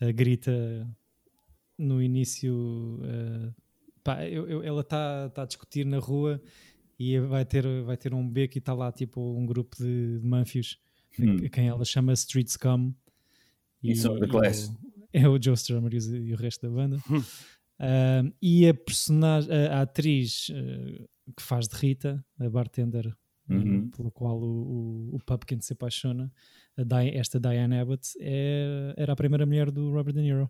ah, 0.00 0.12
grita 0.12 0.86
no 1.78 2.00
início. 2.02 3.00
ah, 3.04 3.52
pá, 4.04 4.24
eu- 4.28 4.48
eu- 4.48 4.62
ela 4.62 4.82
está 4.82 5.28
tá 5.30 5.42
a 5.42 5.46
discutir 5.46 5.84
na 5.84 5.98
rua 5.98 6.40
e 6.98 7.18
vai 7.18 7.44
ter, 7.44 7.64
vai 7.82 7.96
ter 7.96 8.14
um 8.14 8.28
beco 8.28 8.56
e 8.56 8.60
está 8.60 8.72
lá 8.74 8.92
tipo 8.92 9.20
um 9.36 9.44
grupo 9.46 9.76
de, 9.76 10.18
de 10.20 10.26
manfios 10.26 10.78
Hum. 11.20 11.44
a 11.44 11.48
quem 11.50 11.68
ela 11.68 11.84
chama 11.84 12.12
Street 12.14 12.48
Scum. 12.48 12.94
E 13.82 13.94
são 13.96 14.18
The 14.18 14.24
o- 14.24 14.28
Clash. 14.28 14.70
é 15.12 15.28
o 15.28 15.40
Joe 15.42 15.54
Strummer 15.54 15.92
e, 15.92 15.98
e 15.98 16.32
o 16.32 16.36
resto 16.36 16.62
da 16.66 16.72
banda. 16.74 16.96
Ah, 17.78 18.22
e 18.40 18.68
a 18.68 18.74
personagem, 18.74 19.50
a, 19.52 19.78
a 19.78 19.82
atriz 19.82 20.50
ah, 20.54 21.06
que 21.36 21.42
faz 21.42 21.66
de 21.68 21.76
Rita, 21.76 22.24
a 22.38 22.48
bartender 22.50 23.08
ah, 23.08 23.16
Uhum. 23.54 23.90
pelo 23.90 24.10
qual 24.10 24.38
o, 24.40 25.10
o, 25.12 25.16
o 25.16 25.18
Pumpkin 25.26 25.60
se 25.60 25.72
apaixona, 25.72 26.32
a 26.76 26.82
Di- 26.84 27.16
esta 27.16 27.38
Diane 27.40 27.78
Abbott, 27.80 28.12
é, 28.20 28.94
era 28.96 29.12
a 29.12 29.16
primeira 29.16 29.44
mulher 29.44 29.70
do 29.70 29.90
Robert 29.90 30.14
De 30.14 30.22
Niro. 30.22 30.48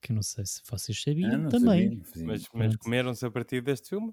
Que 0.00 0.12
eu 0.12 0.16
não 0.16 0.22
sei 0.22 0.44
se 0.44 0.60
vocês 0.68 1.00
sabiam 1.00 1.46
Ah, 1.46 1.48
também. 1.48 2.02
sabia. 2.04 2.26
Mas, 2.26 2.46
mas 2.52 2.76
comeram-se 2.76 3.24
a 3.24 3.30
partir 3.30 3.62
deste 3.62 3.88
filme? 3.88 4.12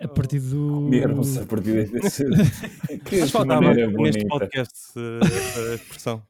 A 0.00 0.08
partir 0.08 0.40
do. 0.40 0.66
Comeram-se 0.68 1.38
a 1.38 1.46
partir 1.46 1.90
desse... 1.90 2.24
que 3.04 3.20
Mas 3.20 3.30
faltava 3.30 3.60
maneira 3.60 3.90
neste 3.90 4.24
bonita. 4.24 4.28
podcast 4.28 4.74
eh, 4.96 5.20
essa 5.22 5.74
expressão. 5.74 6.22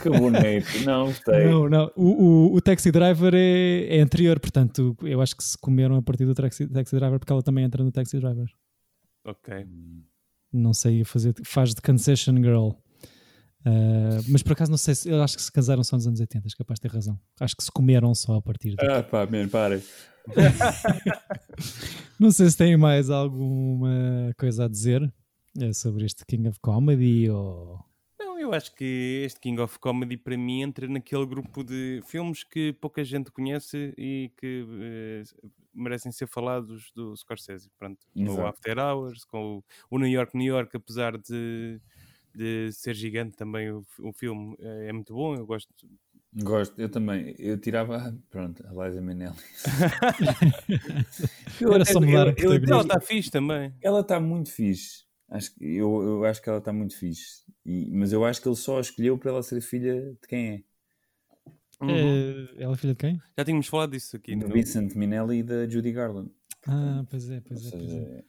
Que 0.00 0.08
bonito. 0.08 0.84
Não, 0.84 1.06
gostei. 1.06 1.44
Não, 1.44 1.68
não. 1.68 1.92
O, 1.94 2.52
o, 2.52 2.54
o 2.54 2.60
Taxi 2.60 2.90
Driver 2.90 3.34
é, 3.34 3.98
é 3.98 4.00
anterior, 4.00 4.40
portanto, 4.40 4.96
eu 5.02 5.20
acho 5.20 5.36
que 5.36 5.44
se 5.44 5.58
comeram 5.58 5.96
a 5.96 6.02
partir 6.02 6.24
do 6.24 6.34
Taxi, 6.34 6.66
taxi 6.66 6.96
Driver 6.96 7.18
porque 7.18 7.32
ela 7.32 7.42
também 7.42 7.64
entra 7.64 7.84
no 7.84 7.92
Taxi 7.92 8.18
Driver. 8.18 8.46
Ok. 9.24 9.66
Não 10.52 10.72
sei 10.72 11.04
fazer, 11.04 11.34
faz 11.44 11.74
de 11.74 11.82
Concession 11.82 12.36
Girl. 12.36 12.70
Ah, 13.66 14.20
mas 14.28 14.44
por 14.44 14.52
acaso 14.52 14.70
não 14.70 14.78
sei 14.78 14.94
se 14.94 15.10
eu 15.10 15.20
acho 15.20 15.36
que 15.36 15.42
se 15.42 15.50
casaram 15.50 15.82
só 15.82 15.96
nos 15.96 16.06
anos 16.06 16.20
80, 16.20 16.46
és 16.46 16.54
capaz 16.54 16.78
de 16.78 16.82
ter 16.82 16.94
razão. 16.94 17.18
Acho 17.40 17.56
que 17.56 17.64
se 17.64 17.72
comeram 17.72 18.14
só 18.14 18.36
a 18.36 18.42
partir 18.42 18.76
de. 18.76 18.86
Ah, 18.86 19.02
pá, 19.02 19.26
man, 19.26 19.48
para. 19.48 19.82
Não 22.18 22.30
sei 22.30 22.50
se 22.50 22.56
tem 22.56 22.76
mais 22.76 23.10
alguma 23.10 24.32
coisa 24.38 24.64
a 24.64 24.68
dizer 24.68 25.12
eh, 25.60 25.72
sobre 25.72 26.04
este 26.04 26.24
King 26.26 26.48
of 26.48 26.58
Comedy 26.60 27.30
ou. 27.30 27.78
Não, 28.18 28.38
eu 28.38 28.52
acho 28.52 28.74
que 28.74 29.22
este 29.24 29.40
King 29.40 29.60
of 29.60 29.78
Comedy 29.78 30.16
para 30.16 30.36
mim 30.36 30.62
entra 30.62 30.86
naquele 30.88 31.26
grupo 31.26 31.62
de 31.62 32.02
filmes 32.06 32.44
que 32.44 32.72
pouca 32.74 33.04
gente 33.04 33.30
conhece 33.30 33.94
e 33.96 34.30
que 34.36 34.66
eh, 34.80 35.22
merecem 35.74 36.10
ser 36.10 36.26
falados 36.26 36.90
do 36.94 37.14
Scorsese. 37.16 37.70
Pronto, 37.78 38.06
com 38.14 38.34
o. 38.34 38.46
After 38.46 38.78
Hours, 38.78 39.24
com 39.24 39.58
o, 39.58 39.64
o 39.90 39.98
New 39.98 40.08
York, 40.08 40.36
New 40.36 40.46
York, 40.46 40.76
apesar 40.76 41.16
de, 41.18 41.80
de 42.34 42.72
ser 42.72 42.94
gigante 42.94 43.36
também 43.36 43.70
o, 43.70 43.84
o 44.00 44.12
filme 44.12 44.56
eh, 44.58 44.88
é 44.88 44.92
muito 44.92 45.14
bom, 45.14 45.34
eu 45.34 45.46
gosto. 45.46 45.72
Gosto, 46.38 46.78
eu 46.80 46.88
também. 46.90 47.34
Eu 47.38 47.58
tirava, 47.58 47.96
ah, 47.96 48.14
pronto, 48.30 48.62
a 48.66 48.86
Liza 48.86 49.00
Minnelli. 49.00 49.34
Era 51.72 51.84
só 51.84 52.00
mudar 52.00 52.26
a 52.28 52.30
Ela 52.30 52.34
protagonista. 52.34 52.80
está 52.82 53.00
fixe 53.00 53.30
também. 53.30 53.74
Ela 53.80 54.00
está 54.00 54.20
muito 54.20 54.50
fixe. 54.50 55.04
Acho, 55.30 55.54
que- 55.54 55.64
eu, 55.64 56.02
eu 56.02 56.24
acho 56.24 56.40
que 56.42 56.48
ela 56.48 56.58
está 56.58 56.72
muito 56.72 56.96
fixe. 56.96 57.42
E- 57.64 57.90
mas 57.90 58.12
eu 58.12 58.24
acho 58.24 58.40
que 58.42 58.48
ele 58.48 58.56
só 58.56 58.78
a 58.78 58.80
escolheu 58.80 59.18
para 59.18 59.30
ela 59.30 59.42
ser 59.42 59.60
filha 59.60 60.00
de 60.12 60.28
quem 60.28 60.46
é? 60.48 60.62
Uhum. 61.80 61.90
Eh, 61.90 62.48
ela 62.58 62.74
é 62.74 62.76
filha 62.76 62.92
de 62.94 62.98
quem? 62.98 63.20
Já 63.36 63.44
tínhamos 63.44 63.66
falado 63.66 63.90
disso 63.90 64.16
aqui. 64.16 64.34
Do 64.36 64.46
no- 64.48 64.54
Vincent 64.54 64.94
Minnelli 64.94 65.38
e 65.38 65.42
da 65.42 65.68
Judy 65.68 65.92
Garland. 65.92 66.30
Ah, 66.66 67.04
pois 67.08 67.28
é, 67.30 67.36
Ou 67.36 67.42
pois 67.42 67.66
é. 67.66 67.70
Pois 67.70 67.92
é. 67.92 68.24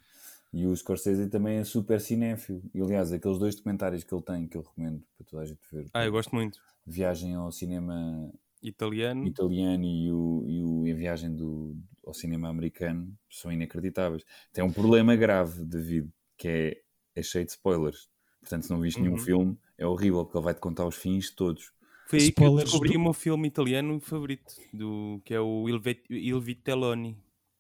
E 0.62 0.68
o 0.68 0.76
Scorsese 0.76 1.30
também 1.30 1.58
é 1.58 1.64
super 1.64 2.00
cinéfilo. 2.02 2.62
E 2.74 2.82
aliás, 2.82 3.12
aqueles 3.14 3.38
dois 3.40 3.56
documentários 3.56 4.04
que 4.04 4.14
ele 4.14 4.24
tem, 4.24 4.48
que 4.48 4.58
eu 4.58 4.62
recomendo 4.62 5.04
para 5.18 5.26
toda 5.26 5.44
a 5.44 5.46
gente 5.46 5.62
ver: 5.72 5.92
Ah, 5.94 6.06
eu 6.06 6.12
gosto 6.12 6.34
muito. 6.34 6.60
Viagem 6.86 7.36
ao 7.36 7.52
cinema 7.52 8.32
Italiano. 8.62 9.26
italiano 9.28 9.86
e, 9.86 10.12
o, 10.12 10.44
e, 10.48 10.64
o, 10.64 10.88
e 10.88 10.92
a 10.92 10.96
viagem 10.96 11.36
do, 11.36 11.76
ao 12.06 12.14
cinema 12.14 12.50
americano 12.50 13.18
são 13.30 13.52
inacreditáveis. 13.52 14.24
Tem 14.54 14.64
um 14.64 14.72
problema 14.72 15.16
grave, 15.16 15.66
David, 15.66 16.10
que 16.38 16.48
é, 16.48 16.82
é 17.16 17.24
cheio 17.24 17.46
de 17.46 17.52
spoilers. 17.52 18.10
Portanto, 18.40 18.64
se 18.66 18.72
não 18.72 18.80
viste 18.80 19.02
nenhum 19.02 19.16
Uhum. 19.16 19.26
filme, 19.26 19.58
é 19.78 19.86
horrível, 19.86 20.24
porque 20.26 20.38
ele 20.38 20.46
vai-te 20.46 20.62
contar 20.62 20.86
os 20.88 20.96
fins 20.96 21.32
todos. 21.32 21.74
Foi 22.10 22.20
aí 22.20 22.32
que 22.32 22.44
eu 22.44 22.50
Spoilers 22.50 22.64
descobri 22.64 22.96
do- 22.96 22.98
o 22.98 23.00
meu 23.02 23.14
filme 23.14 23.48
italiano 23.48 24.00
favorito, 24.00 24.54
do, 24.74 25.22
que 25.26 25.34
é 25.34 25.40
o 25.42 25.68
Il 25.70 26.40
Vitelloni, 26.42 27.18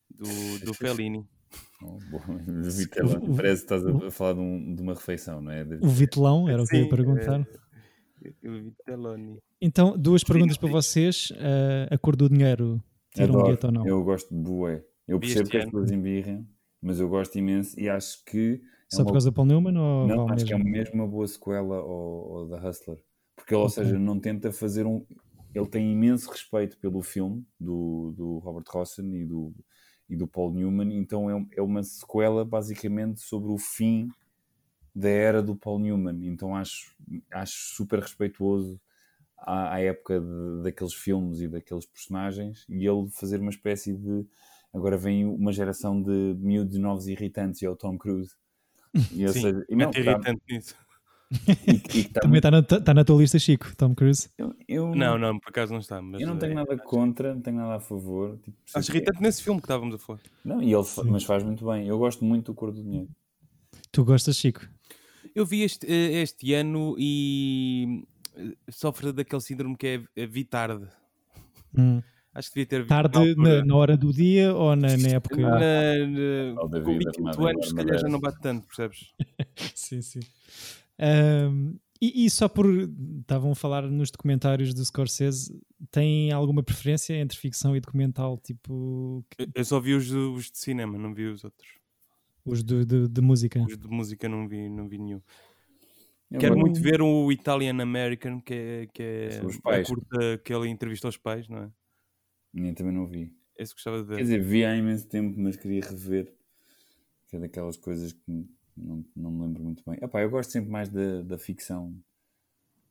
do, 0.10 0.58
do 0.60 0.74
Fellini. 0.74 1.28
Oh, 1.82 2.00
bom, 2.10 2.20
David 2.46 2.88
Tellon, 2.90 3.18
o- 3.32 3.36
parece 3.36 3.66
que 3.66 3.74
estás 3.74 3.86
a, 3.86 4.12
falar 4.12 4.34
de, 4.34 4.40
um- 4.40 4.76
de 4.76 4.82
uma 4.82 4.94
refeição, 4.94 5.42
não 5.42 5.52
é? 5.52 5.64
De- 5.64 5.78
O 5.86 5.88
Vitelão 5.90 6.50
era 6.50 6.62
o 6.62 6.66
que 6.66 6.76
eu 6.76 6.82
ia 6.82 6.90
perguntar. 6.90 7.42
é, 8.24 8.34
Il 8.44 8.64
Vitelloni. 8.64 9.38
Então, 9.62 9.98
duas 9.98 10.24
perguntas 10.24 10.58
para 10.58 10.70
vocês. 10.70 11.32
Eh, 11.36 11.88
a 11.92 11.98
cor 11.98 12.16
do 12.16 12.30
dinheiro 12.30 12.82
tira 13.14 13.32
um 13.32 13.44
bilhete 13.44 13.66
ou 13.66 13.72
não? 13.72 13.88
Eu 13.88 14.04
gosto 14.04 14.34
de 14.34 14.40
bué. 14.42 14.84
Eu 15.08 15.20
percebo 15.20 15.50
que 15.50 15.58
as 15.58 15.66
pessoas 15.66 15.92
embirram, 15.92 16.46
mas 16.82 17.00
eu 17.00 17.08
gosto 17.08 17.38
imenso 17.38 17.80
e 17.80 17.88
acho 17.90 18.24
que 18.26 18.62
é 18.92 18.96
Só 18.96 19.02
uma 19.02 19.06
por 19.06 19.12
causa 19.14 19.30
do 19.32 19.34
Paul 19.34 19.48
Newman 19.48 19.78
ou 19.78 20.08
Não, 20.08 20.30
acho 20.30 20.46
que 20.46 20.54
é 20.54 20.58
mesmo? 20.58 20.72
mesmo 20.72 20.94
uma 20.96 21.08
boa 21.08 21.28
sequela 21.28 21.78
ao, 21.78 22.38
ao 22.38 22.48
da 22.50 22.58
Hustler. 22.70 22.98
Porque 23.36 23.54
ele, 23.54 23.62
ou 23.62 23.68
Ok. 23.68 23.84
seja, 23.84 23.98
não 24.00 24.20
tenta 24.20 24.52
fazer 24.52 24.86
um. 24.86 25.06
Ele 25.56 25.68
tem 25.68 25.92
imenso 25.92 26.30
respeito 26.30 26.78
pelo 26.80 27.02
filme 27.02 27.44
do, 27.60 28.14
do 28.16 28.38
Robert 28.40 28.66
Rossen 28.70 29.12
e 29.16 29.26
do, 29.26 29.54
e 30.10 30.16
do 30.16 30.28
Paul 30.28 30.54
Newman, 30.54 30.96
então 30.98 31.30
é, 31.30 31.46
é 31.58 31.62
uma 31.62 31.84
sequela 31.84 32.46
basicamente 32.46 33.20
sobre 33.22 33.52
o 33.52 33.58
fim 33.58 34.10
da 34.96 35.10
era 35.10 35.42
do 35.44 35.56
Paul 35.56 35.80
Newman. 35.80 36.26
Então 36.28 36.56
acho, 36.56 36.96
acho 37.32 37.76
super 37.76 38.00
respeituoso 38.00 38.80
à, 39.38 39.76
à 39.76 39.80
época 39.82 40.20
de- 40.20 40.64
daqueles 40.64 40.94
filmes 40.94 41.42
e 41.42 41.48
daqueles 41.48 41.86
personagens 41.86 42.66
e 42.70 42.88
ele 42.88 43.10
fazer 43.12 43.40
uma 43.42 43.52
espécie 43.52 43.94
de. 43.94 44.26
Agora 44.74 44.98
vem 44.98 45.26
uma 45.26 45.52
geração 45.54 46.02
de 46.02 46.36
miúdos 46.40 46.78
novos 46.78 47.08
irritantes 47.08 47.62
e 47.62 47.66
é 47.66 47.70
o 47.70 47.76
Tom 47.76 47.98
Cruise. 47.98 48.36
E, 49.12 49.26
Sim, 49.28 49.42
seja, 49.42 49.66
e 49.70 49.76
não, 49.76 49.92
tá- 49.92 50.00
irritante 50.00 50.42
nisso. 50.50 50.76
e, 51.94 52.00
e 52.00 52.04
tá 52.06 52.22
Também 52.22 52.38
está 52.38 52.50
na, 52.50 52.62
tá 52.64 52.94
na 52.94 53.04
tua 53.04 53.18
lista, 53.18 53.38
Chico, 53.38 53.76
Tom 53.76 53.94
Cruise. 53.94 54.30
eu, 54.38 54.54
eu 54.68 54.96
Não, 54.96 55.18
não, 55.18 55.38
por 55.40 55.50
acaso 55.50 55.74
não 55.74 55.80
está. 55.80 56.02
Mas, 56.02 56.22
eu 56.22 56.28
não 56.28 56.38
tenho 56.38 56.54
eh, 56.54 56.56
nada 56.56 56.78
contra, 56.78 57.34
não 57.34 57.42
tenho 57.42 57.58
nada 57.58 57.76
a 57.76 57.80
favor. 57.80 58.38
Tipo, 58.44 58.58
Acho 58.74 58.92
irritante 58.92 59.22
nesse 59.22 59.44
filme 59.44 59.60
que 59.60 59.66
estávamos 59.66 59.96
a 59.96 59.98
falar. 59.98 60.20
Não, 60.44 60.62
e 60.62 60.74
ele 60.74 60.84
fa- 60.84 61.04
mas 61.04 61.24
faz 61.24 61.44
muito 61.44 61.66
bem. 61.66 61.88
Eu 61.88 61.98
gosto 61.98 62.24
muito 62.24 62.46
do 62.52 62.56
Cor 62.56 62.72
do 62.72 62.82
Dinheiro. 62.82 63.10
Tu 63.92 64.06
gostas, 64.06 64.38
Chico? 64.38 64.68
Eu 65.36 65.46
vi 65.46 65.64
este, 65.64 65.86
eh, 65.86 66.22
este 66.22 66.54
ano 66.54 66.96
e 66.98 68.04
eh, 68.36 68.54
sofre 68.70 69.12
daquele 69.12 69.42
síndrome 69.42 69.76
que 69.76 70.02
é 70.16 70.26
vi 70.26 70.46
tarde. 70.46 70.88
Hum. 71.78 72.02
Acho 72.34 72.50
que 72.50 72.56
devia 72.56 72.66
ter 72.68 72.80
visto 72.84 72.90
Tarde 72.90 73.36
na 73.36 73.66
na, 73.66 73.76
hora 73.76 73.98
do 73.98 74.14
dia 74.14 74.54
ou 74.54 74.76
na, 74.76 74.96
na 74.96 75.10
época. 75.10 75.36
Na- 75.42 75.50
na- 75.50 76.68
da 76.68 76.82
com 76.82 76.98
vida, 76.98 77.12
28 77.12 77.18
armada, 77.18 77.50
anos, 77.50 77.68
se 77.68 77.76
calhar 77.76 77.98
já 77.98 78.08
não 78.08 78.20
bate 78.20 78.40
tanto, 78.40 78.66
percebes? 78.68 79.12
Sim, 79.76 80.02
sim. 80.02 80.20
Ahm, 81.00 81.76
e, 82.02 82.26
e 82.26 82.30
só 82.30 82.48
por. 82.48 82.66
Estavam 83.22 83.52
a 83.52 83.56
falar 83.56 83.84
nos 83.90 84.12
documentários 84.12 84.74
do 84.74 84.84
Scorsese, 84.86 85.60
tem 85.92 86.32
alguma 86.32 86.62
preferência 86.64 87.14
entre 87.16 87.38
ficção 87.38 87.76
e 87.76 87.80
documental? 87.80 88.38
Tipo, 88.38 89.26
que- 89.30 89.44
Eu- 89.44 89.48
Eu 89.56 89.66
só 89.66 89.80
vi 89.80 89.94
os, 89.96 90.12
os 90.12 90.52
de 90.52 90.58
cinema, 90.60 90.98
não 90.98 91.14
vi 91.14 91.26
os 91.26 91.44
outros. 91.44 91.68
os 92.46 92.64
de, 92.64 92.86
de, 92.86 93.08
de 93.08 93.22
música? 93.22 93.62
Os 93.64 93.78
de 93.78 93.88
música 93.88 94.30
não 94.30 94.48
vi, 94.48 94.70
não 94.70 94.88
vi 94.88 94.98
nenhum. 95.00 95.22
Eu 96.30 96.40
Quero 96.40 96.58
muito 96.58 96.82
ver 96.82 97.02
o 97.02 97.32
Italian 97.32 97.82
American, 97.82 98.42
que 98.42 98.54
é, 98.54 98.88
que 98.94 99.02
é 99.02 99.40
a 99.64 99.84
curta 99.84 100.38
que 100.44 100.54
ele 100.54 100.68
entrevista 100.68 101.08
aos 101.08 101.16
pais, 101.18 101.48
não 101.48 101.58
é? 101.60 101.72
Nem 102.54 102.74
também 102.74 102.94
não 102.94 103.08
vi. 103.08 103.34
Esse 103.58 103.74
gostava 103.74 104.02
de 104.04 104.10
Quer 104.10 104.16
ver. 104.18 104.22
dizer, 104.24 104.42
vi 104.44 104.66
há 104.66 104.76
imenso 104.76 105.08
tempo, 105.08 105.40
mas 105.40 105.56
queria 105.56 105.82
rever. 105.82 106.36
Que 107.30 107.38
é 107.38 107.40
daquelas 107.40 107.78
coisas 107.78 108.12
que 108.14 108.46
não, 108.78 109.06
não 109.16 109.32
me 109.32 109.44
lembro 109.48 109.64
muito 109.64 109.84
bem. 109.86 109.98
Epá, 110.02 110.22
eu 110.22 110.30
gosto 110.30 110.52
sempre 110.52 110.70
mais 110.70 110.90
da, 110.90 111.22
da 111.24 111.38
ficção 111.38 111.94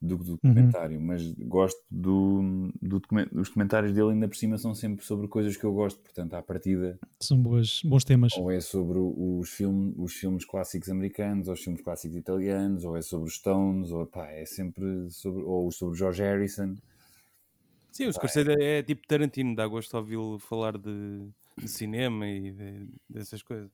do 0.01 0.19
que 0.19 0.25
do 0.25 0.33
documentário, 0.33 1.01
mas 1.01 1.23
gosto 1.33 1.83
do, 1.91 2.71
do 2.83 3.01
document- 3.01 3.29
Os 3.33 3.49
documentários 3.49 3.93
dele, 3.95 4.11
ainda 4.11 4.29
por 4.29 4.37
cima, 4.37 4.59
são 4.59 4.75
sempre 4.75 5.05
sobre 5.05 5.27
coisas 5.27 5.57
que 5.57 5.65
eu 5.65 5.73
gosto. 5.73 5.99
Portanto, 6.01 6.35
à 6.35 6.43
partida, 6.43 6.99
São 7.21 7.39
boas, 7.41 7.81
bons 7.83 8.05
temas. 8.05 8.37
ou 8.37 8.51
é 8.51 8.61
sobre 8.61 8.99
os, 8.99 9.49
filme, 9.49 9.95
os 9.97 10.13
filmes 10.13 10.45
clássicos 10.45 10.91
americanos, 10.91 11.49
ou 11.49 11.55
os 11.55 11.63
filmes 11.65 11.81
clássicos 11.81 12.17
italianos, 12.17 12.85
ou 12.85 12.95
é 12.97 13.01
sobre 13.03 13.27
os 13.29 13.37
Stones, 13.37 13.91
ou 13.91 14.05
pá, 14.07 14.27
é 14.31 14.45
sempre 14.45 15.11
sobre. 15.11 15.43
Ou 15.43 15.73
sobre 15.73 15.97
George 15.99 16.23
Harrison. 16.23 16.75
Sim, 17.91 18.09
o 18.09 18.13
Scorsese 18.13 18.51
é 18.61 18.83
tipo 18.83 19.07
Tarantino, 19.09 19.57
dá 19.57 19.67
gosto 19.67 19.91
de 19.93 19.97
ouvi-lo 19.97 20.39
falar 20.39 20.77
de, 20.77 21.27
de 21.57 21.69
cinema 21.69 22.29
e 22.29 22.51
de- 22.53 22.89
dessas 23.09 23.43
coisas. 23.43 23.71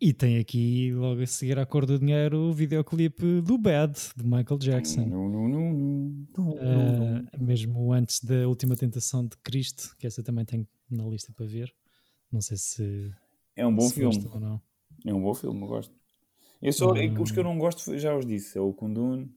E 0.00 0.12
tem 0.12 0.38
aqui, 0.38 0.92
logo 0.92 1.20
a 1.22 1.26
seguir 1.26 1.58
à 1.58 1.64
cor 1.66 1.86
do 1.86 1.98
dinheiro, 1.98 2.36
o 2.38 2.52
videoclipe 2.52 3.40
do 3.42 3.56
Bad, 3.56 3.92
de 4.16 4.24
Michael 4.24 4.58
Jackson. 4.58 5.04
Nu, 5.04 5.28
nu, 5.28 5.48
nu, 5.48 6.26
Ah, 6.58 7.38
mesmo 7.38 7.92
antes 7.92 8.20
da 8.24 8.48
Última 8.48 8.74
Tentação 8.76 9.24
de 9.26 9.36
Cristo, 9.44 9.94
que 9.98 10.06
essa 10.06 10.22
também 10.22 10.44
tenho 10.44 10.66
na 10.90 11.04
lista 11.04 11.32
para 11.32 11.46
ver. 11.46 11.72
Não 12.32 12.40
sei 12.40 12.56
se, 12.56 13.12
É 13.54 13.66
um 13.66 13.74
bom 13.74 13.88
filme. 13.90 14.24
ou 14.32 14.40
não. 14.40 14.60
É 15.06 15.14
um 15.14 15.22
bom 15.22 15.34
filme, 15.34 15.60
eu 15.60 15.66
gosto. 15.68 15.94
Eu 16.60 16.72
só, 16.72 16.92
que 16.92 17.08
os 17.20 17.30
que 17.30 17.38
eu 17.38 17.44
não 17.44 17.58
gosto, 17.58 17.96
já 17.98 18.16
os 18.16 18.26
disse. 18.26 18.58
É 18.58 18.60
o 18.60 18.72
Kundun. 18.72 19.28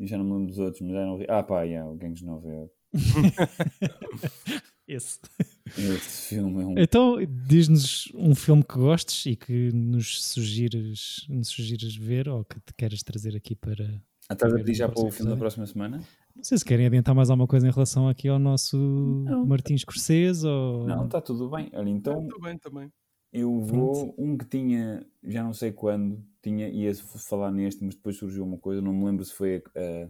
E 0.00 0.06
já 0.06 0.16
não 0.18 0.24
me 0.24 0.32
lembro 0.32 0.46
dos 0.48 0.58
outros, 0.58 0.80
mas 0.82 0.92
já 0.92 1.04
não 1.04 1.18
vi. 1.18 1.26
Ah, 1.28 1.42
pá, 1.42 1.62
yeah, 1.62 1.88
o 1.90 1.96
Gangues 1.96 2.20
de 2.20 2.26
Nova 2.26 2.48
York. 2.48 2.72
Esse. 4.88 5.18
Esse 5.66 6.28
filme 6.28 6.62
é 6.62 6.66
um. 6.66 6.74
Então, 6.78 7.16
diz-nos 7.46 8.12
um 8.14 8.34
filme 8.34 8.62
que 8.62 8.74
gostes 8.74 9.24
e 9.26 9.34
que 9.36 9.72
nos 9.72 10.22
sugires, 10.22 11.26
nos 11.28 11.48
sugires 11.48 11.96
ver 11.96 12.28
ou 12.28 12.44
que 12.44 12.60
te 12.60 12.74
queres 12.76 13.02
trazer 13.02 13.34
aqui 13.34 13.54
para. 13.54 13.84
Ah, 14.28 14.34
estás 14.34 14.52
a 14.52 14.56
pedir 14.56 14.74
já 14.74 14.88
para 14.88 15.02
o 15.02 15.10
filme 15.10 15.30
da 15.30 15.36
próxima 15.36 15.66
semana? 15.66 16.02
Não 16.36 16.42
sei 16.44 16.58
se 16.58 16.64
querem 16.64 16.86
adiantar 16.86 17.14
mais 17.14 17.30
alguma 17.30 17.46
coisa 17.46 17.66
em 17.66 17.70
relação 17.70 18.08
aqui 18.08 18.28
ao 18.28 18.38
nosso 18.38 18.76
Não. 18.76 19.46
Martins 19.46 19.82
Scorsese 19.82 20.46
ou. 20.46 20.86
Não, 20.86 21.06
está 21.06 21.20
tudo 21.20 21.48
bem. 21.48 21.70
Olha, 21.72 21.88
então 21.88 22.22
Estou 22.24 22.40
bem, 22.40 22.58
também. 22.58 22.92
eu 23.32 23.60
vou. 23.60 24.14
Um 24.18 24.36
que 24.36 24.44
tinha, 24.44 25.06
já 25.22 25.42
não 25.42 25.54
sei 25.54 25.72
quando, 25.72 26.22
tinha, 26.42 26.68
ia 26.68 26.94
falar 26.94 27.50
neste, 27.50 27.82
mas 27.84 27.94
depois 27.94 28.16
surgiu 28.16 28.44
uma 28.44 28.58
coisa, 28.58 28.82
não 28.82 28.92
me 28.92 29.04
lembro 29.04 29.24
se 29.24 29.32
foi 29.32 29.62
ah, 29.76 30.08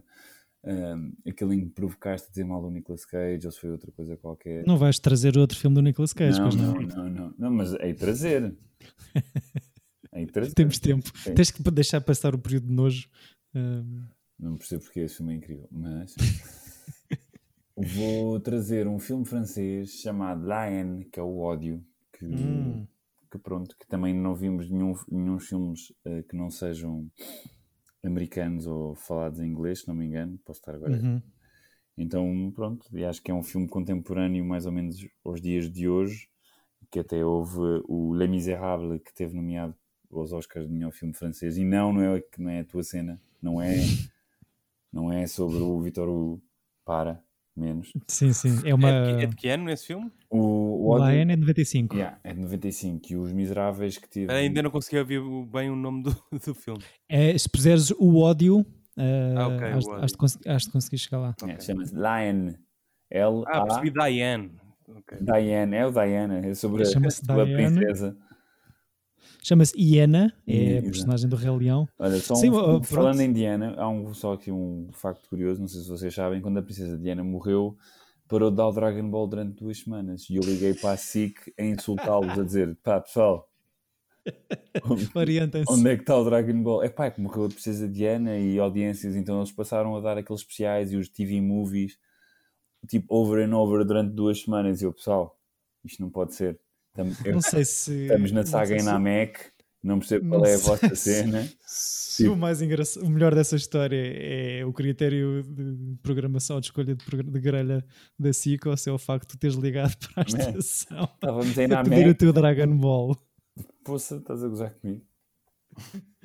aquele 1.25 1.55
em 1.55 1.65
que 1.67 1.73
provocaste 1.73 2.27
a 2.27 2.29
dizer 2.29 2.43
mal 2.43 2.61
do 2.61 2.69
Nicolas 2.69 3.05
Cage 3.05 3.45
ou 3.45 3.51
se 3.51 3.59
foi 3.59 3.71
outra 3.71 3.91
coisa 3.91 4.17
qualquer. 4.17 4.65
Não 4.65 4.77
vais 4.77 4.99
trazer 4.99 5.37
outro 5.37 5.57
filme 5.57 5.75
do 5.75 5.81
Nicolas 5.81 6.13
Cage, 6.13 6.39
não, 6.39 6.49
pois 6.49 6.55
não? 6.55 6.73
não, 6.73 6.81
não, 6.81 7.09
não, 7.09 7.33
não, 7.37 7.51
mas 7.51 7.71
de 7.71 7.93
trazer. 7.93 8.55
De 10.13 10.25
trazer. 10.27 10.53
Temos 10.53 10.79
tempo. 10.79 11.11
Sim. 11.17 11.33
Tens 11.33 11.51
que 11.51 11.61
deixar 11.71 12.01
passar 12.01 12.33
o 12.33 12.39
período 12.39 12.67
de 12.67 12.73
nojo. 12.73 13.07
Não 14.39 14.57
percebo 14.57 14.83
porque 14.83 15.01
esse 15.01 15.17
filme 15.17 15.33
é 15.33 15.37
incrível, 15.37 15.67
mas 15.71 16.13
vou 17.75 18.39
trazer 18.39 18.87
um 18.87 18.99
filme 18.99 19.25
francês 19.25 19.91
chamado 19.91 20.45
Lion, 20.45 21.03
que 21.11 21.19
é 21.19 21.23
o 21.23 21.39
ódio, 21.39 21.81
que, 22.11 22.25
hum, 22.25 22.85
que 23.31 23.37
pronto, 23.37 23.75
que 23.77 23.87
também 23.87 24.13
não 24.13 24.35
vimos 24.35 24.69
nenhum, 24.69 24.93
nenhum 25.09 25.39
filmes 25.39 25.93
eh, 26.03 26.23
que 26.23 26.35
não 26.35 26.49
sejam 26.49 27.09
americanos 28.07 28.67
ou 28.67 28.95
falados 28.95 29.39
em 29.39 29.47
inglês, 29.47 29.81
se 29.81 29.87
não 29.87 29.95
me 29.95 30.05
engano, 30.05 30.37
posso 30.45 30.59
estar 30.59 30.75
agora. 30.75 30.93
uhum. 30.93 31.21
Então, 31.97 32.51
pronto, 32.53 32.85
e 32.93 33.05
acho 33.05 33.21
que 33.21 33.31
é 33.31 33.33
um 33.33 33.43
filme 33.43 33.67
contemporâneo 33.67 34.43
mais 34.43 34.65
ou 34.65 34.71
menos 34.71 34.97
aos 35.23 35.39
dias 35.41 35.71
de 35.71 35.87
hoje, 35.87 36.27
que 36.91 36.99
até 36.99 37.23
houve 37.23 37.59
o 37.87 38.13
Les 38.13 38.29
Miserables, 38.29 39.01
que 39.01 39.13
teve 39.13 39.33
nomeado 39.33 39.75
aos 40.11 40.33
Oscars 40.33 40.67
de 40.67 40.73
melhor 40.73 40.91
filme 40.91 41.13
francês, 41.13 41.57
e 41.57 41.63
não, 41.63 41.93
não 41.93 42.01
é, 42.01 42.23
não 42.37 42.49
é 42.49 42.59
a 42.59 42.65
tua 42.65 42.83
cena, 42.83 43.21
não 43.41 43.61
é, 43.61 43.75
não 44.91 45.11
é 45.11 45.25
sobre 45.25 45.57
o 45.57 45.79
Vitor 45.79 46.09
Hugo, 46.09 46.41
para, 46.83 47.23
menos. 47.59 47.91
Sim, 48.07 48.33
sim. 48.33 48.59
É 48.67 48.73
uma. 48.73 48.89
É, 48.89 49.03
de, 49.05 49.17
que- 49.17 49.23
é 49.23 49.27
de 49.27 49.35
que 49.35 49.49
ano 49.49 49.69
esse 49.69 49.85
filme? 49.87 50.11
O, 50.29 50.37
o 50.37 50.89
ódio, 50.89 51.07
Lion 51.11 51.31
é 51.31 51.35
de 51.35 51.41
95. 51.41 51.95
yeah, 51.95 52.19
é 52.23 52.33
de 52.33 52.39
95, 52.41 53.11
e 53.11 53.15
Os 53.15 53.31
Miseráveis 53.31 53.97
que 53.97 54.09
tive... 54.09 54.31
Ainda 54.33 54.61
não 54.61 54.69
consegui 54.71 54.97
ouvir 54.99 55.21
bem 55.51 55.69
o 55.69 55.75
nome 55.75 56.03
do, 56.03 56.15
do 56.45 56.53
filme. 56.53 56.83
É, 57.07 57.37
se 57.37 57.47
puseres 57.49 57.91
o 57.91 58.19
ódio, 58.19 58.65
ah, 58.97 59.03
Ah, 59.37 59.47
ok, 59.47 59.67
has, 59.67 59.73
o 59.73 59.77
has 59.77 59.87
ódio. 59.97 60.07
de 60.07 60.17
cons- 60.17 60.39
has 60.47 60.61
de 60.63 60.71
conseguir 60.71 60.97
chegar 60.97 61.17
lá. 61.19 61.35
É, 61.47 61.59
Chama-se 61.59 61.93
Lion, 61.95 62.53
L 63.11 63.43
Ah, 63.47 63.59
A 63.59 63.65
percebi 63.65 63.91
Diane. 63.91 64.51
Ok. 64.87 65.17
Diane, 65.21 65.75
é 65.77 65.85
o 65.87 65.91
Diana, 65.91 66.45
é 66.45 66.53
sobre 66.53 66.83
a, 66.83 66.85
a 66.85 67.45
Diane. 67.45 67.55
princesa. 67.55 68.17
Chama-se 69.45 69.79
Iena, 69.79 70.33
é 70.47 70.79
a 70.79 70.81
personagem 70.81 71.29
do 71.29 71.35
Rei 71.35 71.51
Leão. 71.51 71.87
Olha, 71.99 72.17
só 72.19 72.33
um, 72.33 72.37
Sim, 72.37 72.49
falando 72.81 73.21
em 73.21 73.31
Diana, 73.31 73.75
há 73.77 73.87
um, 73.87 74.11
só 74.11 74.33
aqui 74.33 74.51
um 74.51 74.89
facto 74.91 75.29
curioso, 75.29 75.61
não 75.61 75.67
sei 75.67 75.81
se 75.81 75.87
vocês 75.87 76.11
sabem, 76.15 76.41
quando 76.41 76.57
a 76.57 76.63
princesa 76.63 76.97
Diana 76.97 77.23
morreu, 77.23 77.77
parou 78.27 78.49
de 78.49 78.57
dar 78.57 78.67
o 78.67 78.71
Dragon 78.71 79.07
Ball 79.07 79.27
durante 79.27 79.53
duas 79.57 79.77
semanas. 79.77 80.27
E 80.31 80.37
eu 80.37 80.41
liguei 80.41 80.73
para 80.73 80.93
a 80.93 80.97
SIC 80.97 81.53
a 81.59 81.63
insultá-los, 81.63 82.39
a 82.39 82.43
dizer, 82.43 82.75
pá, 82.81 82.99
pessoal, 82.99 83.47
onde 85.69 85.89
é 85.91 85.95
que 85.95 86.01
está 86.01 86.17
o 86.17 86.25
Dragon 86.25 86.63
Ball? 86.63 86.81
É 86.81 86.89
pá, 86.89 87.05
é 87.05 87.11
que 87.11 87.21
morreu 87.21 87.45
a 87.45 87.49
princesa 87.49 87.87
Diana 87.87 88.39
e 88.39 88.57
audiências, 88.57 89.15
então 89.15 89.37
eles 89.37 89.51
passaram 89.51 89.95
a 89.95 90.01
dar 90.01 90.17
aqueles 90.17 90.41
especiais 90.41 90.91
e 90.91 90.97
os 90.97 91.07
TV 91.07 91.39
movies, 91.39 91.99
tipo, 92.89 93.15
over 93.15 93.47
and 93.47 93.55
over 93.55 93.85
durante 93.85 94.11
duas 94.11 94.41
semanas. 94.41 94.81
E 94.81 94.85
eu, 94.85 94.91
pessoal, 94.91 95.39
isto 95.83 96.01
não 96.01 96.09
pode 96.09 96.33
ser. 96.33 96.59
Estamos, 96.95 97.19
Não 97.25 97.41
sei 97.41 97.65
se. 97.65 97.93
estamos 98.03 98.31
na 98.31 98.39
não 98.41 98.47
saga 98.47 98.79
se- 98.79 98.85
Namek, 98.85 99.39
não 99.83 99.99
percebo 99.99 100.25
não 100.25 100.37
qual 100.39 100.45
é 100.45 100.53
a 100.55 100.57
vossa 100.57 100.95
cena. 100.95 101.47
se 101.65 102.27
o 102.29 102.35
mais 102.37 102.61
o 102.61 103.09
melhor 103.09 103.35
dessa 103.35 103.55
história 103.57 103.97
é 103.97 104.65
o 104.65 104.71
critério 104.71 105.43
de 105.43 105.97
programação 106.01 106.59
de 106.61 106.67
escolha 106.67 106.95
de, 106.95 107.05
de 107.05 107.39
grelha 107.41 107.85
da 108.17 108.31
SIC 108.31 108.65
ou 108.67 108.77
se 108.77 108.89
é 108.89 108.93
o 108.93 108.97
facto 108.97 109.23
de 109.31 109.35
tu 109.35 109.39
teres 109.39 109.57
ligado 109.57 109.93
para 110.13 110.23
a 110.23 110.25
É. 110.25 110.49
estação 110.49 111.03
Estávamos 111.15 111.57
em 111.57 111.65
a 111.65 111.83
pedir 111.83 111.89
Namek. 111.97 112.09
o 112.09 112.15
teu 112.15 112.31
Dragon 112.33 112.77
Ball. 112.77 113.17
Poça, 113.83 114.15
estás 114.15 114.41
a 114.43 114.47
gozar 114.47 114.73
comigo? 114.75 115.01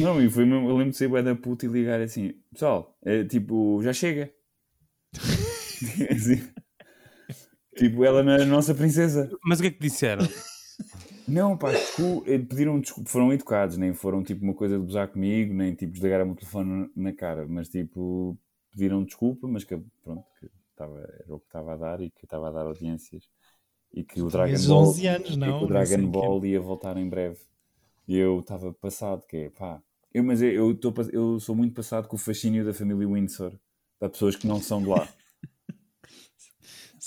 Não, 0.00 0.22
e 0.22 0.30
foi 0.30 0.44
mesmo, 0.44 0.68
eu 0.68 0.76
lembro 0.76 0.90
de 0.92 0.96
ser 0.96 1.08
bué 1.08 1.22
da 1.22 1.34
puta 1.34 1.64
e 1.66 1.68
ligar 1.68 2.00
assim, 2.00 2.34
pessoal, 2.52 2.96
é, 3.04 3.24
tipo, 3.24 3.82
já 3.82 3.92
chega. 3.92 4.30
Assim. 6.10 6.42
Tipo, 7.78 8.04
ela 8.04 8.22
não 8.22 8.32
é 8.32 8.42
a 8.42 8.46
nossa 8.46 8.74
princesa. 8.74 9.30
Mas 9.44 9.58
o 9.58 9.62
que 9.62 9.68
é 9.68 9.70
que 9.70 9.80
disseram? 9.80 10.26
Não, 11.28 11.58
pá, 11.58 11.70
eh, 11.72 12.38
pediram 12.38 12.80
desculpa, 12.80 13.10
foram 13.10 13.30
educados, 13.30 13.76
nem 13.76 13.92
foram 13.92 14.22
tipo 14.24 14.42
uma 14.42 14.54
coisa 14.54 14.78
de 14.78 14.84
gozar 14.84 15.08
comigo, 15.08 15.52
nem 15.52 15.74
tipo 15.74 15.92
desligaram 15.92 16.30
o 16.30 16.34
telefone 16.34 16.90
na 16.96 17.12
cara, 17.12 17.46
mas 17.46 17.68
tipo, 17.68 18.34
pediram 18.70 19.04
desculpa, 19.04 19.46
mas 19.46 19.62
que 19.62 19.78
pronto, 20.02 20.24
que 20.40 20.48
estava, 20.70 20.98
era 21.00 21.34
o 21.34 21.38
que 21.38 21.46
estava 21.46 21.74
a 21.74 21.76
dar 21.76 22.00
e 22.00 22.10
que 22.10 22.24
estava 22.24 22.48
a 22.48 22.50
dar 22.50 22.64
audiências. 22.64 23.28
E 23.92 24.04
que 24.04 24.22
o 24.22 24.28
Dragon 24.28 24.66
Ball, 24.66 24.88
11 24.88 25.06
anos, 25.06 25.30
e 25.30 25.36
não? 25.36 25.46
que 25.46 25.52
o 25.52 25.60
Não 25.60 25.66
Dragon 25.66 25.86
sei 25.86 25.96
o 25.96 26.00
quê. 26.00 26.06
Ball 26.06 26.46
ia 26.46 26.60
voltar 26.60 26.96
em 26.96 27.08
breve. 27.08 27.40
E 28.06 28.16
eu 28.16 28.40
estava 28.40 28.72
passado, 28.72 29.26
que 29.26 29.36
é 29.36 29.50
pá. 29.50 29.82
Eu, 30.12 30.24
mas 30.24 30.40
eu, 30.40 30.50
eu, 30.50 30.74
tô 30.74 30.94
eu 31.12 31.38
sou 31.38 31.54
muito 31.54 31.74
passado 31.74 32.08
com 32.08 32.16
o 32.16 32.18
fascínio 32.18 32.64
da 32.64 32.72
família 32.72 33.06
Windsor, 33.06 33.52
para 33.98 34.08
pessoas 34.08 34.34
que 34.34 34.46
não 34.46 34.62
são 34.62 34.82
de 34.82 34.88
lá. 34.88 35.06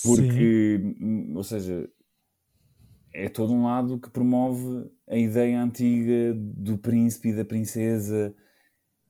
Sim. 0.02 0.16
Porque, 0.16 0.96
hum, 1.00 1.34
ou 1.36 1.44
seja, 1.44 1.88
é 3.14 3.30
todo 3.30 3.54
um 3.54 3.64
lado 3.64 4.00
que 4.00 4.10
promove 4.10 4.90
a 5.08 5.16
ideia 5.16 5.62
antiga 5.62 6.34
do 6.36 6.78
príncipe 6.78 7.30
e 7.30 7.36
da 7.36 7.46
princesa, 7.46 8.34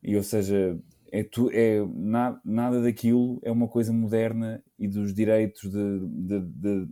e 0.03 0.17
ou 0.17 0.23
seja, 0.23 0.77
é 1.11 1.23
tu, 1.23 1.49
é, 1.51 1.79
na, 1.95 2.39
nada 2.43 2.81
daquilo 2.81 3.39
é 3.43 3.51
uma 3.51 3.67
coisa 3.67 3.93
moderna 3.93 4.63
e 4.77 4.87
dos 4.87 5.13
direitos 5.13 5.69
de, 5.69 5.99
de, 5.99 6.39
de, 6.41 6.87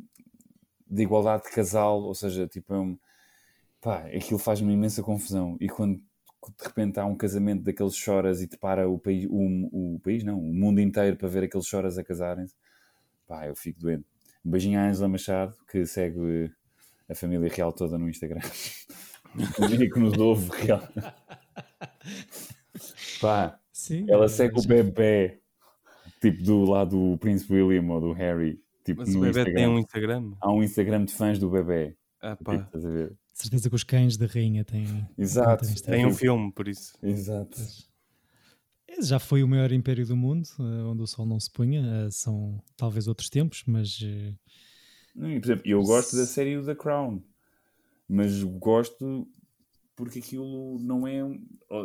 de 0.89 1.03
igualdade 1.03 1.43
de 1.43 1.51
casal, 1.51 2.01
ou 2.01 2.15
seja, 2.15 2.47
tipo, 2.47 2.73
é 2.73 2.79
um, 2.79 2.97
pá, 3.81 4.05
aquilo 4.07 4.39
faz-me 4.39 4.67
uma 4.67 4.73
imensa 4.73 5.03
confusão. 5.03 5.57
E 5.59 5.67
quando 5.67 5.95
de 5.97 6.65
repente 6.65 6.99
há 6.99 7.05
um 7.05 7.17
casamento 7.17 7.63
daqueles 7.63 7.95
choras 7.95 8.41
e 8.41 8.47
te 8.47 8.57
para 8.57 8.87
o 8.87 8.97
país, 8.97 9.25
o, 9.29 9.95
o 9.95 9.99
país 10.01 10.23
não, 10.23 10.39
o 10.39 10.53
mundo 10.53 10.79
inteiro 10.79 11.17
para 11.17 11.27
ver 11.27 11.43
aqueles 11.43 11.67
choras 11.67 11.97
a 11.97 12.03
casarem-se 12.03 12.55
pá, 13.29 13.45
eu 13.47 13.55
fico 13.55 13.79
doente. 13.79 14.03
Um 14.43 14.49
beijinho 14.49 14.79
à 14.79 14.87
Angela 14.87 15.07
Machado, 15.07 15.55
que 15.71 15.85
segue 15.85 16.51
a 17.07 17.13
família 17.13 17.47
real 17.49 17.71
toda 17.71 17.97
no 17.97 18.09
Instagram. 18.09 18.41
e 19.79 19.89
que 19.89 19.99
nos 19.99 20.17
ouve 20.17 20.49
real. 20.65 20.81
Pá, 23.21 23.59
Sim, 23.71 24.05
ela 24.09 24.27
segue 24.27 24.59
o 24.59 24.63
bebê, 24.67 25.39
tipo 26.19 26.41
do 26.43 26.65
lado 26.65 27.11
do 27.11 27.17
Prince 27.19 27.45
William 27.51 27.85
ou 27.93 28.01
do 28.01 28.11
Harry. 28.13 28.59
Tipo, 28.83 29.01
Mas 29.01 29.13
no 29.13 29.19
o 29.19 29.21
bebê 29.21 29.39
Instagram. 29.41 29.55
tem 29.55 29.67
um 29.67 29.79
Instagram. 29.79 30.31
Há 30.41 30.51
um 30.51 30.63
Instagram 30.63 31.05
de 31.05 31.13
fãs 31.13 31.37
do 31.37 31.49
bebê. 31.49 31.95
Ah, 32.21 32.31
Tipo, 32.35 32.43
pá. 32.45 32.55
estás 32.55 32.85
a 32.85 32.89
ver? 32.89 33.13
certeza 33.33 33.69
que 33.69 33.75
os 33.75 33.83
cães 33.85 34.17
da 34.17 34.25
rainha 34.25 34.65
têm. 34.65 35.07
Exato. 35.17 35.65
Tem 35.83 36.05
um 36.05 36.13
filme, 36.13 36.51
por 36.51 36.67
isso. 36.67 36.93
Exato. 37.01 37.57
Já 39.01 39.19
foi 39.19 39.43
o 39.43 39.47
maior 39.47 39.71
império 39.71 40.05
do 40.05 40.15
mundo, 40.15 40.47
eh, 40.59 40.83
onde 40.83 41.01
o 41.01 41.07
sol 41.07 41.25
não 41.25 41.39
se 41.39 41.49
punha. 41.51 41.81
eh, 42.07 42.11
São 42.11 42.61
talvez 42.75 43.07
outros 43.07 43.29
tempos, 43.29 43.63
mas 43.65 43.99
eh, 44.03 44.33
Não, 45.15 45.31
e, 45.31 45.39
por 45.39 45.47
exemplo, 45.47 45.63
eu 45.65 45.81
gosto 45.83 46.15
da 46.15 46.25
série 46.25 46.61
The 46.63 46.75
Crown, 46.75 47.21
mas 48.07 48.43
gosto 48.43 49.27
porque 49.95 50.19
aquilo 50.19 50.79
não 50.79 51.05
é. 51.05 51.19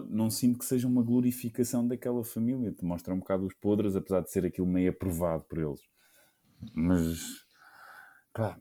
Não 0.08 0.30
sinto 0.30 0.60
que 0.60 0.64
seja 0.64 0.86
uma 0.86 1.02
glorificação 1.02 1.86
daquela 1.86 2.22
família. 2.22 2.70
Te 2.72 2.84
mostra 2.84 3.12
um 3.12 3.18
bocado 3.18 3.44
os 3.44 3.54
podres, 3.54 3.96
apesar 3.96 4.20
de 4.20 4.30
ser 4.30 4.46
aquilo 4.46 4.68
meio 4.68 4.90
aprovado 4.90 5.42
por 5.44 5.58
eles. 5.58 5.80
Mas. 6.72 7.18
pá, 8.32 8.58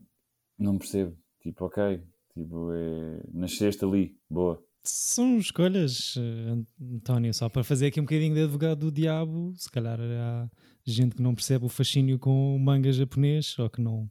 não 0.58 0.78
percebo. 0.80 1.16
Tipo, 1.39 1.66
ok. 1.66 2.04
Tipo, 2.34 2.72
é. 2.74 3.22
Nasceste 3.32 3.86
ali, 3.86 4.18
boa. 4.28 4.64
São 4.84 5.38
escolhas, 5.38 6.15
eh, 6.17 6.57
António, 6.95 7.34
só 7.34 7.47
para 7.49 7.63
fazer 7.63 7.88
aqui 7.88 7.99
um 7.99 8.03
bocadinho 8.03 8.34
de 8.36 8.41
advogado 8.43 8.79
do 8.79 8.91
diabo. 8.91 9.53
Se 9.55 9.69
calhar 9.71 9.99
há 9.99 10.49
gente 10.86 11.15
que 11.15 11.21
não 11.21 11.34
percebe 11.34 11.65
o 11.65 11.69
fascínio 11.69 12.19
com 12.19 12.55
o 12.55 12.59
manga 12.59 12.91
japonês 12.91 13.57
ou 13.59 13.69
que 13.69 13.81
não 13.81 14.09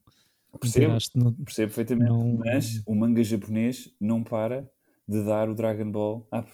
Percebo, 0.61 0.85
interaste 0.87 1.19
no- 1.19 1.33
percebo 1.35 1.69
perfeitamente. 1.75 2.11
Não- 2.11 2.37
Mas 2.39 2.83
o 2.87 2.95
manga 2.95 3.23
japonês 3.25 3.91
não 4.01 4.23
para 4.23 4.69
de 5.09 5.25
dar 5.25 5.49
o 5.51 5.55
Dragon 5.55 5.91
Ball. 5.91 6.27
Ah, 6.33 6.45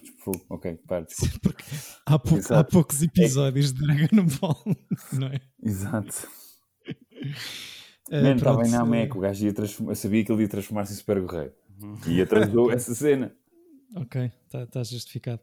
ok, 0.49 0.75
para, 0.87 1.05
desculpa. 1.07 1.55
Há, 2.05 2.17
pou- 2.19 2.39
há 2.49 2.63
poucos 2.63 3.01
episódios 3.01 3.71
de 3.73 3.81
Dragon 3.85 4.25
Ball, 4.41 4.63
não 5.13 5.27
é? 5.27 5.39
Exato. 5.63 6.27
Eh, 8.11 8.21
Mano, 8.23 8.35
estava 8.37 8.63
em 8.63 8.67
eh, 8.67 8.71
Namek, 8.71 9.15
o 9.17 9.19
gajo 9.19 9.45
ia 9.45 9.53
transformar, 9.53 9.95
sabia 9.95 10.23
que 10.25 10.31
ele 10.31 10.41
ia 10.43 10.49
transformar-se 10.49 10.93
em 10.93 10.95
super 10.95 11.21
guerreiro. 11.21 11.53
E 12.07 12.21
atrasou 12.21 12.71
essa 12.73 12.93
cena. 12.95 13.33
Ok, 13.95 14.31
está 14.53 14.83
justificado. 14.83 15.41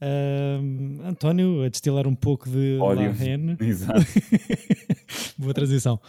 Ahm, 0.00 1.00
António, 1.04 1.62
a 1.64 1.68
destilar 1.68 2.06
um 2.06 2.14
pouco 2.14 2.48
de 2.48 2.78
Ódio. 2.78 3.12
Exato. 3.60 4.00
Boa 5.36 5.52
transição. 5.52 6.00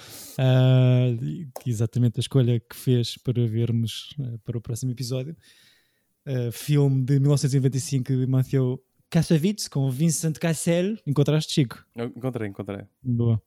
E- 1.22 1.48
exatamente 1.66 2.20
a 2.20 2.22
escolha 2.22 2.60
que 2.60 2.76
fez 2.76 3.18
para 3.18 3.46
vermos 3.48 4.16
eh, 4.20 4.38
para 4.46 4.58
o 4.58 4.62
próximo 4.62 4.92
episódio. 4.92 5.36
Ah, 6.26 6.52
filme 6.52 7.04
de 7.04 7.20
1995 7.20 8.16
de 8.16 8.28
Matthew 8.28 8.80
Kassovitz 9.10 9.68
com 9.68 9.90
Vincent 9.90 10.38
Cassel. 10.38 10.96
Encontraste, 11.08 11.52
Chico? 11.52 11.84
Eu 11.96 12.06
encontrei, 12.16 12.48
encontrei. 12.48 12.82
Boa. 13.02 13.42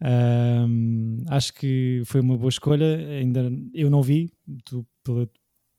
Ahm, 0.00 1.18
acho 1.28 1.52
que 1.52 2.02
foi 2.06 2.20
uma 2.22 2.36
boa 2.38 2.48
escolha. 2.48 2.96
Ainda 3.18 3.52
eu 3.74 3.90
não 3.90 4.02
vi, 4.02 4.32
tu 4.64 4.86
pela, 5.02 5.28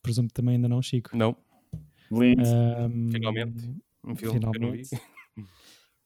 presumo 0.03 0.27
que 0.27 0.33
também 0.35 0.55
ainda 0.55 0.69
não, 0.69 0.81
Chico. 0.81 1.17
Não, 1.17 1.35
Lindo. 2.19 2.43
Ahm, 2.45 3.09
Finalmente. 3.11 3.63
um 4.03 4.15
filme 4.15 4.39
que 4.39 4.45
eu 4.45 4.61
não 4.61 4.71
vi. 4.71 4.85
Finalmente. 4.85 4.89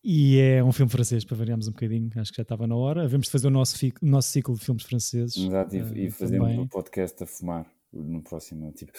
E 0.01 0.39
é 0.39 0.63
um 0.63 0.71
filme 0.71 0.89
francês, 0.89 1.25
para 1.25 1.35
variarmos 1.35 1.67
um 1.67 1.71
bocadinho. 1.71 2.09
Acho 2.15 2.31
que 2.31 2.37
já 2.37 2.43
estava 2.43 2.65
na 2.65 2.73
hora. 2.73 3.03
Havemos 3.03 3.25
de 3.27 3.31
fazer 3.33 3.47
o 3.47 3.51
nosso, 3.51 3.77
fi- 3.77 3.93
o 4.01 4.05
nosso 4.05 4.29
ciclo 4.29 4.55
de 4.55 4.63
filmes 4.63 4.83
franceses. 4.83 5.35
Exato, 5.35 5.75
e, 5.75 5.79
Ah, 5.81 5.91
e 5.93 6.09
fazemos 6.09 6.47
também. 6.47 6.59
um 6.61 6.67
podcast 6.69 7.21
a 7.21 7.25
fumar 7.27 7.69
no 7.91 8.23
próximo, 8.23 8.71
tipo, 8.71 8.93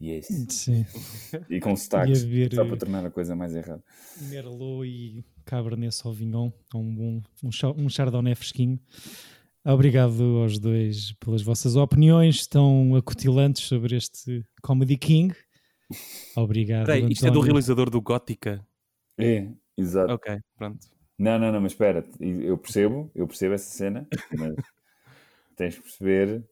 yes. 0.00 0.26
Sim. 0.48 0.86
E 1.50 1.60
com 1.60 1.76
sotaques, 1.76 2.22
ver, 2.22 2.54
só 2.54 2.64
para 2.64 2.78
tornar 2.78 3.04
a 3.04 3.10
coisa 3.10 3.36
mais 3.36 3.54
errada. 3.54 3.84
Merlot 4.22 4.88
e 4.88 5.22
Cabernet 5.44 5.94
Sauvignon. 5.94 6.50
Um 6.74 6.94
bom 6.94 7.22
um, 7.44 7.50
um 7.84 7.88
chardonnay 7.90 8.34
fresquinho. 8.34 8.80
Obrigado 9.66 10.22
aos 10.38 10.58
dois 10.58 11.12
pelas 11.20 11.42
vossas 11.42 11.76
opiniões 11.76 12.46
tão 12.46 12.96
acutilantes 12.96 13.64
sobre 13.64 13.96
este 13.96 14.42
Comedy 14.62 14.96
King. 14.96 15.34
Obrigado. 16.36 16.86
Peraí, 16.86 17.06
isto 17.10 17.26
é 17.26 17.30
do 17.30 17.40
realizador 17.40 17.90
do 17.90 18.00
Gótica. 18.00 18.64
É, 19.18 19.48
exato. 19.76 20.14
Ok, 20.14 20.38
pronto. 20.56 20.86
Não, 21.18 21.38
não, 21.38 21.50
não, 21.50 21.60
mas 21.60 21.72
espera, 21.72 22.04
eu 22.20 22.56
percebo, 22.56 23.10
eu 23.14 23.26
percebo 23.26 23.54
essa 23.54 23.76
cena, 23.76 24.06
mas 24.36 24.54
tens 25.56 25.74
que 25.76 25.82
perceber 25.82 26.44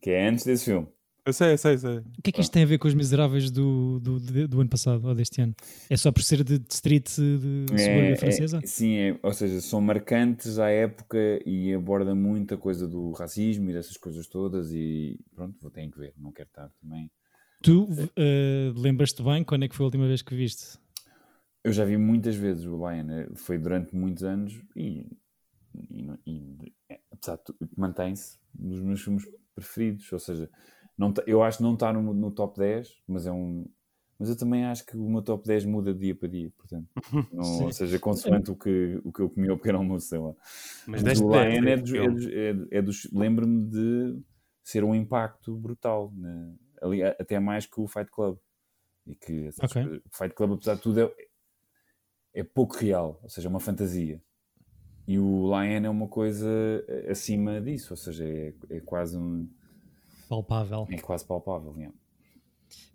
que 0.00 0.10
é 0.10 0.28
antes 0.28 0.44
desse 0.44 0.66
filme. 0.66 0.86
Eu 1.24 1.32
sei, 1.32 1.52
eu 1.52 1.58
sei, 1.58 1.74
eu 1.74 1.78
sei. 1.78 1.98
O 1.98 2.22
que 2.22 2.30
é 2.30 2.32
que 2.32 2.40
isto 2.40 2.52
tem 2.52 2.62
a 2.62 2.66
ver 2.66 2.78
com 2.78 2.88
os 2.88 2.94
miseráveis 2.94 3.50
do, 3.50 4.00
do, 4.00 4.18
de- 4.18 4.46
do 4.46 4.60
ano 4.60 4.70
passado 4.70 5.06
ou 5.06 5.14
deste 5.14 5.40
ano? 5.40 5.54
É 5.88 5.96
só 5.96 6.10
por 6.10 6.22
ser 6.22 6.42
de, 6.42 6.58
de 6.58 6.72
street 6.72 7.08
de 7.16 7.66
francesa? 8.16 8.58
é- 8.62 8.66
sim, 8.66 8.94
é, 8.96 9.18
ou 9.22 9.32
seja, 9.32 9.60
são 9.60 9.80
marcantes 9.80 10.58
à 10.58 10.70
época 10.70 11.18
e 11.46 11.72
aborda 11.74 12.14
muita 12.14 12.56
coisa 12.56 12.88
do 12.88 13.12
racismo 13.12 13.70
e 13.70 13.72
dessas 13.74 13.96
coisas 13.96 14.26
todas 14.26 14.72
e 14.72 15.18
pronto, 15.34 15.56
vou 15.60 15.70
ter 15.70 15.88
que 15.90 15.98
ver, 15.98 16.14
não 16.18 16.32
quero 16.32 16.48
estar 16.48 16.70
também. 16.80 17.10
Tu 17.62 17.86
eh, 18.16 18.72
lembras-te 18.74 19.22
bem 19.22 19.44
quando 19.44 19.64
é 19.64 19.68
que 19.68 19.74
foi 19.76 19.84
a 19.84 19.88
última 19.88 20.06
vez 20.06 20.22
que 20.22 20.34
viste? 20.34 20.78
Eu 21.62 21.72
já 21.72 21.84
vi 21.84 21.96
muitas 21.96 22.34
vezes 22.34 22.64
o 22.64 22.76
Lion, 22.76 23.10
eh, 23.10 23.28
foi 23.34 23.58
durante 23.58 23.94
muitos 23.94 24.24
anos 24.24 24.58
e, 24.74 25.06
e, 25.90 26.10
e, 26.26 26.74
é, 26.88 27.00
apesar 27.12 27.36
de 27.36 27.54
mantém-se 27.76 28.38
nos 28.58 28.80
meus 28.80 29.02
filmes 29.02 29.24
preferidos, 29.54 30.10
ou 30.10 30.18
seja, 30.18 30.48
não 30.96 31.12
tá- 31.12 31.22
eu 31.26 31.42
acho 31.42 31.58
que 31.58 31.62
não 31.62 31.74
está 31.74 31.92
no, 31.92 32.14
no 32.14 32.30
top 32.30 32.58
10, 32.58 32.96
mas 33.06 33.26
é 33.26 33.32
um... 33.32 33.66
Mas 34.18 34.28
eu 34.28 34.36
também 34.36 34.64
acho 34.66 34.84
que 34.84 34.96
o 34.96 35.08
meu 35.08 35.22
top 35.22 35.46
10 35.46 35.64
muda 35.64 35.92
de 35.94 36.00
dia 36.00 36.14
para 36.14 36.28
dia, 36.28 36.50
portanto. 36.56 36.88
Não, 37.32 37.64
ou 37.64 37.72
seja, 37.72 37.98
consoante 37.98 38.50
o 38.50 38.56
que, 38.56 39.00
o 39.04 39.12
que 39.12 39.20
eu 39.20 39.30
comi 39.30 39.48
ao 39.48 39.56
pequeno 39.56 39.78
almoço, 39.78 40.08
sei 40.08 40.18
lá. 40.18 40.34
Mas 40.86 41.02
o 41.02 41.04
10 41.04 41.20
Lion 41.20 41.68
é 41.68 41.76
dos, 41.76 41.92
é 41.94 42.10
dos, 42.10 42.26
é 42.26 42.52
dos- 42.54 42.68
é 42.72 42.82
dos- 42.82 43.10
lembro-me 43.12 43.64
de 43.70 44.20
ser 44.62 44.84
um 44.84 44.94
impacto 44.94 45.56
brutal, 45.56 46.12
né? 46.16 46.52
Ali, 46.80 47.02
até 47.02 47.38
mais 47.38 47.66
que 47.66 47.80
o 47.80 47.86
Fight 47.86 48.10
Club. 48.10 48.38
E 49.06 49.14
que 49.14 49.46
essas 49.46 49.64
Ok. 49.70 49.82
coisas- 49.82 50.02
o 50.04 50.16
Fight 50.16 50.34
Club, 50.34 50.52
apesar 50.52 50.74
de 50.74 50.82
tudo, 50.82 51.00
é, 51.00 51.14
é 52.34 52.44
pouco 52.44 52.76
real, 52.76 53.18
ou 53.22 53.28
seja, 53.28 53.48
é 53.48 53.50
uma 53.50 53.60
fantasia. 53.60 54.22
E 55.06 55.18
o 55.18 55.46
Lion 55.46 55.84
é 55.84 55.90
uma 55.90 56.06
coisa 56.06 56.48
acima 57.10 57.60
disso, 57.60 57.92
ou 57.92 57.96
seja, 57.96 58.24
é, 58.24 58.54
é 58.70 58.80
quase 58.80 59.16
um, 59.16 59.48
Palpável. 60.28 60.86
é 60.90 60.98
quase 61.00 61.24
palpável. 61.24 61.74
yeah. 61.76 61.96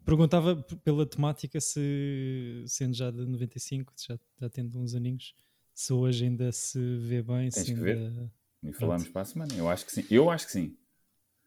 Perguntava 0.06 0.56
pela 0.84 1.06
temática 1.06 1.60
se, 1.60 2.64
sendo 2.68 2.94
já 2.94 3.10
de 3.12 3.26
95, 3.26 3.92
já, 3.98 4.18
já 4.40 4.50
tendo 4.50 4.80
uns 4.80 4.94
aninhos, 4.94 5.36
se 5.74 5.92
hoje 5.92 6.26
ainda 6.26 6.52
se 6.52 6.80
vê 7.00 7.22
bem. 7.22 7.50
Tens 7.50 7.66
se 7.66 7.74
que 7.74 7.80
ver. 7.82 7.98
ainda- 7.98 8.32
E 8.64 8.72
falamos 8.72 9.10
para 9.10 9.22
a 9.24 9.26
semana. 9.26 9.54
Eu 9.56 9.68
acho 9.70 9.86
que 9.86 9.92
sim. 9.92 10.06
Eu 10.10 10.30
acho 10.30 10.46
que 10.46 10.52
sim. 10.54 10.78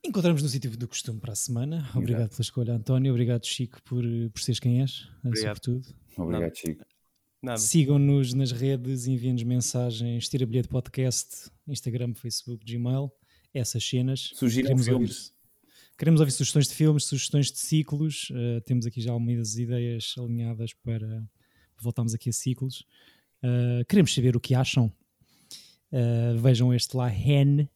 Encontramos 0.05 0.43
no 0.43 0.49
sítio 0.49 0.71
do 0.77 0.89
costume 0.89 1.21
para 1.21 1.33
a 1.33 1.37
semana. 1.37 1.91
Obrigado 1.95 2.31
pela 2.31 2.41
escolha, 2.41 2.75
António. 2.75 3.13
Obrigado, 3.13 3.45
Chico, 3.45 3.83
por, 3.83 4.05
por 4.33 4.41
seres 4.41 4.61
quem 4.61 4.81
és, 4.81 5.09
Obrigado. 5.25 5.57
sobretudo. 5.57 5.95
Obrigado, 6.17 6.43
Nada. 6.43 6.55
Chico. 6.55 6.85
Sigam-nos 7.59 8.35
nas 8.35 8.51
redes, 8.51 9.07
enviem-nos 9.07 9.43
mensagens, 9.43 10.29
tira 10.29 10.47
bilhete 10.47 10.69
podcast, 10.69 11.51
Instagram, 11.67 12.15
Facebook, 12.15 12.65
Gmail, 12.65 13.11
essas 13.53 13.85
cenas. 13.85 14.33
Sugiram 14.35 14.69
Queremos 14.69 14.87
filmes. 14.87 15.35
Queremos 15.99 16.21
ouvir 16.21 16.33
sugestões 16.33 16.69
de 16.69 16.75
filmes, 16.75 17.05
sugestões 17.05 17.51
de 17.51 17.59
ciclos. 17.59 18.31
Uh, 18.31 18.61
temos 18.63 18.87
aqui 18.87 19.01
já 19.01 19.11
algumas 19.13 19.59
ideias 19.59 20.15
alinhadas 20.17 20.73
para 20.73 21.29
voltarmos 21.77 22.15
aqui 22.15 22.31
a 22.31 22.33
ciclos. 22.33 22.85
Uh, 23.43 23.85
queremos 23.89 24.15
saber 24.15 24.37
o 24.37 24.41
que 24.41 24.55
acham. 24.55 24.93
Uh, 25.93 26.39
vejam 26.39 26.73
este 26.73 26.97
lá, 26.97 27.13
Hen, 27.13 27.69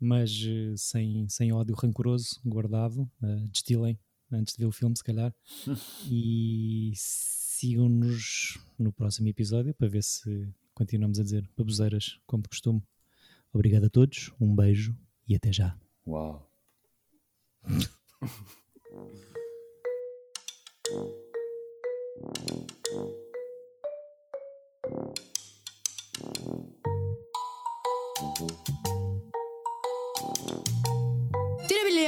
mas 0.00 0.30
uh, 0.42 0.76
sem, 0.76 1.28
sem 1.28 1.52
ódio 1.52 1.74
rancoroso, 1.74 2.40
guardado. 2.44 3.10
Uh, 3.22 3.48
destilem 3.48 3.98
antes 4.30 4.54
de 4.54 4.60
ver 4.60 4.66
o 4.66 4.72
filme, 4.72 4.96
se 4.96 5.04
calhar. 5.04 5.34
e 6.10 6.92
sigam-nos 6.94 8.58
no 8.78 8.92
próximo 8.92 9.28
episódio 9.28 9.74
para 9.74 9.88
ver 9.88 10.02
se 10.02 10.48
continuamos 10.74 11.18
a 11.18 11.22
dizer 11.22 11.48
baboseiras 11.56 12.18
como 12.26 12.42
de 12.42 12.48
costume. 12.48 12.82
Obrigado 13.52 13.84
a 13.84 13.90
todos, 13.90 14.32
um 14.40 14.54
beijo 14.54 14.96
e 15.26 15.34
até 15.34 15.52
já. 15.52 15.78
Uau. 16.06 16.50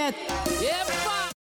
bilhete. 0.08 0.64
Yep. 0.64 0.87